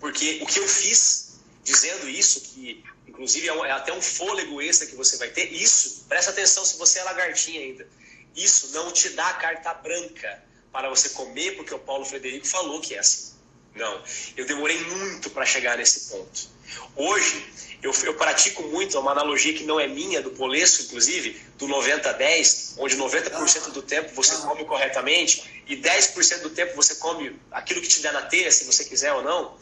porque 0.00 0.40
o 0.42 0.46
que 0.46 0.58
eu 0.58 0.66
fiz 0.66 1.34
dizendo 1.62 2.08
isso, 2.08 2.40
que 2.40 2.84
inclusive 3.06 3.48
é, 3.48 3.52
é, 3.52 3.70
até 3.70 3.92
um 3.92 4.02
fôlego 4.02 4.60
extra 4.60 4.86
que 4.86 4.96
você 4.96 5.16
vai 5.16 5.28
ter, 5.28 5.52
isso, 5.52 6.04
presta 6.08 6.30
atenção 6.30 6.64
se 6.64 6.76
você 6.76 6.98
é 6.98 7.04
lagartinha 7.04 7.60
ainda, 7.60 7.86
isso 8.34 8.72
não 8.72 8.90
te 8.90 9.10
dá 9.10 9.32
carta 9.34 9.72
branca 9.74 10.42
para 10.74 10.88
você 10.88 11.10
comer, 11.10 11.52
porque 11.52 11.72
o 11.72 11.78
Paulo 11.78 12.04
Frederico 12.04 12.48
falou 12.48 12.80
que 12.80 12.96
é 12.96 12.98
assim. 12.98 13.32
Não, 13.76 14.02
eu 14.36 14.44
demorei 14.44 14.76
muito 14.84 15.30
para 15.30 15.46
chegar 15.46 15.78
nesse 15.78 16.10
ponto. 16.10 16.48
Hoje, 16.96 17.46
eu, 17.80 17.92
eu, 18.02 18.14
pratico 18.14 18.60
muito 18.64 18.98
uma 18.98 19.12
analogia 19.12 19.54
que 19.54 19.62
não 19.62 19.78
é 19.78 19.86
minha, 19.86 20.20
do 20.20 20.32
Polesso, 20.32 20.82
inclusive, 20.82 21.40
do 21.58 21.68
90-10, 21.68 22.74
onde 22.78 22.96
90% 22.96 23.70
do 23.70 23.82
tempo 23.82 24.12
você 24.14 24.36
come 24.38 24.64
corretamente 24.64 25.62
e 25.68 25.76
10% 25.76 26.40
do 26.40 26.50
tempo 26.50 26.74
você 26.74 26.96
come 26.96 27.38
aquilo 27.52 27.80
que 27.80 27.88
te 27.88 28.00
der 28.00 28.12
na 28.12 28.22
telha, 28.22 28.50
se 28.50 28.64
você 28.64 28.84
quiser 28.84 29.12
ou 29.12 29.22
não. 29.22 29.56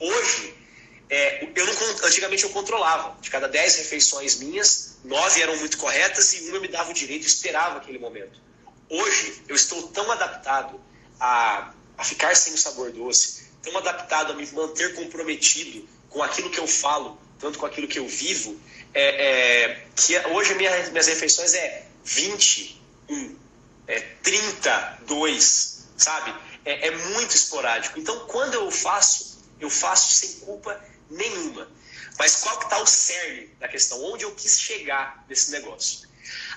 Hoje, 0.00 0.54
é, 1.08 1.44
eu 1.44 1.66
não, 1.66 1.74
antigamente 2.04 2.42
eu 2.42 2.50
controlava. 2.50 3.16
De 3.20 3.30
cada 3.30 3.46
10 3.46 3.76
refeições 3.76 4.36
minhas, 4.40 4.96
9 5.04 5.40
eram 5.40 5.56
muito 5.58 5.78
corretas 5.78 6.32
e 6.32 6.48
uma 6.48 6.58
me 6.58 6.66
dava 6.66 6.90
o 6.90 6.94
direito 6.94 7.24
esperava 7.26 7.78
aquele 7.78 8.00
momento. 8.00 8.45
Hoje, 8.88 9.42
eu 9.48 9.56
estou 9.56 9.88
tão 9.88 10.10
adaptado 10.12 10.80
a, 11.18 11.72
a 11.98 12.04
ficar 12.04 12.36
sem 12.36 12.54
o 12.54 12.58
sabor 12.58 12.92
doce, 12.92 13.46
tão 13.62 13.76
adaptado 13.78 14.32
a 14.32 14.34
me 14.34 14.46
manter 14.52 14.94
comprometido 14.94 15.88
com 16.08 16.22
aquilo 16.22 16.50
que 16.50 16.58
eu 16.58 16.66
falo, 16.66 17.18
tanto 17.38 17.58
com 17.58 17.66
aquilo 17.66 17.88
que 17.88 17.98
eu 17.98 18.06
vivo, 18.06 18.58
é, 18.94 19.26
é, 19.64 19.86
que 19.94 20.18
hoje 20.28 20.54
minha, 20.54 20.90
minhas 20.90 21.06
refeições 21.08 21.52
é 21.54 21.86
21, 22.04 23.36
é 23.88 24.00
32, 24.22 25.86
sabe? 25.96 26.34
É, 26.64 26.88
é 26.88 26.90
muito 26.90 27.34
esporádico. 27.34 27.98
Então, 27.98 28.26
quando 28.26 28.54
eu 28.54 28.70
faço, 28.70 29.38
eu 29.60 29.68
faço 29.68 30.12
sem 30.12 30.40
culpa 30.40 30.80
nenhuma. 31.10 31.68
Mas 32.18 32.36
qual 32.36 32.58
que 32.58 32.64
está 32.64 32.78
o 32.80 32.86
cerne 32.86 33.48
da 33.60 33.68
questão? 33.68 34.02
Onde 34.04 34.24
eu 34.24 34.34
quis 34.34 34.60
chegar 34.60 35.24
nesse 35.28 35.50
negócio? 35.50 36.08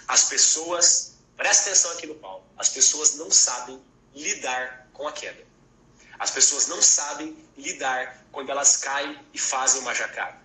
As 0.08 0.24
pessoas 0.26 1.09
Presta 1.40 1.70
atenção 1.70 1.92
aqui 1.92 2.06
no 2.06 2.16
Paulo. 2.16 2.44
As 2.58 2.68
pessoas 2.68 3.16
não 3.16 3.32
sabem 3.32 3.82
lidar 4.14 4.90
com 4.92 5.08
a 5.08 5.14
queda. 5.14 5.42
As 6.20 6.32
pessoas 6.32 6.68
não 6.68 6.82
sabem 6.82 7.34
lidar 7.58 8.26
quando 8.30 8.50
elas 8.50 8.76
caem 8.76 9.18
e 9.34 9.40
fazem 9.40 9.80
uma 9.80 9.96
jacada. 9.96 10.38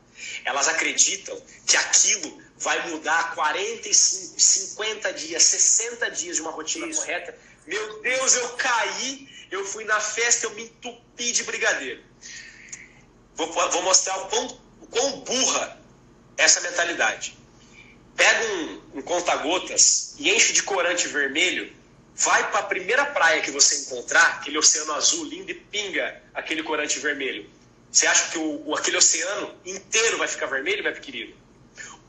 Elas 0.45 0.69
acreditam 0.69 1.37
que 1.67 1.77
aquilo 1.77 2.41
vai 2.59 2.91
mudar 2.91 3.35
45, 3.35 4.39
50 4.39 5.13
dias, 5.15 5.43
60 5.43 6.13
dias 6.13 6.37
de 6.37 6.43
uma 6.43 6.53
rotina 6.53 6.87
Isso. 6.87 7.01
correta, 7.01 7.37
Meu 7.67 8.01
Deus, 8.01 8.37
eu 8.37 8.51
caí, 8.51 9.29
eu 9.51 9.65
fui 9.65 9.83
na 9.83 10.01
festa, 10.01 10.47
eu 10.47 10.55
me 10.55 10.63
entupi 10.63 11.33
de 11.33 11.43
brigadeiro. 11.43 12.05
Vou, 13.35 13.53
vou 13.53 13.83
mostrar 13.83 14.17
o 14.19 14.29
quão, 14.29 14.47
o 14.81 14.87
quão 14.87 15.21
burra 15.23 15.77
essa 16.37 16.61
mentalidade. 16.61 17.37
Pega 18.17 18.45
um, 18.55 18.83
um 18.97 19.03
conta-gotas 19.03 20.15
e 20.19 20.31
enche 20.31 20.53
de 20.53 20.63
corante 20.63 21.09
vermelho, 21.09 21.73
vai 22.15 22.49
para 22.51 22.61
a 22.61 22.65
primeira 22.65 23.05
praia 23.07 23.43
que 23.43 23.51
você 23.51 23.77
encontrar, 23.83 24.37
aquele 24.37 24.59
oceano 24.59 24.93
azul 24.95 25.25
lindo, 25.25 25.51
e 25.51 25.55
pinga 25.55 26.23
aquele 26.33 26.63
corante 26.63 26.99
vermelho. 26.99 27.49
Você 27.91 28.07
acha 28.07 28.31
que 28.31 28.39
o, 28.39 28.75
aquele 28.75 28.97
oceano 28.97 29.55
inteiro 29.65 30.19
vai 30.19 30.29
ficar 30.29 30.47
vermelho, 30.47 30.83
meu 30.83 30.93
querido? 30.95 31.35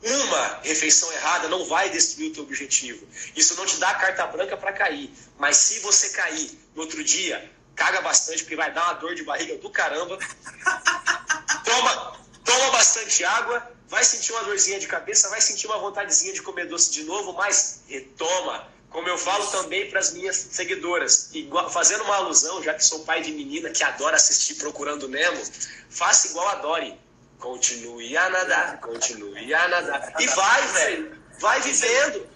Uma 0.02 0.60
refeição 0.62 1.10
errada 1.12 1.48
não 1.48 1.64
vai 1.64 1.90
destruir 1.90 2.30
o 2.30 2.34
teu 2.34 2.42
objetivo. 2.44 3.06
Isso 3.34 3.56
não 3.56 3.66
te 3.66 3.78
dá 3.78 3.94
carta 3.94 4.26
branca 4.26 4.56
para 4.56 4.72
cair. 4.72 5.10
Mas 5.38 5.56
se 5.56 5.80
você 5.80 6.10
cair 6.10 6.50
no 6.74 6.82
outro 6.82 7.02
dia, 7.02 7.50
caga 7.74 8.00
bastante, 8.00 8.42
porque 8.42 8.56
vai 8.56 8.72
dar 8.72 8.84
uma 8.84 8.92
dor 8.94 9.14
de 9.14 9.22
barriga 9.22 9.56
do 9.58 9.70
caramba. 9.70 10.18
Toma, 11.64 12.16
toma 12.44 12.70
bastante 12.70 13.24
água, 13.24 13.75
vai 13.88 14.04
sentir 14.04 14.32
uma 14.32 14.44
dorzinha 14.44 14.78
de 14.78 14.86
cabeça, 14.86 15.28
vai 15.28 15.40
sentir 15.40 15.66
uma 15.66 15.78
vontadezinha 15.78 16.32
de 16.32 16.42
comer 16.42 16.66
doce 16.66 16.90
de 16.90 17.04
novo, 17.04 17.32
mas 17.32 17.80
retoma. 17.88 18.74
Como 18.90 19.08
eu 19.08 19.18
falo 19.18 19.46
também 19.48 19.90
para 19.90 20.00
as 20.00 20.12
minhas 20.12 20.36
seguidoras, 20.36 21.28
igual, 21.32 21.70
fazendo 21.70 22.04
uma 22.04 22.16
alusão, 22.16 22.62
já 22.62 22.72
que 22.72 22.84
sou 22.84 23.00
pai 23.00 23.20
de 23.20 23.32
menina 23.32 23.68
que 23.70 23.82
adora 23.82 24.16
assistir 24.16 24.54
Procurando 24.54 25.08
Nemo, 25.08 25.42
faça 25.90 26.28
igual 26.28 26.48
a 26.48 26.54
Dory 26.56 26.98
Continue 27.38 28.16
a 28.16 28.30
nadar, 28.30 28.80
continue 28.80 29.52
a 29.52 29.68
nadar. 29.68 30.14
E 30.18 30.26
vai, 30.26 30.66
velho. 30.68 31.22
Vai 31.38 31.60
vivendo. 31.60 32.26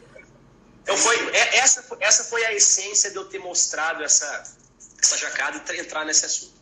Então 0.83 0.97
foi, 0.97 1.17
é, 1.31 1.59
essa, 1.59 1.85
essa 2.01 2.25
foi 2.25 2.45
a 2.45 2.53
essência 2.53 3.11
de 3.11 3.17
eu 3.17 3.25
ter 3.25 3.39
mostrado 3.39 4.03
essa, 4.05 4.57
essa 5.03 5.17
jacada 5.17 5.63
e 5.73 5.81
entrar 5.81 6.05
nesse 6.05 6.27
assunto. 6.27 6.53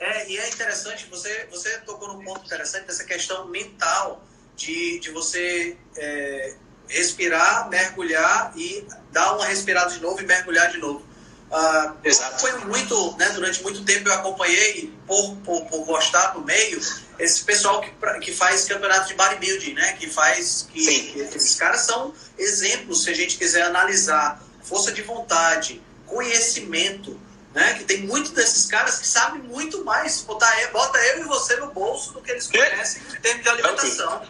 É, 0.00 0.30
e 0.30 0.38
é 0.38 0.48
interessante, 0.48 1.06
você, 1.10 1.46
você 1.50 1.78
tocou 1.80 2.08
num 2.08 2.24
ponto 2.24 2.46
interessante 2.46 2.86
dessa 2.86 3.04
questão 3.04 3.46
mental 3.48 4.24
de, 4.56 4.98
de 4.98 5.10
você 5.10 5.76
é, 5.94 6.54
respirar, 6.88 7.68
mergulhar 7.68 8.52
e 8.56 8.86
dar 9.12 9.34
uma 9.34 9.44
respirada 9.44 9.92
de 9.92 10.00
novo 10.00 10.20
e 10.20 10.26
mergulhar 10.26 10.70
de 10.70 10.78
novo. 10.78 11.10
Uh, 11.50 11.96
Exato. 12.04 12.40
Foi 12.40 12.52
muito, 12.64 13.16
né, 13.18 13.28
durante 13.30 13.60
muito 13.62 13.84
tempo 13.84 14.08
eu 14.08 14.14
acompanhei, 14.14 14.92
por, 15.06 15.36
por, 15.38 15.66
por 15.66 15.84
gostar 15.84 16.28
do 16.28 16.44
meio, 16.44 16.80
esse 17.18 17.44
pessoal 17.44 17.80
que, 17.80 17.90
que 18.20 18.32
faz 18.32 18.64
campeonato 18.64 19.08
de 19.08 19.14
bodybuilding, 19.14 19.74
né? 19.74 19.92
Que 19.94 20.08
faz. 20.08 20.68
Que, 20.72 21.12
que, 21.12 21.20
esses 21.20 21.56
caras 21.56 21.82
são 21.82 22.14
exemplos, 22.38 23.04
se 23.04 23.10
a 23.10 23.14
gente 23.14 23.36
quiser 23.36 23.62
analisar. 23.62 24.42
Força 24.62 24.92
de 24.92 25.02
vontade, 25.02 25.82
conhecimento, 26.06 27.20
né? 27.54 27.74
Que 27.74 27.84
tem 27.84 28.06
muitos 28.06 28.30
desses 28.32 28.66
caras 28.66 28.98
que 28.98 29.06
sabem 29.06 29.42
muito 29.42 29.84
mais. 29.84 30.20
Botar, 30.22 30.52
bota 30.72 30.98
eu 30.98 31.20
e 31.20 31.24
você 31.24 31.56
no 31.56 31.72
bolso 31.72 32.12
do 32.12 32.22
que 32.22 32.30
eles 32.30 32.46
conhecem 32.46 33.02
em 33.02 33.20
termos 33.20 33.42
de 33.42 33.48
alimentação. 33.48 34.22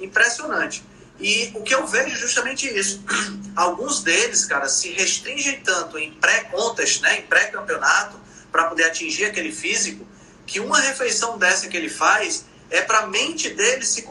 Impressionante. 0.00 0.84
E 1.20 1.52
o 1.54 1.62
que 1.62 1.74
eu 1.74 1.86
vejo 1.86 2.14
é 2.14 2.18
justamente 2.18 2.66
isso. 2.66 3.02
Alguns 3.54 4.02
deles, 4.02 4.44
cara, 4.44 4.68
se 4.68 4.90
restringem 4.92 5.60
tanto 5.60 5.98
em 5.98 6.12
pré-contas, 6.14 7.00
né? 7.00 7.18
Em 7.18 7.22
pré-campeonato, 7.22 8.18
para 8.50 8.64
poder 8.64 8.84
atingir 8.84 9.26
aquele 9.26 9.52
físico 9.52 10.06
que 10.46 10.60
uma 10.60 10.78
refeição 10.80 11.38
dessa 11.38 11.68
que 11.68 11.76
ele 11.76 11.88
faz 11.88 12.44
é 12.68 12.82
para 12.82 13.00
a 13.00 13.06
mente 13.06 13.50
dele 13.50 13.84
se, 13.84 14.06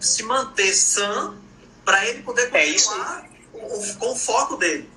se 0.00 0.22
manter 0.22 0.72
sã, 0.72 1.34
para 1.84 2.06
ele 2.06 2.22
poder 2.22 2.50
é 2.52 2.72
continuar 2.72 3.24
é 3.54 3.58
o, 3.58 3.96
com 3.98 4.12
o 4.12 4.16
foco 4.16 4.56
dele. 4.56 4.88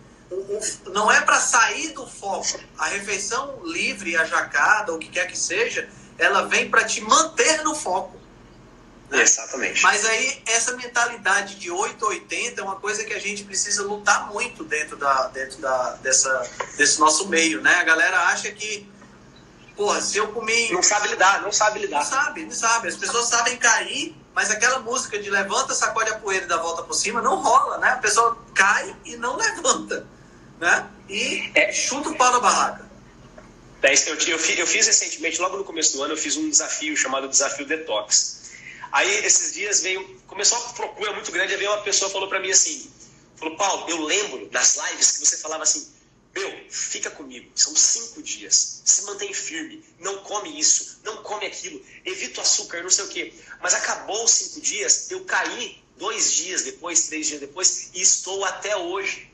Não 0.87 1.11
é 1.11 1.21
para 1.21 1.39
sair 1.39 1.89
do 1.93 2.07
foco. 2.07 2.59
A 2.77 2.87
refeição 2.87 3.59
livre, 3.63 4.17
a 4.17 4.25
jacada, 4.25 4.93
o 4.93 4.99
que 4.99 5.09
quer 5.09 5.27
que 5.27 5.37
seja, 5.37 5.87
ela 6.17 6.43
vem 6.47 6.69
para 6.69 6.83
te 6.83 7.01
manter 7.01 7.63
no 7.63 7.75
foco. 7.75 8.19
Né? 9.09 9.21
Exatamente. 9.21 9.83
Mas 9.83 10.03
aí, 10.05 10.41
essa 10.47 10.75
mentalidade 10.75 11.55
de 11.55 11.69
880 11.69 12.59
é 12.59 12.63
uma 12.63 12.77
coisa 12.77 13.03
que 13.03 13.13
a 13.13 13.19
gente 13.19 13.43
precisa 13.43 13.83
lutar 13.83 14.31
muito 14.31 14.63
dentro, 14.63 14.97
da, 14.97 15.27
dentro 15.27 15.59
da, 15.59 15.91
dessa, 15.97 16.49
desse 16.75 16.99
nosso 16.99 17.27
meio. 17.27 17.61
Né? 17.61 17.75
A 17.75 17.83
galera 17.83 18.19
acha 18.27 18.51
que 18.51 18.89
Porra, 19.75 19.99
se 20.01 20.17
eu 20.17 20.29
comi. 20.29 20.71
Não 20.71 20.81
sabe 20.81 21.09
lidar, 21.09 21.41
não 21.41 21.51
sabe 21.51 21.79
lidar. 21.79 21.97
Não 21.97 22.05
sabe, 22.05 22.45
não 22.45 22.51
sabe. 22.51 22.87
As 22.87 22.95
pessoas 22.95 23.25
sabem 23.27 23.57
cair, 23.57 24.15
mas 24.33 24.49
aquela 24.49 24.79
música 24.79 25.19
de 25.19 25.29
levanta, 25.29 25.73
sacode 25.73 26.09
a 26.11 26.15
poeira 26.15 26.45
e 26.45 26.47
dá 26.47 26.57
volta 26.57 26.83
por 26.83 26.93
cima 26.93 27.21
não 27.21 27.41
rola, 27.41 27.77
né? 27.79 27.89
A 27.89 27.97
pessoa 27.97 28.37
cai 28.53 28.95
e 29.03 29.17
não 29.17 29.35
levanta, 29.37 30.07
né? 30.59 30.89
E 31.09 31.51
é. 31.55 31.71
chuta 31.71 32.09
o 32.09 32.17
pau 32.17 32.31
na 32.31 32.39
barraca. 32.39 32.85
É, 33.81 33.93
eu, 34.09 34.15
eu, 34.15 34.39
eu 34.39 34.67
fiz 34.67 34.87
recentemente, 34.87 35.39
logo 35.39 35.57
no 35.57 35.63
começo 35.63 35.95
do 35.95 36.01
ano, 36.01 36.13
eu 36.13 36.17
fiz 36.17 36.35
um 36.37 36.49
desafio 36.49 36.97
chamado 36.97 37.27
Desafio 37.27 37.67
Detox. 37.67 38.41
Aí, 38.91 39.25
esses 39.25 39.53
dias, 39.53 39.81
veio, 39.81 40.19
começou 40.25 40.57
a 40.57 40.61
procura 40.73 41.13
muito 41.13 41.31
grande, 41.31 41.53
aí 41.53 41.59
veio 41.59 41.71
uma 41.71 41.83
pessoa 41.83 42.09
falou 42.09 42.27
para 42.27 42.39
mim 42.39 42.49
assim, 42.49 42.89
falou, 43.35 43.55
Paulo, 43.57 43.87
eu 43.87 44.01
lembro 44.01 44.47
das 44.49 44.75
lives 44.75 45.11
que 45.11 45.19
você 45.19 45.37
falava 45.37 45.63
assim, 45.63 45.87
meu, 46.35 46.51
fica 46.69 47.09
comigo. 47.09 47.49
São 47.55 47.73
cinco 47.75 48.21
dias. 48.21 48.81
Se 48.83 49.03
mantém 49.03 49.33
firme. 49.33 49.81
Não 49.99 50.17
come 50.17 50.59
isso. 50.59 50.99
Não 51.03 51.23
come 51.23 51.45
aquilo. 51.45 51.81
Evita 52.03 52.39
o 52.39 52.43
açúcar, 52.43 52.83
não 52.83 52.89
sei 52.89 53.05
o 53.05 53.07
quê. 53.07 53.33
Mas 53.61 53.73
acabou 53.73 54.25
os 54.25 54.31
cinco 54.31 54.59
dias. 54.59 55.09
Eu 55.09 55.23
caí 55.23 55.81
dois 55.95 56.33
dias 56.33 56.63
depois, 56.63 57.07
três 57.07 57.27
dias 57.27 57.39
depois. 57.39 57.89
E 57.93 58.01
estou 58.01 58.43
até 58.43 58.75
hoje. 58.75 59.31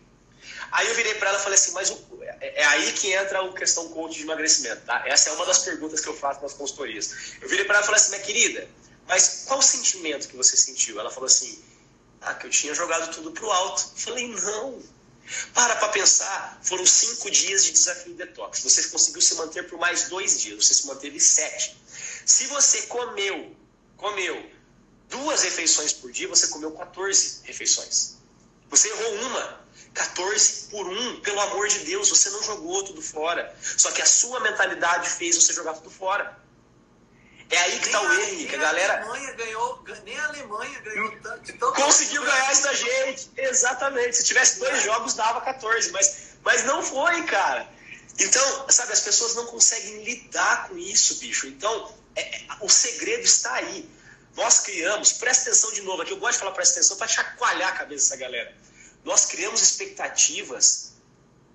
Aí 0.71 0.87
eu 0.87 0.95
virei 0.95 1.15
para 1.15 1.29
ela 1.29 1.39
e 1.39 1.43
falei 1.43 1.57
assim: 1.57 1.71
Mas 1.71 1.89
o, 1.89 1.99
é, 2.21 2.61
é 2.61 2.65
aí 2.65 2.91
que 2.93 3.11
entra 3.13 3.41
a 3.41 3.53
questão 3.53 3.89
coach 3.89 4.15
de 4.15 4.23
emagrecimento, 4.23 4.81
tá? 4.85 5.03
Essa 5.05 5.29
é 5.29 5.33
uma 5.33 5.45
das 5.45 5.59
perguntas 5.59 5.99
que 5.99 6.07
eu 6.07 6.15
faço 6.15 6.41
nas 6.41 6.53
consultorias. 6.53 7.13
Eu 7.41 7.49
virei 7.49 7.65
para 7.65 7.75
ela 7.75 7.83
e 7.83 7.85
falei 7.85 8.01
assim: 8.01 8.11
Minha 8.11 8.23
querida, 8.23 8.67
mas 9.07 9.43
qual 9.45 9.59
o 9.59 9.63
sentimento 9.63 10.27
que 10.27 10.35
você 10.35 10.55
sentiu? 10.55 10.99
Ela 10.99 11.11
falou 11.11 11.27
assim: 11.27 11.61
Ah, 12.21 12.33
que 12.33 12.47
eu 12.47 12.49
tinha 12.49 12.73
jogado 12.73 13.13
tudo 13.13 13.31
pro 13.31 13.51
alto. 13.51 13.83
Eu 13.95 14.01
falei: 14.01 14.27
Não 14.27 14.81
para 15.53 15.75
para 15.75 15.89
pensar, 15.89 16.59
foram 16.63 16.85
cinco 16.85 17.29
dias 17.29 17.63
de 17.63 17.71
desafio 17.71 18.13
detox. 18.13 18.61
Você 18.63 18.83
conseguiu 18.89 19.21
se 19.21 19.35
manter 19.35 19.67
por 19.69 19.79
mais 19.79 20.09
dois 20.09 20.41
dias, 20.41 20.65
você 20.65 20.73
se 20.73 20.87
manteve 20.87 21.19
sete. 21.19 21.77
Se 22.25 22.47
você 22.47 22.83
comeu, 22.83 23.55
comeu 23.97 24.51
duas 25.09 25.43
refeições 25.43 25.93
por 25.93 26.11
dia, 26.11 26.27
você 26.27 26.47
comeu 26.47 26.71
14 26.71 27.41
refeições. 27.43 28.17
Você 28.69 28.89
errou 28.89 29.13
uma. 29.25 29.60
14 29.93 30.67
por 30.69 30.87
um, 30.87 31.19
pelo 31.21 31.39
amor 31.41 31.67
de 31.67 31.79
Deus, 31.79 32.09
você 32.09 32.29
não 32.29 32.41
jogou 32.43 32.83
tudo 32.83 33.01
fora. 33.01 33.53
Só 33.61 33.91
que 33.91 34.01
a 34.01 34.05
sua 34.05 34.39
mentalidade 34.39 35.09
fez 35.09 35.35
você 35.35 35.53
jogar 35.53 35.73
tudo 35.73 35.89
fora. 35.89 36.39
É 37.49 37.57
aí 37.57 37.79
que 37.79 37.87
está 37.87 38.01
o 38.01 38.13
erro, 38.13 38.47
que 38.47 38.55
a 38.55 38.57
galera. 38.57 38.93
A 38.93 38.97
Alemanha 39.01 39.33
ganhou, 39.33 39.83
nem 40.05 40.17
a 40.17 40.27
Alemanha 40.27 40.79
ganhou 40.79 41.11
tanto. 41.21 41.57
Conseguiu 41.73 42.23
ganhar 42.23 42.51
isso 42.53 42.63
da 42.63 42.73
gente. 42.73 43.29
Exatamente. 43.35 44.17
Se 44.17 44.23
tivesse 44.23 44.59
dois 44.59 44.73
é. 44.73 44.81
jogos, 44.85 45.13
dava 45.15 45.41
14. 45.41 45.91
Mas, 45.91 46.37
mas 46.43 46.63
não 46.63 46.81
foi, 46.81 47.23
cara. 47.23 47.67
Então, 48.17 48.65
sabe, 48.69 48.93
as 48.93 49.01
pessoas 49.01 49.35
não 49.35 49.47
conseguem 49.47 50.03
lidar 50.03 50.69
com 50.69 50.77
isso, 50.77 51.15
bicho. 51.15 51.47
Então, 51.47 51.93
é, 52.15 52.37
é 52.37 52.47
o 52.61 52.69
segredo 52.69 53.23
está 53.23 53.53
aí. 53.55 53.89
Nós 54.35 54.61
criamos, 54.61 55.11
presta 55.11 55.49
atenção 55.49 55.73
de 55.73 55.81
novo 55.81 56.01
aqui, 56.01 56.11
eu 56.11 56.17
gosto 56.17 56.33
de 56.33 56.39
falar 56.39 56.51
presta 56.51 56.75
atenção 56.75 56.95
para 56.95 57.07
chacoalhar 57.07 57.69
a 57.69 57.73
cabeça 57.73 58.15
dessa 58.15 58.15
galera. 58.15 58.55
Nós 59.03 59.25
criamos 59.25 59.61
expectativas 59.61 60.91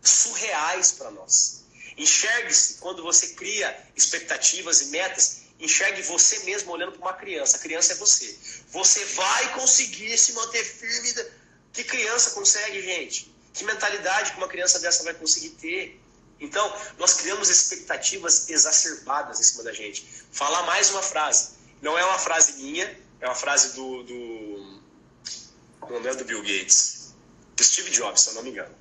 surreais 0.02 0.92
para 0.92 1.10
nós. 1.10 1.64
Enxergue-se 1.96 2.74
quando 2.74 3.02
você 3.02 3.28
cria 3.28 3.76
expectativas 3.96 4.82
e 4.82 4.86
metas 4.86 5.46
Enxergue 5.58 6.02
você 6.02 6.40
mesmo 6.40 6.70
olhando 6.72 6.92
para 6.92 7.00
uma 7.00 7.14
criança. 7.14 7.56
A 7.56 7.60
criança 7.60 7.92
é 7.92 7.96
você. 7.96 8.38
Você 8.70 9.04
vai 9.06 9.54
conseguir 9.54 10.16
se 10.18 10.32
manter 10.32 10.62
firme. 10.64 11.14
Que 11.72 11.82
criança 11.82 12.30
consegue, 12.30 12.82
gente? 12.82 13.34
Que 13.54 13.64
mentalidade 13.64 14.32
que 14.32 14.36
uma 14.36 14.48
criança 14.48 14.78
dessa 14.78 15.02
vai 15.02 15.14
conseguir 15.14 15.50
ter? 15.50 16.00
Então, 16.38 16.70
nós 16.98 17.14
criamos 17.14 17.48
expectativas 17.48 18.50
exacerbadas 18.50 19.40
em 19.40 19.42
cima 19.42 19.62
da 19.62 19.72
gente. 19.72 20.06
Falar 20.30 20.62
mais 20.64 20.90
uma 20.90 21.02
frase. 21.02 21.52
Não 21.80 21.98
é 21.98 22.04
uma 22.04 22.18
frase 22.18 22.62
minha, 22.62 22.98
é 23.20 23.26
uma 23.26 23.34
frase 23.34 23.74
do. 23.74 24.02
do 24.02 24.80
não 25.88 26.10
é 26.10 26.14
do 26.14 26.24
Bill 26.24 26.42
Gates, 26.42 26.95
Steve 27.64 27.90
Jobs, 27.90 28.22
se 28.22 28.28
eu 28.30 28.34
não 28.34 28.42
me 28.42 28.50
engano. 28.50 28.74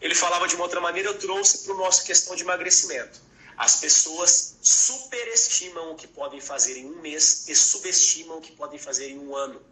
Ele 0.00 0.14
falava 0.14 0.46
de 0.46 0.54
uma 0.54 0.64
outra 0.64 0.80
maneira, 0.80 1.08
eu 1.08 1.18
trouxe 1.18 1.58
para 1.58 1.74
o 1.74 1.76
nosso 1.78 2.04
questão 2.04 2.36
de 2.36 2.42
emagrecimento. 2.42 3.20
As 3.56 3.76
pessoas 3.76 4.56
superestimam 4.60 5.92
o 5.92 5.94
que 5.94 6.06
podem 6.06 6.40
fazer 6.40 6.76
em 6.76 6.86
um 6.86 7.00
mês 7.00 7.48
e 7.48 7.56
subestimam 7.56 8.38
o 8.38 8.40
que 8.40 8.52
podem 8.52 8.78
fazer 8.78 9.08
em 9.10 9.18
um 9.18 9.34
ano. 9.34 9.62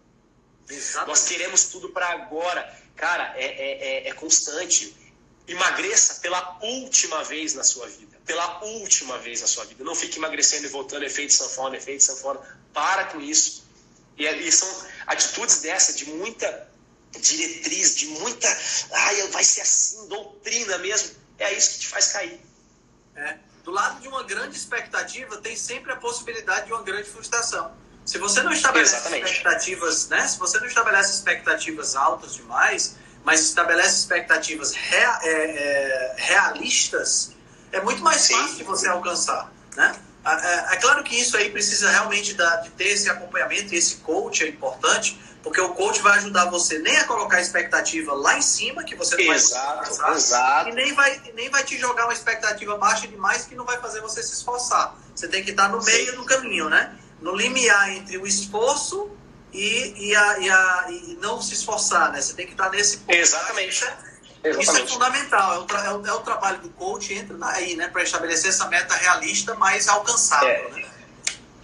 Exatamente. 0.68 1.08
Nós 1.08 1.28
queremos 1.28 1.64
tudo 1.64 1.90
para 1.90 2.08
agora. 2.08 2.82
Cara, 2.96 3.34
é, 3.36 3.44
é, 3.44 4.06
é, 4.06 4.08
é 4.08 4.12
constante. 4.14 4.96
Emagreça 5.46 6.20
pela 6.20 6.58
última 6.62 7.22
vez 7.24 7.52
na 7.52 7.62
sua 7.62 7.86
vida. 7.86 8.18
Pela 8.24 8.64
última 8.64 9.18
vez 9.18 9.42
na 9.42 9.46
sua 9.46 9.66
vida. 9.66 9.84
Não 9.84 9.94
fique 9.94 10.18
emagrecendo 10.18 10.64
e 10.64 10.70
voltando 10.70 11.04
efeito 11.04 11.34
sanfona, 11.34 11.76
efeito 11.76 12.02
sanfona. 12.02 12.40
Para 12.72 13.04
com 13.04 13.20
isso. 13.20 13.64
E, 14.16 14.26
e 14.26 14.50
são 14.50 14.86
atitudes 15.06 15.60
dessa, 15.60 15.92
de 15.92 16.06
muita 16.06 16.72
diretriz, 17.20 17.96
de 17.96 18.06
muita. 18.06 18.48
Ai, 18.92 19.28
vai 19.28 19.44
ser 19.44 19.62
assim, 19.62 20.08
doutrina 20.08 20.78
mesmo 20.78 21.24
é 21.38 21.52
isso 21.52 21.74
que 21.74 21.78
te 21.80 21.88
faz 21.88 22.12
cair. 22.12 22.40
É. 23.16 23.36
Do 23.62 23.70
lado 23.70 24.00
de 24.00 24.08
uma 24.08 24.22
grande 24.22 24.56
expectativa, 24.56 25.36
tem 25.38 25.56
sempre 25.56 25.92
a 25.92 25.96
possibilidade 25.96 26.66
de 26.66 26.72
uma 26.72 26.82
grande 26.82 27.08
frustração. 27.08 27.72
Se 28.04 28.18
você 28.18 28.42
não 28.42 28.52
estabelece 28.52 28.96
Exatamente. 28.96 29.24
expectativas, 29.24 30.08
né? 30.08 30.28
Se 30.28 30.38
você 30.38 30.58
não 30.60 30.66
estabelece 30.66 31.12
expectativas 31.12 31.96
altas 31.96 32.34
demais, 32.34 32.96
mas 33.24 33.40
estabelece 33.40 34.00
expectativas 34.00 34.72
rea, 34.72 35.18
é, 35.22 35.30
é, 35.30 36.14
realistas, 36.18 37.32
é 37.72 37.80
muito 37.80 38.02
mais 38.02 38.20
Sim. 38.20 38.34
fácil 38.34 38.56
de 38.56 38.64
você 38.64 38.88
alcançar, 38.88 39.50
né? 39.74 39.98
É, 40.24 40.74
é, 40.74 40.76
claro 40.76 41.04
que 41.04 41.14
isso 41.14 41.36
aí 41.36 41.50
precisa 41.50 41.90
realmente 41.90 42.34
da, 42.34 42.56
de 42.56 42.70
ter 42.70 42.88
esse 42.88 43.10
acompanhamento 43.10 43.74
e 43.74 43.76
esse 43.76 43.96
coach 43.96 44.42
é 44.42 44.48
importante, 44.48 45.20
porque 45.42 45.60
o 45.60 45.74
coach 45.74 46.00
vai 46.00 46.16
ajudar 46.18 46.46
você 46.46 46.78
nem 46.78 46.96
a 46.96 47.04
colocar 47.04 47.36
a 47.36 47.40
expectativa 47.40 48.14
lá 48.14 48.38
em 48.38 48.42
cima, 48.42 48.82
que 48.82 48.96
você 48.96 49.16
não 49.22 49.34
exato, 49.34 49.94
vai 49.96 50.14
exato. 50.14 50.68
e 50.70 50.72
nem 50.72 50.92
vai, 50.94 51.20
nem 51.34 51.50
vai 51.50 51.62
te 51.62 51.76
jogar 51.76 52.04
uma 52.04 52.14
expectativa 52.14 52.76
baixa 52.78 53.06
demais 53.06 53.44
que 53.44 53.54
não 53.54 53.66
vai 53.66 53.78
fazer 53.78 54.00
você 54.00 54.22
se 54.22 54.32
esforçar. 54.32 54.96
Você 55.14 55.28
tem 55.28 55.44
que 55.44 55.50
estar 55.50 55.68
no 55.68 55.84
meio 55.84 56.10
Sim. 56.10 56.16
do 56.16 56.24
caminho, 56.24 56.70
né? 56.70 56.96
No 57.20 57.36
limiar 57.36 57.90
entre 57.90 58.16
o 58.16 58.26
esforço 58.26 59.10
e, 59.52 60.08
e, 60.08 60.16
a, 60.16 60.38
e, 60.38 60.50
a, 60.50 60.86
e 60.88 61.18
não 61.20 61.40
se 61.40 61.52
esforçar, 61.52 62.10
né? 62.12 62.20
Você 62.20 62.32
tem 62.32 62.46
que 62.46 62.52
estar 62.52 62.70
nesse 62.70 62.98
ponto. 62.98 63.14
Exatamente. 63.14 63.84
Exatamente. 64.44 64.62
Isso 64.62 64.76
é 64.76 64.86
fundamental, 64.86 65.54
é 65.54 65.58
o, 65.58 65.76
é 65.76 65.94
o, 65.94 66.06
é 66.06 66.12
o 66.12 66.20
trabalho 66.20 66.58
do 66.58 66.68
coach 66.70 67.14
entra 67.14 67.36
aí, 67.48 67.74
né, 67.76 67.88
para 67.88 68.02
estabelecer 68.02 68.50
essa 68.50 68.68
meta 68.68 68.94
realista, 68.94 69.54
mas 69.54 69.88
alcançável, 69.88 70.48
é. 70.48 70.70
né? 70.70 70.84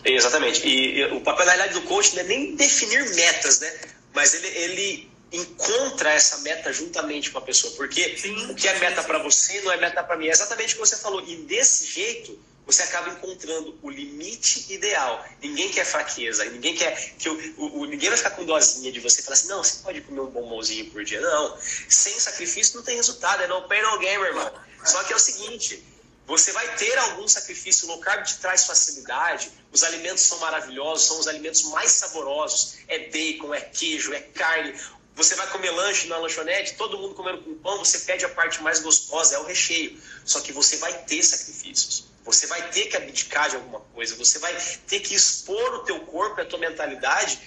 Exatamente. 0.05 0.67
E, 0.67 0.99
e, 0.99 1.05
o 1.13 1.21
papel, 1.21 1.45
na 1.45 1.53
realidade, 1.53 1.79
do 1.79 1.87
coach 1.87 2.15
não 2.15 2.23
é 2.23 2.27
nem 2.27 2.57
definir 2.57 3.15
metas, 3.15 3.61
né? 3.61 3.81
Mas 4.15 4.33
ele, 4.33 4.49
ele 4.49 5.11
encontra 5.33 6.11
essa 6.11 6.39
meta 6.39 6.73
juntamente 6.73 7.31
com 7.31 7.39
a 7.39 7.43
pessoa. 7.43 7.73
Porque 7.75 8.17
sim, 8.17 8.51
o 8.51 8.55
que 8.55 8.67
é 8.67 8.79
meta 8.79 9.03
para 9.03 9.19
você 9.19 9.61
não 9.61 9.73
é 9.73 9.77
meta 9.77 10.03
para 10.03 10.17
mim. 10.17 10.29
É 10.29 10.31
exatamente 10.31 10.75
o 10.75 10.79
que 10.79 10.87
você 10.87 10.97
falou. 10.97 11.23
E 11.27 11.37
desse 11.37 11.87
jeito, 11.87 12.39
você 12.71 12.83
acaba 12.83 13.11
encontrando 13.11 13.77
o 13.83 13.91
limite 13.91 14.73
ideal. 14.73 15.25
Ninguém 15.43 15.71
quer 15.71 15.85
fraqueza, 15.85 16.45
ninguém 16.45 16.75
quer 16.75 17.15
que 17.19 17.29
o, 17.29 17.55
o, 17.57 17.81
o 17.81 17.85
ninguém 17.85 18.09
vai 18.09 18.17
ficar 18.17 18.31
com 18.31 18.45
dozinha 18.45 18.93
de 18.93 19.01
você 19.01 19.23
falar 19.23 19.35
assim, 19.35 19.49
não, 19.49 19.65
você 19.65 19.83
pode 19.83 20.01
comer 20.03 20.21
um 20.21 20.31
bombonzinho 20.31 20.89
por 20.91 21.05
dia. 21.05 21.21
Não, 21.21 21.59
sem 21.89 22.19
sacrifício 22.19 22.77
não 22.77 22.85
tem 22.85 22.97
resultado, 22.97 23.43
é 23.43 23.49
no 23.49 23.63
pain 23.67 23.83
no 23.83 23.99
game, 23.99 24.25
irmão. 24.25 24.53
Só 24.85 25.03
que 25.05 25.13
é 25.13 25.17
o 25.17 25.19
seguinte, 25.19 25.83
você 26.27 26.53
vai 26.53 26.77
ter 26.77 26.97
algum 26.97 27.27
sacrifício, 27.27 27.89
o 27.89 27.91
low 27.91 27.99
carb 27.99 28.25
te 28.25 28.39
traz 28.39 28.65
facilidade, 28.65 29.51
os 29.73 29.83
alimentos 29.83 30.23
são 30.23 30.39
maravilhosos, 30.39 31.09
são 31.09 31.19
os 31.19 31.27
alimentos 31.27 31.65
mais 31.65 31.91
saborosos, 31.91 32.77
é 32.87 33.11
bacon, 33.11 33.53
é 33.53 33.61
queijo, 33.61 34.15
é 34.15 34.21
carne. 34.21 34.79
Você 35.17 35.35
vai 35.35 35.49
comer 35.49 35.71
lanche 35.71 36.07
na 36.07 36.19
lanchonete, 36.19 36.77
todo 36.77 36.97
mundo 36.99 37.17
comendo 37.17 37.43
com 37.43 37.55
pão, 37.57 37.79
você 37.79 37.99
pede 37.99 38.25
a 38.25 38.29
parte 38.29 38.63
mais 38.63 38.79
gostosa, 38.79 39.35
é 39.35 39.39
o 39.41 39.45
recheio. 39.45 40.01
Só 40.25 40.41
que 40.41 40.53
você 40.53 40.77
vai 40.77 41.03
ter 41.03 41.21
sacrifícios. 41.23 42.10
Você 42.31 42.47
vai 42.47 42.63
ter 42.71 42.87
que 42.87 42.97
abdicar 42.97 43.51
de 43.51 43.57
alguma 43.57 43.81
coisa, 43.81 44.15
você 44.15 44.39
vai 44.39 44.57
ter 44.87 45.01
que 45.01 45.17
expor 45.17 45.75
o 45.75 45.79
teu 45.81 45.99
corpo 46.03 46.39
e 46.39 46.43
a 46.43 46.47
tua 46.47 46.61
mentalidade 46.61 47.41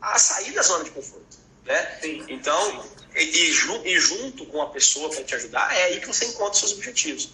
a 0.00 0.18
sair 0.18 0.50
da 0.52 0.62
zona 0.62 0.82
de 0.82 0.90
conforto. 0.90 1.38
Né? 1.64 1.98
Sim, 2.02 2.24
então, 2.28 2.82
sim. 2.82 2.90
E, 3.14 3.22
e, 3.22 4.00
junto 4.00 4.44
com 4.46 4.60
a 4.60 4.70
pessoa 4.70 5.08
para 5.08 5.22
te 5.22 5.36
ajudar, 5.36 5.72
é 5.76 5.84
aí 5.84 6.00
que 6.00 6.08
você 6.08 6.26
encontra 6.26 6.52
os 6.52 6.58
seus 6.58 6.72
objetivos. 6.72 7.30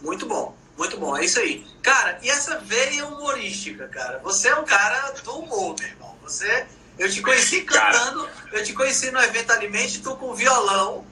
Muito 0.00 0.24
bom, 0.24 0.56
muito 0.78 0.96
bom, 0.96 1.14
é 1.14 1.26
isso 1.26 1.38
aí. 1.38 1.66
Cara, 1.82 2.18
e 2.22 2.30
essa 2.30 2.58
veia 2.60 3.06
humorística, 3.06 3.86
cara? 3.88 4.18
Você 4.20 4.48
é 4.48 4.56
um 4.56 4.64
cara 4.64 5.10
do 5.10 5.40
humor, 5.40 5.76
meu 5.78 5.88
irmão. 5.88 6.16
Você, 6.22 6.66
eu 6.98 7.12
te 7.12 7.20
conheci 7.20 7.62
cantando, 7.62 8.26
cara. 8.26 8.58
eu 8.58 8.64
te 8.64 8.72
conheci 8.72 9.10
no 9.10 9.20
evento 9.20 9.52
Alimente, 9.52 10.00
tu 10.00 10.16
com 10.16 10.34
violão. 10.34 11.06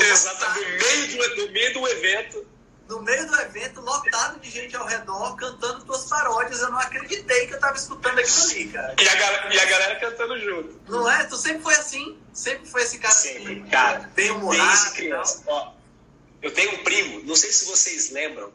Exatamente, 0.00 1.14
no 1.14 1.18
meio, 1.18 1.36
do, 1.36 1.46
no 1.46 1.52
meio 1.52 1.74
do 1.74 1.88
evento. 1.88 2.57
No 2.88 3.02
meio 3.02 3.26
do 3.26 3.40
evento, 3.40 3.82
lotado 3.82 4.40
de 4.40 4.50
gente 4.50 4.74
ao 4.74 4.86
redor, 4.86 5.36
cantando 5.36 5.84
tuas 5.84 6.06
paródias. 6.06 6.62
Eu 6.62 6.70
não 6.70 6.78
acreditei 6.78 7.46
que 7.46 7.54
eu 7.54 7.60
tava 7.60 7.76
escutando 7.76 8.18
aquilo 8.18 8.50
ali, 8.50 8.68
cara. 8.68 8.94
E 8.98 9.08
a, 9.08 9.54
e 9.54 9.60
a 9.60 9.64
galera 9.66 9.96
cantando 10.00 10.40
junto. 10.40 10.80
Não 10.88 11.10
é? 11.10 11.24
Tu 11.24 11.36
sempre 11.36 11.62
foi 11.62 11.74
assim? 11.74 12.18
Sempre 12.32 12.66
foi 12.66 12.82
esse 12.82 12.98
cara 12.98 13.14
sempre, 13.14 13.60
assim, 13.60 13.70
cara, 13.70 14.10
bem 14.14 14.30
humorado. 14.30 14.66
Desde 14.66 14.90
criança. 14.92 15.42
Ó, 15.46 15.72
eu 16.40 16.50
tenho 16.52 16.72
um 16.74 16.84
primo, 16.84 17.22
não 17.24 17.36
sei 17.36 17.52
se 17.52 17.66
vocês 17.66 18.10
lembram, 18.10 18.52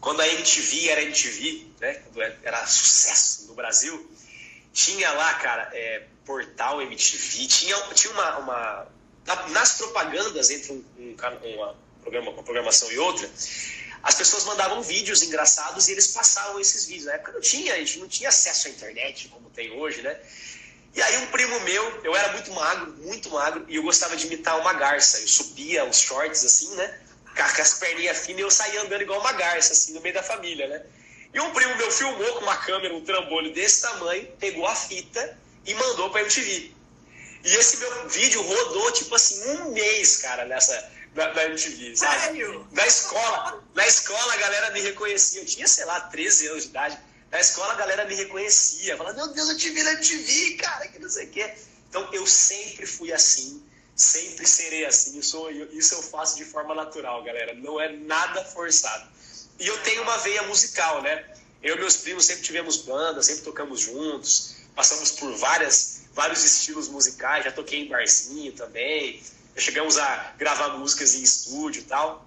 quando 0.00 0.20
a 0.20 0.28
MTV 0.28 0.88
era 0.88 1.02
MTV, 1.02 1.66
né? 1.80 1.94
Quando 1.94 2.20
era 2.42 2.66
sucesso 2.66 3.46
no 3.48 3.54
Brasil, 3.54 4.10
tinha 4.72 5.12
lá, 5.12 5.34
cara, 5.34 5.70
é, 5.72 6.04
portal 6.24 6.82
MTV, 6.82 7.46
tinha, 7.46 7.76
tinha 7.94 8.12
uma, 8.12 8.38
uma. 8.38 8.86
Nas 9.50 9.72
propagandas 9.72 10.50
entre 10.50 10.72
um, 10.72 10.84
um, 10.98 11.16
uma, 11.54 11.76
programa, 12.06 12.30
uma 12.30 12.42
programação 12.42 12.90
e 12.92 12.98
outra, 12.98 13.28
as 14.02 14.14
pessoas 14.14 14.44
mandavam 14.44 14.80
vídeos 14.82 15.22
engraçados 15.22 15.88
e 15.88 15.92
eles 15.92 16.06
passavam 16.06 16.60
esses 16.60 16.86
vídeos. 16.86 17.06
Na 17.06 17.14
época 17.14 17.32
não 17.32 17.40
tinha, 17.40 17.74
a 17.74 17.78
gente 17.78 17.98
não 17.98 18.08
tinha 18.08 18.28
acesso 18.28 18.68
à 18.68 18.70
internet 18.70 19.28
como 19.28 19.50
tem 19.50 19.72
hoje, 19.72 20.00
né? 20.02 20.16
E 20.94 21.02
aí 21.02 21.18
um 21.18 21.26
primo 21.26 21.58
meu, 21.60 22.00
eu 22.04 22.16
era 22.16 22.32
muito 22.32 22.50
magro, 22.52 22.92
muito 23.02 23.28
magro, 23.30 23.66
e 23.68 23.76
eu 23.76 23.82
gostava 23.82 24.16
de 24.16 24.26
imitar 24.26 24.58
uma 24.60 24.72
garça. 24.72 25.18
Eu 25.18 25.28
subia 25.28 25.84
os 25.84 25.98
shorts 25.98 26.44
assim, 26.44 26.74
né? 26.76 27.00
Com 27.34 27.42
as 27.42 27.74
perninhas 27.74 28.18
finas 28.18 28.38
e 28.38 28.42
eu 28.42 28.50
saía 28.50 28.80
andando 28.82 29.02
igual 29.02 29.20
uma 29.20 29.32
garça, 29.32 29.72
assim, 29.72 29.92
no 29.92 30.00
meio 30.00 30.14
da 30.14 30.22
família, 30.22 30.66
né? 30.68 30.82
E 31.34 31.40
um 31.40 31.52
primo 31.52 31.76
meu 31.76 31.90
filmou 31.90 32.32
com 32.34 32.44
uma 32.44 32.56
câmera, 32.56 32.94
um 32.94 33.04
trambolho 33.04 33.52
desse 33.52 33.82
tamanho, 33.82 34.26
pegou 34.38 34.66
a 34.66 34.74
fita 34.74 35.36
e 35.66 35.74
mandou 35.74 36.08
pra 36.10 36.22
MTV. 36.22 36.72
E 37.44 37.56
esse 37.56 37.76
meu 37.76 38.08
vídeo 38.08 38.40
rodou, 38.40 38.90
tipo 38.92 39.14
assim, 39.14 39.46
um 39.50 39.72
mês, 39.72 40.16
cara, 40.16 40.46
nessa, 40.46 40.72
na, 41.16 41.32
na 41.32 41.44
MTV, 41.46 41.96
sabe? 41.96 42.20
Sério? 42.20 42.68
Na 42.72 42.86
escola, 42.86 43.64
na 43.74 43.86
escola 43.86 44.34
a 44.34 44.36
galera 44.36 44.70
me 44.70 44.80
reconhecia. 44.80 45.40
Eu 45.40 45.46
tinha, 45.46 45.66
sei 45.66 45.84
lá, 45.86 46.00
13 46.00 46.48
anos 46.48 46.62
de 46.64 46.68
idade. 46.68 46.98
Na 47.30 47.40
escola 47.40 47.72
a 47.72 47.76
galera 47.76 48.04
me 48.04 48.14
reconhecia, 48.14 48.96
falava, 48.96 49.16
meu 49.16 49.28
Deus, 49.28 49.48
eu 49.48 49.56
te 49.56 49.70
vi 49.70 49.82
na 49.82 49.92
MTV, 49.94 50.54
cara, 50.58 50.86
que 50.86 50.98
não 50.98 51.08
sei 51.08 51.26
o 51.26 51.30
quê. 51.30 51.54
Então 51.88 52.08
eu 52.12 52.26
sempre 52.26 52.86
fui 52.86 53.12
assim, 53.12 53.64
sempre 53.96 54.46
serei 54.46 54.84
assim. 54.84 55.18
Isso, 55.18 55.50
isso 55.72 55.94
eu 55.94 56.02
faço 56.02 56.36
de 56.36 56.44
forma 56.44 56.74
natural, 56.74 57.24
galera. 57.24 57.54
Não 57.54 57.80
é 57.80 57.90
nada 57.90 58.44
forçado. 58.44 59.08
E 59.58 59.66
eu 59.66 59.78
tenho 59.82 60.02
uma 60.02 60.18
veia 60.18 60.42
musical, 60.42 61.02
né? 61.02 61.24
Eu 61.62 61.76
e 61.76 61.78
meus 61.80 61.96
primos 61.96 62.26
sempre 62.26 62.42
tivemos 62.42 62.76
banda, 62.76 63.22
sempre 63.22 63.42
tocamos 63.42 63.80
juntos, 63.80 64.56
passamos 64.74 65.12
por 65.12 65.34
várias, 65.36 66.02
vários 66.12 66.44
estilos 66.44 66.88
musicais, 66.88 67.44
já 67.44 67.50
toquei 67.50 67.80
em 67.80 67.88
barzinho 67.88 68.52
também, 68.52 69.22
chegamos 69.56 69.98
a 69.98 70.32
gravar 70.36 70.68
músicas 70.70 71.14
em 71.14 71.22
estúdio 71.22 71.80
e 71.80 71.84
tal. 71.84 72.26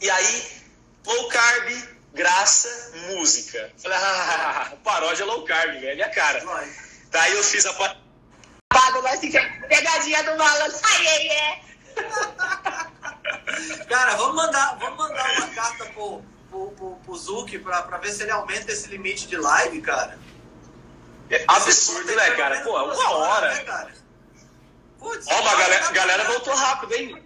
E 0.00 0.10
aí, 0.10 0.62
low 1.04 1.28
carb, 1.28 1.88
graça, 2.14 2.92
música. 3.08 3.72
Falei, 3.78 3.98
ah, 3.98 4.72
paródia 4.84 5.24
low 5.24 5.44
carb, 5.44 5.72
velho, 5.72 5.88
é 5.88 5.94
minha 5.94 6.10
cara. 6.10 6.42
Daí 7.10 7.32
eu 7.32 7.42
fiz 7.42 7.64
a 7.66 7.72
Pago, 8.68 9.02
nós 9.02 9.18
pegadinha 9.20 10.22
do 10.24 10.36
malandro. 10.36 10.78
Ai, 10.82 11.06
ai, 11.06 11.28
é. 11.28 11.60
Cara, 13.88 14.14
vamos 14.16 14.36
mandar, 14.36 14.78
vamos 14.78 14.98
mandar 14.98 15.38
uma 15.38 15.48
carta 15.48 15.86
pro, 15.86 16.22
pro, 16.50 16.70
pro, 16.72 16.96
pro 16.96 17.16
Zuki 17.16 17.58
pra, 17.58 17.82
pra 17.82 17.98
ver 17.98 18.12
se 18.12 18.22
ele 18.22 18.30
aumenta 18.30 18.70
esse 18.70 18.88
limite 18.88 19.26
de 19.26 19.36
live, 19.36 19.80
cara. 19.80 20.18
É 21.30 21.44
absurdo, 21.48 22.14
né, 22.14 22.30
cara? 22.32 22.60
Pô, 22.60 22.70
uma 22.70 23.10
hora. 23.10 23.54
Né, 23.54 23.64
cara? 23.64 23.92
Putz, 24.98 25.26
ó, 25.28 25.42
mas 25.42 25.52
a 25.52 25.56
galera, 25.56 25.90
galera 25.92 26.24
voltou 26.24 26.54
rápido, 26.54 26.94
hein? 26.94 27.24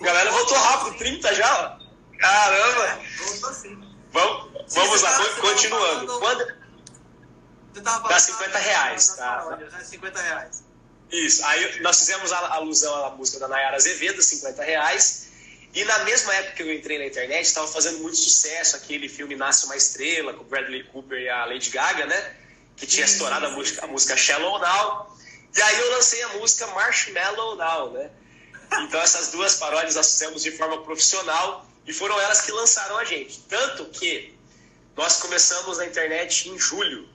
Galera 0.00 0.30
voltou 0.30 0.58
rápido, 0.58 0.98
30 0.98 1.34
já, 1.34 1.80
ó. 1.80 2.18
Caramba! 2.18 3.00
Voltou 3.18 3.52
sim. 3.54 3.94
Vamos, 4.12 4.52
vamos 4.68 5.02
lá, 5.02 5.12
tá, 5.12 5.40
continuando. 5.40 6.18
Quando... 6.18 6.64
Dá 7.82 8.20
50 8.20 8.58
reais, 8.58 9.16
tá? 9.16 9.58
50 9.82 10.20
reais. 10.20 10.64
Isso. 11.10 11.44
Aí 11.44 11.80
nós 11.80 11.98
fizemos 11.98 12.32
a 12.32 12.54
alusão 12.54 13.06
à 13.06 13.10
música 13.10 13.40
da 13.40 13.48
Nayara 13.48 13.76
Azevedo, 13.76 14.22
50 14.22 14.62
reais. 14.62 15.28
E 15.74 15.84
na 15.84 15.98
mesma 16.04 16.32
época 16.34 16.54
que 16.54 16.62
eu 16.62 16.72
entrei 16.72 16.98
na 16.98 17.06
internet, 17.06 17.46
estava 17.46 17.66
fazendo 17.66 17.98
muito 17.98 18.16
sucesso 18.16 18.76
aquele 18.76 19.08
filme 19.08 19.34
Nasce 19.34 19.66
uma 19.66 19.76
Estrela, 19.76 20.32
com 20.32 20.44
Bradley 20.44 20.84
Cooper 20.84 21.20
e 21.20 21.28
a 21.28 21.44
Lady 21.46 21.70
Gaga, 21.70 22.06
né? 22.06 22.36
Que 22.76 22.86
tinha 22.86 23.04
estourado 23.04 23.46
a 23.46 23.50
música, 23.50 23.84
a 23.84 23.88
música 23.88 24.16
Shallow 24.16 24.60
Now. 24.60 25.16
E 25.56 25.62
aí 25.62 25.80
eu 25.80 25.90
lancei 25.92 26.22
a 26.22 26.28
música 26.30 26.66
Marshmallow 26.68 27.56
Now, 27.56 27.90
né? 27.90 28.10
Então 28.80 29.00
essas 29.00 29.30
duas 29.30 29.56
paródias 29.56 29.94
nós 29.94 30.10
fizemos 30.12 30.42
de 30.42 30.50
forma 30.50 30.82
profissional 30.82 31.66
e 31.86 31.92
foram 31.92 32.18
elas 32.20 32.40
que 32.40 32.50
lançaram 32.50 32.98
a 32.98 33.04
gente. 33.04 33.40
Tanto 33.48 33.84
que 33.86 34.34
nós 34.96 35.20
começamos 35.20 35.78
na 35.78 35.86
internet 35.86 36.48
em 36.48 36.58
julho. 36.58 37.08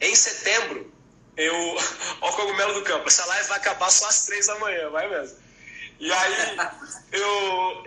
Em 0.00 0.14
setembro, 0.14 0.92
eu. 1.36 1.54
Ó, 2.20 2.30
o 2.30 2.32
cogumelo 2.32 2.74
do 2.74 2.82
campo. 2.82 3.08
Essa 3.08 3.24
live 3.26 3.48
vai 3.48 3.58
acabar 3.58 3.90
só 3.90 4.08
às 4.08 4.26
três 4.26 4.46
da 4.46 4.58
manhã, 4.58 4.88
vai 4.90 5.08
mesmo. 5.08 5.38
E 5.98 6.12
aí, 6.12 6.56
eu. 7.12 7.84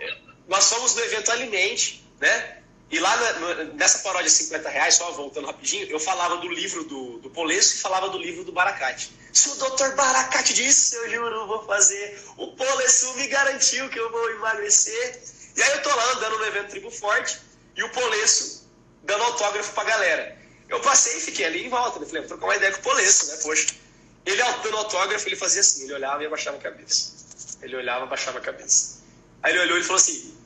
Nós 0.48 0.68
fomos 0.68 0.94
no 0.94 1.02
evento 1.02 1.30
Alimente, 1.30 2.04
né? 2.20 2.59
E 2.90 2.98
lá 2.98 3.16
na, 3.16 3.64
nessa 3.74 4.00
paródia 4.00 4.28
50 4.28 4.68
reais, 4.68 4.96
só 4.96 5.12
voltando 5.12 5.46
rapidinho, 5.46 5.88
eu 5.88 6.00
falava 6.00 6.38
do 6.38 6.48
livro 6.48 6.82
do, 6.84 7.18
do 7.18 7.30
Polesso 7.30 7.76
e 7.76 7.78
falava 7.78 8.08
do 8.08 8.18
livro 8.18 8.42
do 8.42 8.50
Baracate. 8.50 9.12
Se 9.32 9.48
o 9.50 9.54
doutor 9.54 9.94
Baracate 9.94 10.52
disse, 10.52 10.96
eu 10.96 11.08
juro, 11.08 11.46
vou 11.46 11.64
fazer. 11.64 12.20
O 12.36 12.48
Polesso 12.48 13.14
me 13.14 13.28
garantiu 13.28 13.88
que 13.88 13.98
eu 13.98 14.10
vou 14.10 14.30
emagrecer. 14.30 15.22
E 15.56 15.62
aí 15.62 15.70
eu 15.70 15.82
tô 15.82 15.88
lá 15.88 16.12
andando 16.14 16.38
no 16.38 16.46
evento 16.46 16.70
Tribo 16.70 16.90
Forte 16.90 17.38
e 17.76 17.82
o 17.84 17.88
Polesso 17.90 18.68
dando 19.04 19.22
autógrafo 19.22 19.72
pra 19.72 19.84
galera. 19.84 20.36
Eu 20.68 20.80
passei 20.80 21.16
e 21.16 21.20
fiquei 21.20 21.46
ali 21.46 21.66
em 21.66 21.68
volta. 21.68 22.00
Né? 22.00 22.06
Falei, 22.06 22.22
vou 22.22 22.28
trocar 22.28 22.46
uma 22.46 22.56
ideia 22.56 22.72
com 22.72 22.80
o 22.80 22.82
Polesso, 22.82 23.26
né? 23.28 23.36
Poxa. 23.42 23.68
Ele 24.26 24.42
dando 24.42 24.76
autógrafo, 24.76 25.28
ele 25.28 25.36
fazia 25.36 25.60
assim, 25.60 25.84
ele 25.84 25.94
olhava 25.94 26.22
e 26.22 26.26
abaixava 26.26 26.56
a 26.56 26.60
cabeça. 26.60 27.12
Ele 27.62 27.76
olhava 27.76 28.00
e 28.00 28.02
abaixava 28.04 28.38
a 28.38 28.40
cabeça. 28.40 29.00
Aí 29.42 29.52
ele 29.52 29.60
olhou 29.60 29.78
e 29.78 29.82
falou 29.82 29.96
assim, 29.96 30.36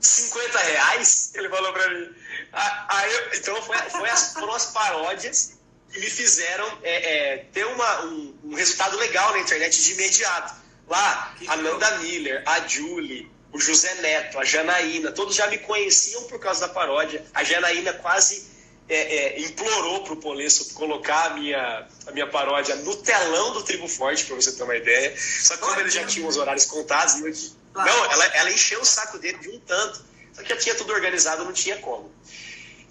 50 0.00 0.58
reais? 0.58 1.32
Ele 1.34 1.48
falou 1.48 1.72
pra 1.72 1.88
mim. 1.90 2.14
Aí, 2.52 3.12
eu, 3.12 3.34
então 3.34 3.62
foi, 3.62 3.76
foi 3.76 4.08
as, 4.08 4.32
foram 4.32 4.54
as 4.54 4.66
paródias 4.66 5.56
que 5.92 6.00
me 6.00 6.10
fizeram 6.10 6.66
é, 6.82 7.34
é, 7.34 7.36
ter 7.52 7.66
uma, 7.66 8.04
um, 8.04 8.34
um, 8.44 8.54
resultado 8.54 8.96
legal 8.96 9.32
na 9.32 9.38
internet 9.38 9.82
de 9.82 9.92
imediato. 9.92 10.54
Lá, 10.88 11.34
a 11.48 11.56
Nanda 11.56 11.98
Miller, 11.98 12.42
a 12.46 12.66
Julie, 12.66 13.30
o 13.52 13.58
José 13.58 13.94
Neto, 13.96 14.38
a 14.38 14.44
Janaína, 14.44 15.12
todos 15.12 15.34
já 15.34 15.46
me 15.48 15.58
conheciam 15.58 16.24
por 16.24 16.38
causa 16.38 16.66
da 16.66 16.72
paródia. 16.72 17.24
A 17.34 17.42
Janaína 17.42 17.92
quase 17.94 18.46
é, 18.88 18.96
é, 18.96 19.40
implorou 19.40 20.04
para 20.04 20.12
o 20.12 20.16
Polesso 20.16 20.74
colocar 20.74 21.26
a 21.26 21.30
minha, 21.30 21.86
a 22.06 22.12
minha 22.12 22.26
paródia 22.26 22.76
no 22.76 22.96
telão 22.96 23.52
do 23.52 23.62
Tribo 23.62 23.88
Forte, 23.88 24.24
para 24.24 24.36
você 24.36 24.52
ter 24.52 24.62
uma 24.62 24.76
ideia. 24.76 25.14
Só 25.18 25.54
que 25.54 25.60
como 25.60 25.80
ele 25.80 25.90
já 25.90 26.04
tinha 26.04 26.26
os 26.26 26.36
horários 26.36 26.66
contados, 26.66 27.56
não, 27.84 28.04
ela, 28.12 28.24
ela 28.26 28.50
encheu 28.50 28.80
o 28.80 28.84
saco 28.84 29.18
dele 29.18 29.38
de 29.38 29.48
um 29.50 29.60
tanto. 29.60 30.04
Só 30.32 30.42
que 30.42 30.48
já 30.48 30.56
tinha 30.56 30.74
tudo 30.74 30.92
organizado, 30.92 31.44
não 31.44 31.52
tinha 31.52 31.78
como. 31.78 32.12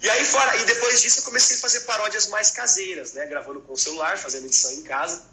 E 0.02 0.10
aí 0.10 0.24
fora, 0.24 0.56
e 0.56 0.64
depois 0.64 1.00
disso 1.00 1.20
eu 1.20 1.24
comecei 1.24 1.56
a 1.56 1.60
fazer 1.60 1.80
paródias 1.80 2.28
mais 2.28 2.50
caseiras, 2.50 3.14
né? 3.14 3.26
Gravando 3.26 3.60
com 3.60 3.72
o 3.72 3.78
celular, 3.78 4.18
fazendo 4.18 4.46
edição 4.46 4.72
em 4.72 4.82
casa. 4.82 5.24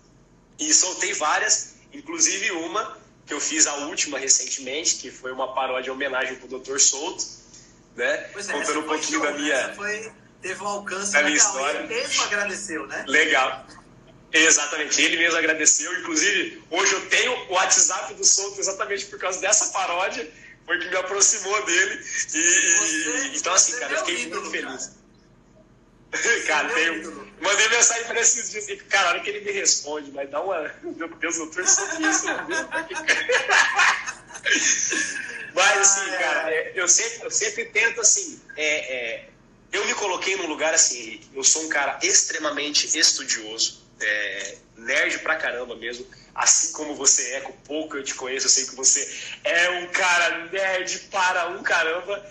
E 0.59 0.73
soltei 0.73 1.13
várias, 1.13 1.73
inclusive 1.91 2.51
uma 2.51 2.97
que 3.25 3.33
eu 3.33 3.39
fiz 3.39 3.67
a 3.67 3.75
última 3.75 4.19
recentemente, 4.19 4.95
que 4.95 5.09
foi 5.09 5.31
uma 5.31 5.53
paródia 5.53 5.89
em 5.89 5.93
homenagem 5.93 6.35
pro 6.35 6.59
Dr. 6.59 6.77
Souto, 6.77 7.23
né? 7.95 8.17
Pois 8.33 8.49
é, 8.49 8.53
Contando 8.53 8.79
um 8.79 8.83
pouquinho 8.83 9.19
show, 9.19 9.31
da 9.31 9.37
minha. 9.37 9.73
Foi, 9.75 10.11
teve 10.41 10.63
um 10.63 10.67
alcance 10.67 11.11
da 11.11 11.19
legal. 11.19 11.31
minha 11.31 11.37
história. 11.37 11.79
Ele 11.79 11.87
mesmo 11.87 12.23
agradeceu, 12.23 12.87
né? 12.87 13.05
Legal. 13.07 13.65
Exatamente, 14.33 14.99
ele 14.99 15.17
mesmo 15.17 15.37
agradeceu. 15.37 15.93
Inclusive, 15.99 16.63
hoje 16.71 16.91
eu 16.91 17.07
tenho 17.07 17.31
o 17.49 17.53
WhatsApp 17.53 18.15
do 18.15 18.25
Souto 18.25 18.59
exatamente 18.59 19.05
por 19.05 19.19
causa 19.19 19.39
dessa 19.39 19.67
paródia, 19.67 20.27
foi 20.65 20.79
que 20.79 20.89
me 20.89 20.97
aproximou 20.97 21.63
dele. 21.65 21.93
E, 21.93 22.01
você, 22.01 23.31
então, 23.35 23.53
assim, 23.53 23.79
cara, 23.79 23.93
eu 23.93 23.99
fiquei 23.99 24.23
ídolo, 24.23 24.49
muito 24.49 24.51
feliz. 24.51 25.03
Cara, 26.45 26.69
cara 26.69 26.69
tenho, 26.75 27.33
mandei 27.41 27.69
mensagem 27.69 28.03
para 28.03 28.19
esses 28.19 28.51
dias 28.51 28.69
e, 28.69 28.77
cara, 28.77 29.07
a 29.07 29.11
hora 29.13 29.19
que 29.21 29.31
ele 29.31 29.43
me 29.45 29.51
responde, 29.51 30.11
mas 30.11 30.29
dá 30.29 30.41
uma. 30.41 30.71
Meu 30.83 31.07
Deus, 31.07 31.37
eu 31.37 31.49
torço 31.49 31.81
isso, 31.99 32.25
Mas, 35.55 35.77
assim, 35.77 36.11
cara, 36.11 36.51
é, 36.51 36.73
eu 36.75 36.87
sempre, 36.87 37.25
eu 37.25 37.31
sempre 37.31 37.65
tento, 37.65 37.99
assim, 37.99 38.39
é, 38.55 38.95
é, 38.95 39.29
eu 39.71 39.83
me 39.87 39.95
coloquei 39.95 40.35
num 40.35 40.45
lugar 40.45 40.71
assim, 40.71 41.19
eu 41.33 41.43
sou 41.43 41.63
um 41.63 41.69
cara 41.69 41.97
extremamente 42.03 42.95
estudioso 42.95 43.82
é, 44.03 44.57
nerd 44.77 45.19
pra 45.19 45.35
caramba 45.35 45.75
mesmo. 45.75 46.05
Assim 46.35 46.71
como 46.71 46.95
você 46.95 47.35
é, 47.35 47.41
com 47.41 47.51
pouco 47.51 47.97
eu 47.97 48.03
te 48.03 48.15
conheço, 48.15 48.47
eu 48.47 48.49
sei 48.49 48.65
que 48.65 48.75
você 48.75 49.07
é 49.43 49.69
um 49.69 49.87
cara 49.87 50.45
nerd 50.45 50.99
para 51.11 51.49
um 51.49 51.63
caramba. 51.63 52.25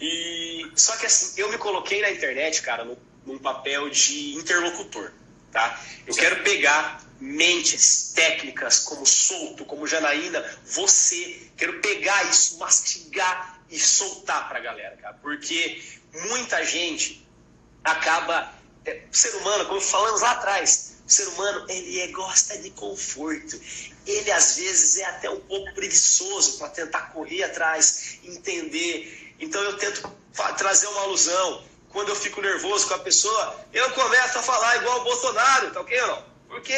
E 0.00 0.70
só 0.76 0.96
que 0.96 1.06
assim, 1.06 1.40
eu 1.40 1.50
me 1.50 1.58
coloquei 1.58 2.00
na 2.00 2.10
internet, 2.10 2.62
cara, 2.62 2.84
no, 2.84 2.96
num 3.26 3.38
papel 3.38 3.90
de 3.90 4.34
interlocutor, 4.34 5.12
tá? 5.52 5.80
Eu 6.06 6.14
quero 6.14 6.42
pegar 6.42 7.04
mentes 7.20 8.12
técnicas 8.14 8.78
como 8.80 9.04
Solto, 9.04 9.64
como 9.64 9.86
Janaína, 9.86 10.42
você, 10.64 11.50
quero 11.56 11.80
pegar 11.80 12.24
isso, 12.30 12.58
mastigar 12.58 13.60
e 13.68 13.78
soltar 13.78 14.48
pra 14.48 14.58
galera, 14.58 14.96
cara, 14.96 15.18
porque 15.20 15.82
muita 16.28 16.64
gente 16.64 17.26
acaba, 17.84 18.52
é, 18.86 19.02
ser 19.12 19.34
humano, 19.36 19.66
como 19.66 19.80
falamos 19.80 20.22
lá 20.22 20.32
atrás, 20.32 20.99
o 21.10 21.12
ser 21.12 21.26
humano, 21.26 21.66
ele 21.68 22.00
é, 22.00 22.06
gosta 22.06 22.56
de 22.58 22.70
conforto. 22.70 23.60
Ele, 24.06 24.30
às 24.30 24.54
vezes, 24.56 24.96
é 24.96 25.04
até 25.06 25.28
um 25.28 25.40
pouco 25.40 25.74
preguiçoso 25.74 26.56
para 26.58 26.68
tentar 26.68 27.12
correr 27.12 27.42
atrás, 27.42 28.18
entender. 28.22 29.34
Então, 29.40 29.60
eu 29.62 29.76
tento 29.76 30.08
trazer 30.56 30.86
uma 30.86 31.02
alusão. 31.02 31.64
Quando 31.88 32.10
eu 32.10 32.16
fico 32.16 32.40
nervoso 32.40 32.86
com 32.86 32.94
a 32.94 33.00
pessoa, 33.00 33.60
eu 33.72 33.90
começo 33.90 34.38
a 34.38 34.42
falar 34.42 34.76
igual 34.76 35.00
o 35.00 35.04
Bolsonaro, 35.04 35.72
tá 35.72 35.80
ok 35.80 36.00
não? 36.02 36.24
Porque 36.46 36.76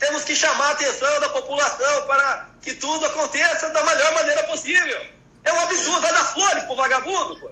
temos 0.00 0.24
que 0.24 0.34
chamar 0.34 0.66
a 0.66 0.72
atenção 0.72 1.20
da 1.20 1.28
população 1.28 2.06
para 2.08 2.50
que 2.60 2.74
tudo 2.74 3.06
aconteça 3.06 3.70
da 3.70 3.84
melhor 3.84 4.14
maneira 4.14 4.42
possível. 4.44 5.06
É 5.44 5.52
um 5.52 5.60
absurdo, 5.60 6.00
vai 6.00 6.12
dar 6.12 6.24
flores 6.34 6.64
pro 6.64 6.74
vagabundo, 6.74 7.38
pô. 7.38 7.50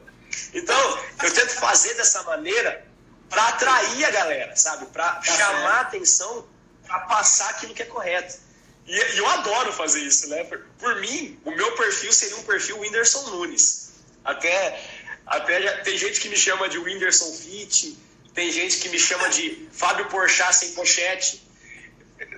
Então, 0.52 0.98
eu 1.22 1.32
tento 1.32 1.50
fazer 1.60 1.94
dessa 1.94 2.24
maneira 2.24 2.91
para 3.32 3.48
atrair 3.48 4.04
a 4.04 4.10
galera, 4.10 4.54
sabe? 4.54 4.86
Para 4.86 5.14
tá 5.14 5.22
chamar 5.22 5.78
a 5.78 5.80
atenção, 5.80 6.46
para 6.86 7.00
passar 7.00 7.48
aquilo 7.50 7.72
que 7.72 7.82
é 7.82 7.86
correto. 7.86 8.38
E, 8.86 8.94
e, 8.94 9.18
eu 9.18 9.26
adoro 9.26 9.72
fazer 9.72 10.00
isso, 10.00 10.28
né? 10.28 10.44
Por, 10.44 10.58
por, 10.78 10.96
mim, 10.96 11.40
o 11.44 11.50
meu 11.50 11.74
perfil 11.74 12.12
seria 12.12 12.36
um 12.36 12.42
perfil 12.42 12.78
Whindersson 12.80 13.22
Nunes. 13.30 13.94
Até, 14.22 14.78
até 15.26 15.62
já, 15.62 15.78
tem 15.78 15.96
gente 15.96 16.20
que 16.20 16.28
me 16.28 16.36
chama 16.36 16.68
de 16.68 16.78
Whindersson 16.78 17.32
Fit, 17.32 17.98
tem 18.34 18.52
gente 18.52 18.78
que 18.78 18.90
me 18.90 18.98
chama 18.98 19.30
de 19.30 19.66
Fábio 19.72 20.08
Porchat 20.10 20.54
sem 20.54 20.72
pochete. 20.74 21.42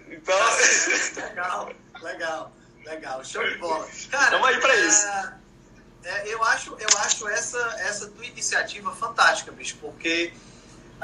Então... 0.08 0.36
Legal, 1.16 1.72
legal, 2.00 2.52
legal. 2.84 3.24
Show 3.24 3.42
de 3.48 3.56
bola. 3.58 3.88
Cara, 4.10 4.24
Estamos 4.24 4.46
aí 4.46 4.60
para 4.60 4.76
é... 4.76 4.86
isso. 4.86 5.06
É, 6.04 6.28
eu 6.28 6.44
acho, 6.44 6.76
eu 6.78 6.98
acho 6.98 7.26
essa, 7.28 7.58
essa 7.80 8.06
tua 8.08 8.26
iniciativa 8.26 8.94
fantástica, 8.94 9.50
bicho, 9.50 9.76
porque 9.80 10.32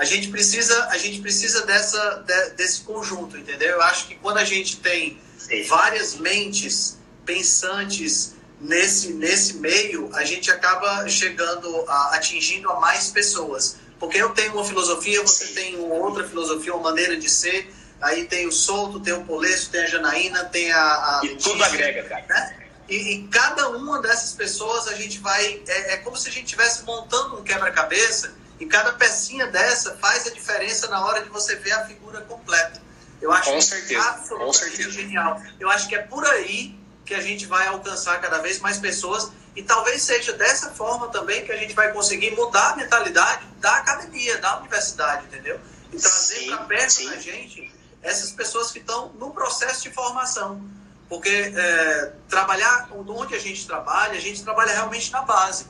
a 0.00 0.04
gente 0.06 0.28
precisa, 0.28 0.86
a 0.86 0.96
gente 0.96 1.20
precisa 1.20 1.66
dessa, 1.66 2.24
de, 2.26 2.50
desse 2.56 2.80
conjunto, 2.80 3.36
entendeu? 3.36 3.72
Eu 3.72 3.82
acho 3.82 4.08
que 4.08 4.14
quando 4.14 4.38
a 4.38 4.44
gente 4.44 4.78
tem 4.78 5.20
Sim. 5.36 5.62
várias 5.64 6.14
mentes 6.14 6.96
pensantes 7.26 8.34
nesse, 8.58 9.12
nesse 9.12 9.58
meio, 9.58 10.08
a 10.14 10.24
gente 10.24 10.50
acaba 10.50 11.06
chegando, 11.06 11.84
a, 11.86 12.14
atingindo 12.14 12.70
a 12.70 12.80
mais 12.80 13.10
pessoas. 13.10 13.76
Porque 13.98 14.16
eu 14.16 14.30
tenho 14.30 14.54
uma 14.54 14.64
filosofia, 14.64 15.20
você 15.20 15.48
Sim. 15.48 15.54
tem 15.54 15.78
outra 15.78 16.26
filosofia, 16.26 16.72
uma 16.72 16.84
maneira 16.84 17.18
de 17.18 17.28
ser, 17.28 17.70
aí 18.00 18.24
tem 18.24 18.46
o 18.46 18.52
Solto, 18.52 19.00
tem 19.00 19.12
o 19.12 19.22
Polesso, 19.24 19.68
tem 19.68 19.82
a 19.82 19.86
Janaína, 19.86 20.46
tem 20.46 20.72
a... 20.72 20.80
a 20.80 21.20
e 21.22 21.28
Letícia, 21.28 21.52
tudo 21.52 21.62
agrega, 21.62 22.04
cara. 22.04 22.24
Né? 22.26 22.56
E, 22.88 23.16
e, 23.16 23.28
cada 23.28 23.68
uma 23.68 24.00
dessas 24.00 24.32
pessoas 24.32 24.88
a 24.88 24.94
gente 24.94 25.18
vai... 25.18 25.62
É, 25.68 25.92
é 25.92 25.96
como 25.98 26.16
se 26.16 26.26
a 26.26 26.32
gente 26.32 26.44
estivesse 26.44 26.84
montando 26.84 27.38
um 27.38 27.44
quebra-cabeça 27.44 28.39
e 28.60 28.66
cada 28.66 28.92
pecinha 28.92 29.46
dessa 29.46 29.96
faz 29.96 30.26
a 30.26 30.30
diferença 30.30 30.86
na 30.88 31.04
hora 31.04 31.22
de 31.22 31.30
você 31.30 31.56
ver 31.56 31.72
a 31.72 31.86
figura 31.86 32.20
completa. 32.20 32.80
Eu 33.20 33.32
acho 33.32 33.50
com 33.50 33.60
certeza, 33.60 34.02
absolutamente 34.02 34.46
com 34.46 34.52
certeza. 34.52 34.90
genial. 34.90 35.42
Eu 35.58 35.70
acho 35.70 35.88
que 35.88 35.94
é 35.94 36.02
por 36.02 36.24
aí 36.26 36.78
que 37.04 37.14
a 37.14 37.20
gente 37.20 37.46
vai 37.46 37.66
alcançar 37.66 38.20
cada 38.20 38.38
vez 38.38 38.60
mais 38.60 38.78
pessoas 38.78 39.32
e 39.56 39.62
talvez 39.62 40.02
seja 40.02 40.32
dessa 40.34 40.70
forma 40.70 41.08
também 41.08 41.44
que 41.44 41.50
a 41.50 41.56
gente 41.56 41.74
vai 41.74 41.92
conseguir 41.92 42.30
mudar 42.32 42.72
a 42.72 42.76
mentalidade 42.76 43.46
da 43.58 43.76
academia, 43.78 44.38
da 44.38 44.58
universidade, 44.58 45.24
entendeu? 45.24 45.58
E 45.92 45.96
trazer 45.96 46.46
para 46.46 46.64
perto 46.64 46.92
sim. 46.92 47.10
da 47.10 47.16
gente 47.16 47.72
essas 48.02 48.30
pessoas 48.30 48.70
que 48.70 48.78
estão 48.78 49.08
no 49.14 49.32
processo 49.32 49.82
de 49.82 49.90
formação. 49.90 50.62
Porque 51.08 51.28
é, 51.28 52.12
trabalhar 52.28 52.88
onde 52.92 53.34
a 53.34 53.38
gente 53.38 53.66
trabalha, 53.66 54.12
a 54.12 54.20
gente 54.20 54.44
trabalha 54.44 54.72
realmente 54.72 55.10
na 55.10 55.22
base. 55.22 55.66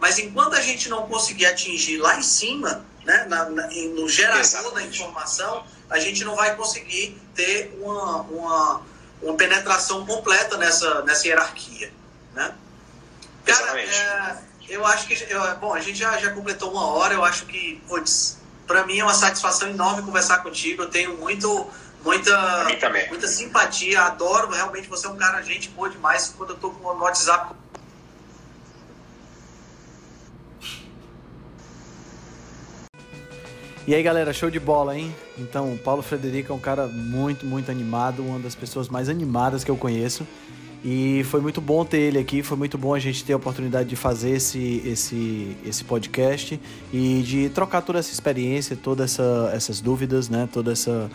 Mas 0.00 0.18
enquanto 0.18 0.54
a 0.54 0.62
gente 0.62 0.88
não 0.88 1.06
conseguir 1.06 1.46
atingir 1.46 1.98
lá 1.98 2.18
em 2.18 2.22
cima, 2.22 2.84
né, 3.04 3.26
na, 3.28 3.50
na, 3.50 3.66
no 3.66 4.08
gerador 4.08 4.40
Exatamente. 4.40 4.74
da 4.74 4.82
informação, 4.86 5.64
a 5.90 5.98
gente 5.98 6.24
não 6.24 6.34
vai 6.34 6.56
conseguir 6.56 7.20
ter 7.34 7.76
uma, 7.80 8.22
uma, 8.22 8.82
uma 9.22 9.34
penetração 9.36 10.06
completa 10.06 10.56
nessa, 10.56 11.02
nessa 11.02 11.26
hierarquia. 11.26 11.92
Né? 12.34 12.54
Cara, 13.44 13.80
é, 13.80 14.36
eu 14.68 14.86
acho 14.86 15.06
que. 15.06 15.14
Eu, 15.28 15.56
bom, 15.56 15.74
a 15.74 15.80
gente 15.80 15.98
já, 15.98 16.16
já 16.16 16.30
completou 16.30 16.70
uma 16.70 16.86
hora, 16.86 17.14
eu 17.14 17.24
acho 17.24 17.44
que, 17.46 17.82
para 18.66 18.86
mim 18.86 19.00
é 19.00 19.04
uma 19.04 19.14
satisfação 19.14 19.68
enorme 19.68 20.02
conversar 20.02 20.38
contigo. 20.38 20.82
Eu 20.82 20.90
tenho 20.90 21.18
muito, 21.18 21.68
muita, 22.02 22.64
muita 23.08 23.26
simpatia, 23.26 24.02
adoro. 24.02 24.50
Realmente 24.50 24.88
você 24.88 25.06
é 25.06 25.10
um 25.10 25.16
cara, 25.16 25.42
gente 25.42 25.68
boa 25.70 25.90
demais. 25.90 26.32
Quando 26.36 26.50
eu 26.50 26.56
tô 26.56 26.68
no 26.70 27.02
WhatsApp 27.02 27.54
E 33.90 33.94
aí, 33.96 34.04
galera, 34.04 34.32
show 34.32 34.48
de 34.48 34.60
bola, 34.60 34.96
hein? 34.96 35.12
Então, 35.36 35.72
o 35.72 35.76
Paulo 35.76 36.00
Frederico 36.00 36.52
é 36.52 36.54
um 36.54 36.60
cara 36.60 36.86
muito, 36.86 37.44
muito 37.44 37.72
animado, 37.72 38.22
uma 38.22 38.38
das 38.38 38.54
pessoas 38.54 38.88
mais 38.88 39.08
animadas 39.08 39.64
que 39.64 39.70
eu 39.72 39.76
conheço. 39.76 40.24
E 40.84 41.24
foi 41.24 41.40
muito 41.40 41.60
bom 41.60 41.84
ter 41.84 41.98
ele 41.98 42.16
aqui, 42.16 42.40
foi 42.40 42.56
muito 42.56 42.78
bom 42.78 42.94
a 42.94 43.00
gente 43.00 43.24
ter 43.24 43.32
a 43.32 43.36
oportunidade 43.36 43.88
de 43.88 43.96
fazer 43.96 44.36
esse, 44.36 44.80
esse, 44.86 45.56
esse 45.66 45.82
podcast 45.82 46.60
e 46.92 47.22
de 47.26 47.48
trocar 47.48 47.82
toda 47.82 47.98
essa 47.98 48.12
experiência, 48.12 48.76
todas 48.76 49.14
essa, 49.14 49.50
essas 49.52 49.80
dúvidas, 49.80 50.28
né? 50.28 50.48
toda 50.52 50.70
essa, 50.70 51.10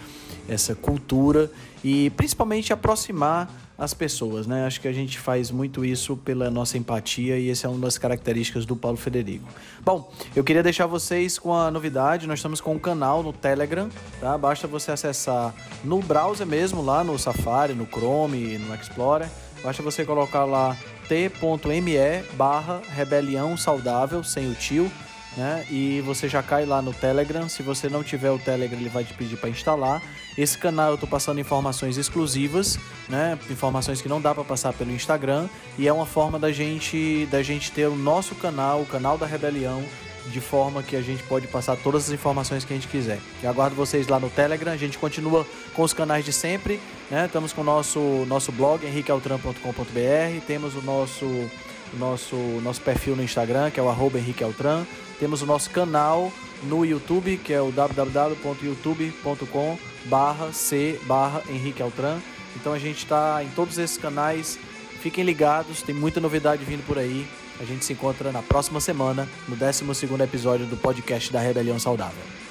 essa 0.46 0.76
cultura 0.76 1.50
e 1.82 2.10
principalmente 2.10 2.74
aproximar 2.74 3.50
as 3.78 3.94
pessoas, 3.94 4.48
né? 4.48 4.66
Acho 4.66 4.80
que 4.80 4.88
a 4.88 4.94
gente 4.94 5.20
faz 5.20 5.52
muito 5.52 5.84
isso 5.84 6.16
pela 6.18 6.50
nossa 6.50 6.78
empatia 6.78 7.38
e 7.38 7.50
essa 7.50 7.68
é 7.68 7.70
uma 7.70 7.80
das 7.80 7.98
características 7.98 8.66
do 8.66 8.76
Paulo 8.76 8.98
Federico. 8.98 9.48
Bom, 9.84 10.12
eu 10.36 10.44
queria 10.44 10.64
deixar 10.64 10.86
vocês 10.86 11.38
com 11.38 11.54
a 11.54 11.70
novidade, 11.70 12.28
nós 12.28 12.40
estamos 12.40 12.62
com 12.62 12.74
um 12.74 12.80
canal 12.80 13.22
no 13.22 13.34
Telegram, 13.34 13.90
tá? 14.20 14.38
Basta 14.38 14.68
você 14.68 14.92
acessar 14.92 15.54
no 15.84 16.00
browser 16.00 16.48
mesmo, 16.48 16.82
lá 16.82 17.04
no 17.04 17.20
Safari, 17.20 17.74
no 17.74 17.86
Chrome, 17.86 18.58
no 18.58 18.74
Explorer. 18.74 19.30
Basta 19.64 19.82
você 19.82 20.06
colocar 20.06 20.46
lá 20.46 20.78
t.me 21.08 22.24
barra 22.34 22.82
rebelião 22.90 23.58
saudável, 23.58 24.24
sem 24.24 24.50
o 24.50 24.56
tio, 24.56 24.92
né? 25.38 25.66
E 25.70 26.02
você 26.02 26.30
já 26.30 26.42
cai 26.42 26.66
lá 26.66 26.82
no 26.82 26.94
Telegram. 26.94 27.48
Se 27.50 27.62
você 27.62 27.90
não 27.90 28.04
tiver 28.04 28.32
o 28.32 28.40
Telegram, 28.40 28.80
ele 28.80 28.90
vai 28.90 29.04
te 29.04 29.14
pedir 29.14 29.38
para 29.38 29.50
instalar. 29.50 30.02
Esse 30.38 30.58
canal 30.58 30.92
eu 30.92 30.98
tô 30.98 31.08
passando 31.08 31.40
informações 31.40 31.98
exclusivas, 31.98 32.78
né? 33.10 33.38
Informações 33.50 34.02
que 34.02 34.10
não 34.10 34.22
dá 34.22 34.34
para 34.34 34.44
passar 34.44 34.74
pelo 34.74 34.92
Instagram 34.92 35.48
e 35.78 35.88
é 35.88 35.94
uma 35.94 36.06
forma 36.06 36.40
da 36.40 36.52
gente 36.52 37.28
da 37.32 37.42
gente 37.42 37.72
ter 37.72 37.88
o 37.88 37.96
nosso 37.96 38.36
canal, 38.36 38.82
o 38.82 38.86
canal 38.86 39.18
da 39.18 39.26
Rebelião, 39.26 39.84
de 40.28 40.42
forma 40.42 40.82
que 40.82 40.96
a 40.96 41.02
gente 41.02 41.24
pode 41.24 41.48
passar 41.48 41.76
todas 41.78 42.06
as 42.06 42.12
informações 42.12 42.66
que 42.66 42.74
a 42.74 42.76
gente 42.76 42.88
quiser. 42.88 43.20
Aguardo 43.44 43.76
vocês 43.76 44.08
lá 44.08 44.20
no 44.20 44.30
Telegram. 44.30 44.72
A 44.72 44.78
gente 44.78 44.98
continua 44.98 45.46
com 45.74 45.84
os 45.84 45.94
canais 45.94 46.26
de 46.26 46.34
sempre, 46.34 46.80
né? 47.10 47.26
Estamos 47.26 47.54
com 47.54 47.62
o 47.62 47.64
nosso 47.64 48.00
nosso 48.28 48.52
blog 48.52 48.86
henriquealtran.com.br, 48.86 50.46
temos 50.48 50.76
o 50.76 50.82
nosso 50.82 51.50
nosso 51.94 52.36
nosso 52.62 52.82
perfil 52.82 53.16
no 53.16 53.24
Instagram, 53.24 53.72
que 53.72 53.80
é 53.80 53.84
o 53.84 53.90
arroba 53.90 54.18
Henrique 54.18 54.44
Altran. 54.44 54.86
Temos 55.20 55.42
o 55.42 55.46
nosso 55.46 55.70
canal 55.70 56.32
no 56.64 56.86
YouTube, 56.86 57.38
que 57.38 57.54
é 57.54 57.62
o 57.62 57.72
www.youtube.com 57.72 59.78
barra 60.06 60.52
C 60.52 61.00
barra 61.06 61.42
Henrique 61.50 61.82
Altran. 61.82 62.20
Então 62.56 62.74
a 62.74 62.80
gente 62.80 63.00
está 63.00 63.44
em 63.44 63.50
todos 63.50 63.78
esses 63.78 63.98
canais. 63.98 64.58
Fiquem 65.02 65.24
ligados, 65.24 65.82
tem 65.82 65.94
muita 65.94 66.20
novidade 66.20 66.66
vindo 66.66 66.86
por 66.86 66.98
aí. 66.98 67.28
A 67.60 67.64
gente 67.64 67.86
se 67.86 67.94
encontra 67.94 68.32
na 68.32 68.42
próxima 68.42 68.82
semana, 68.82 69.30
no 69.48 69.56
12 69.56 69.86
episódio 70.24 70.66
do 70.66 70.76
podcast 70.76 71.32
da 71.32 71.40
Rebelião 71.40 71.80
Saudável. 71.80 72.45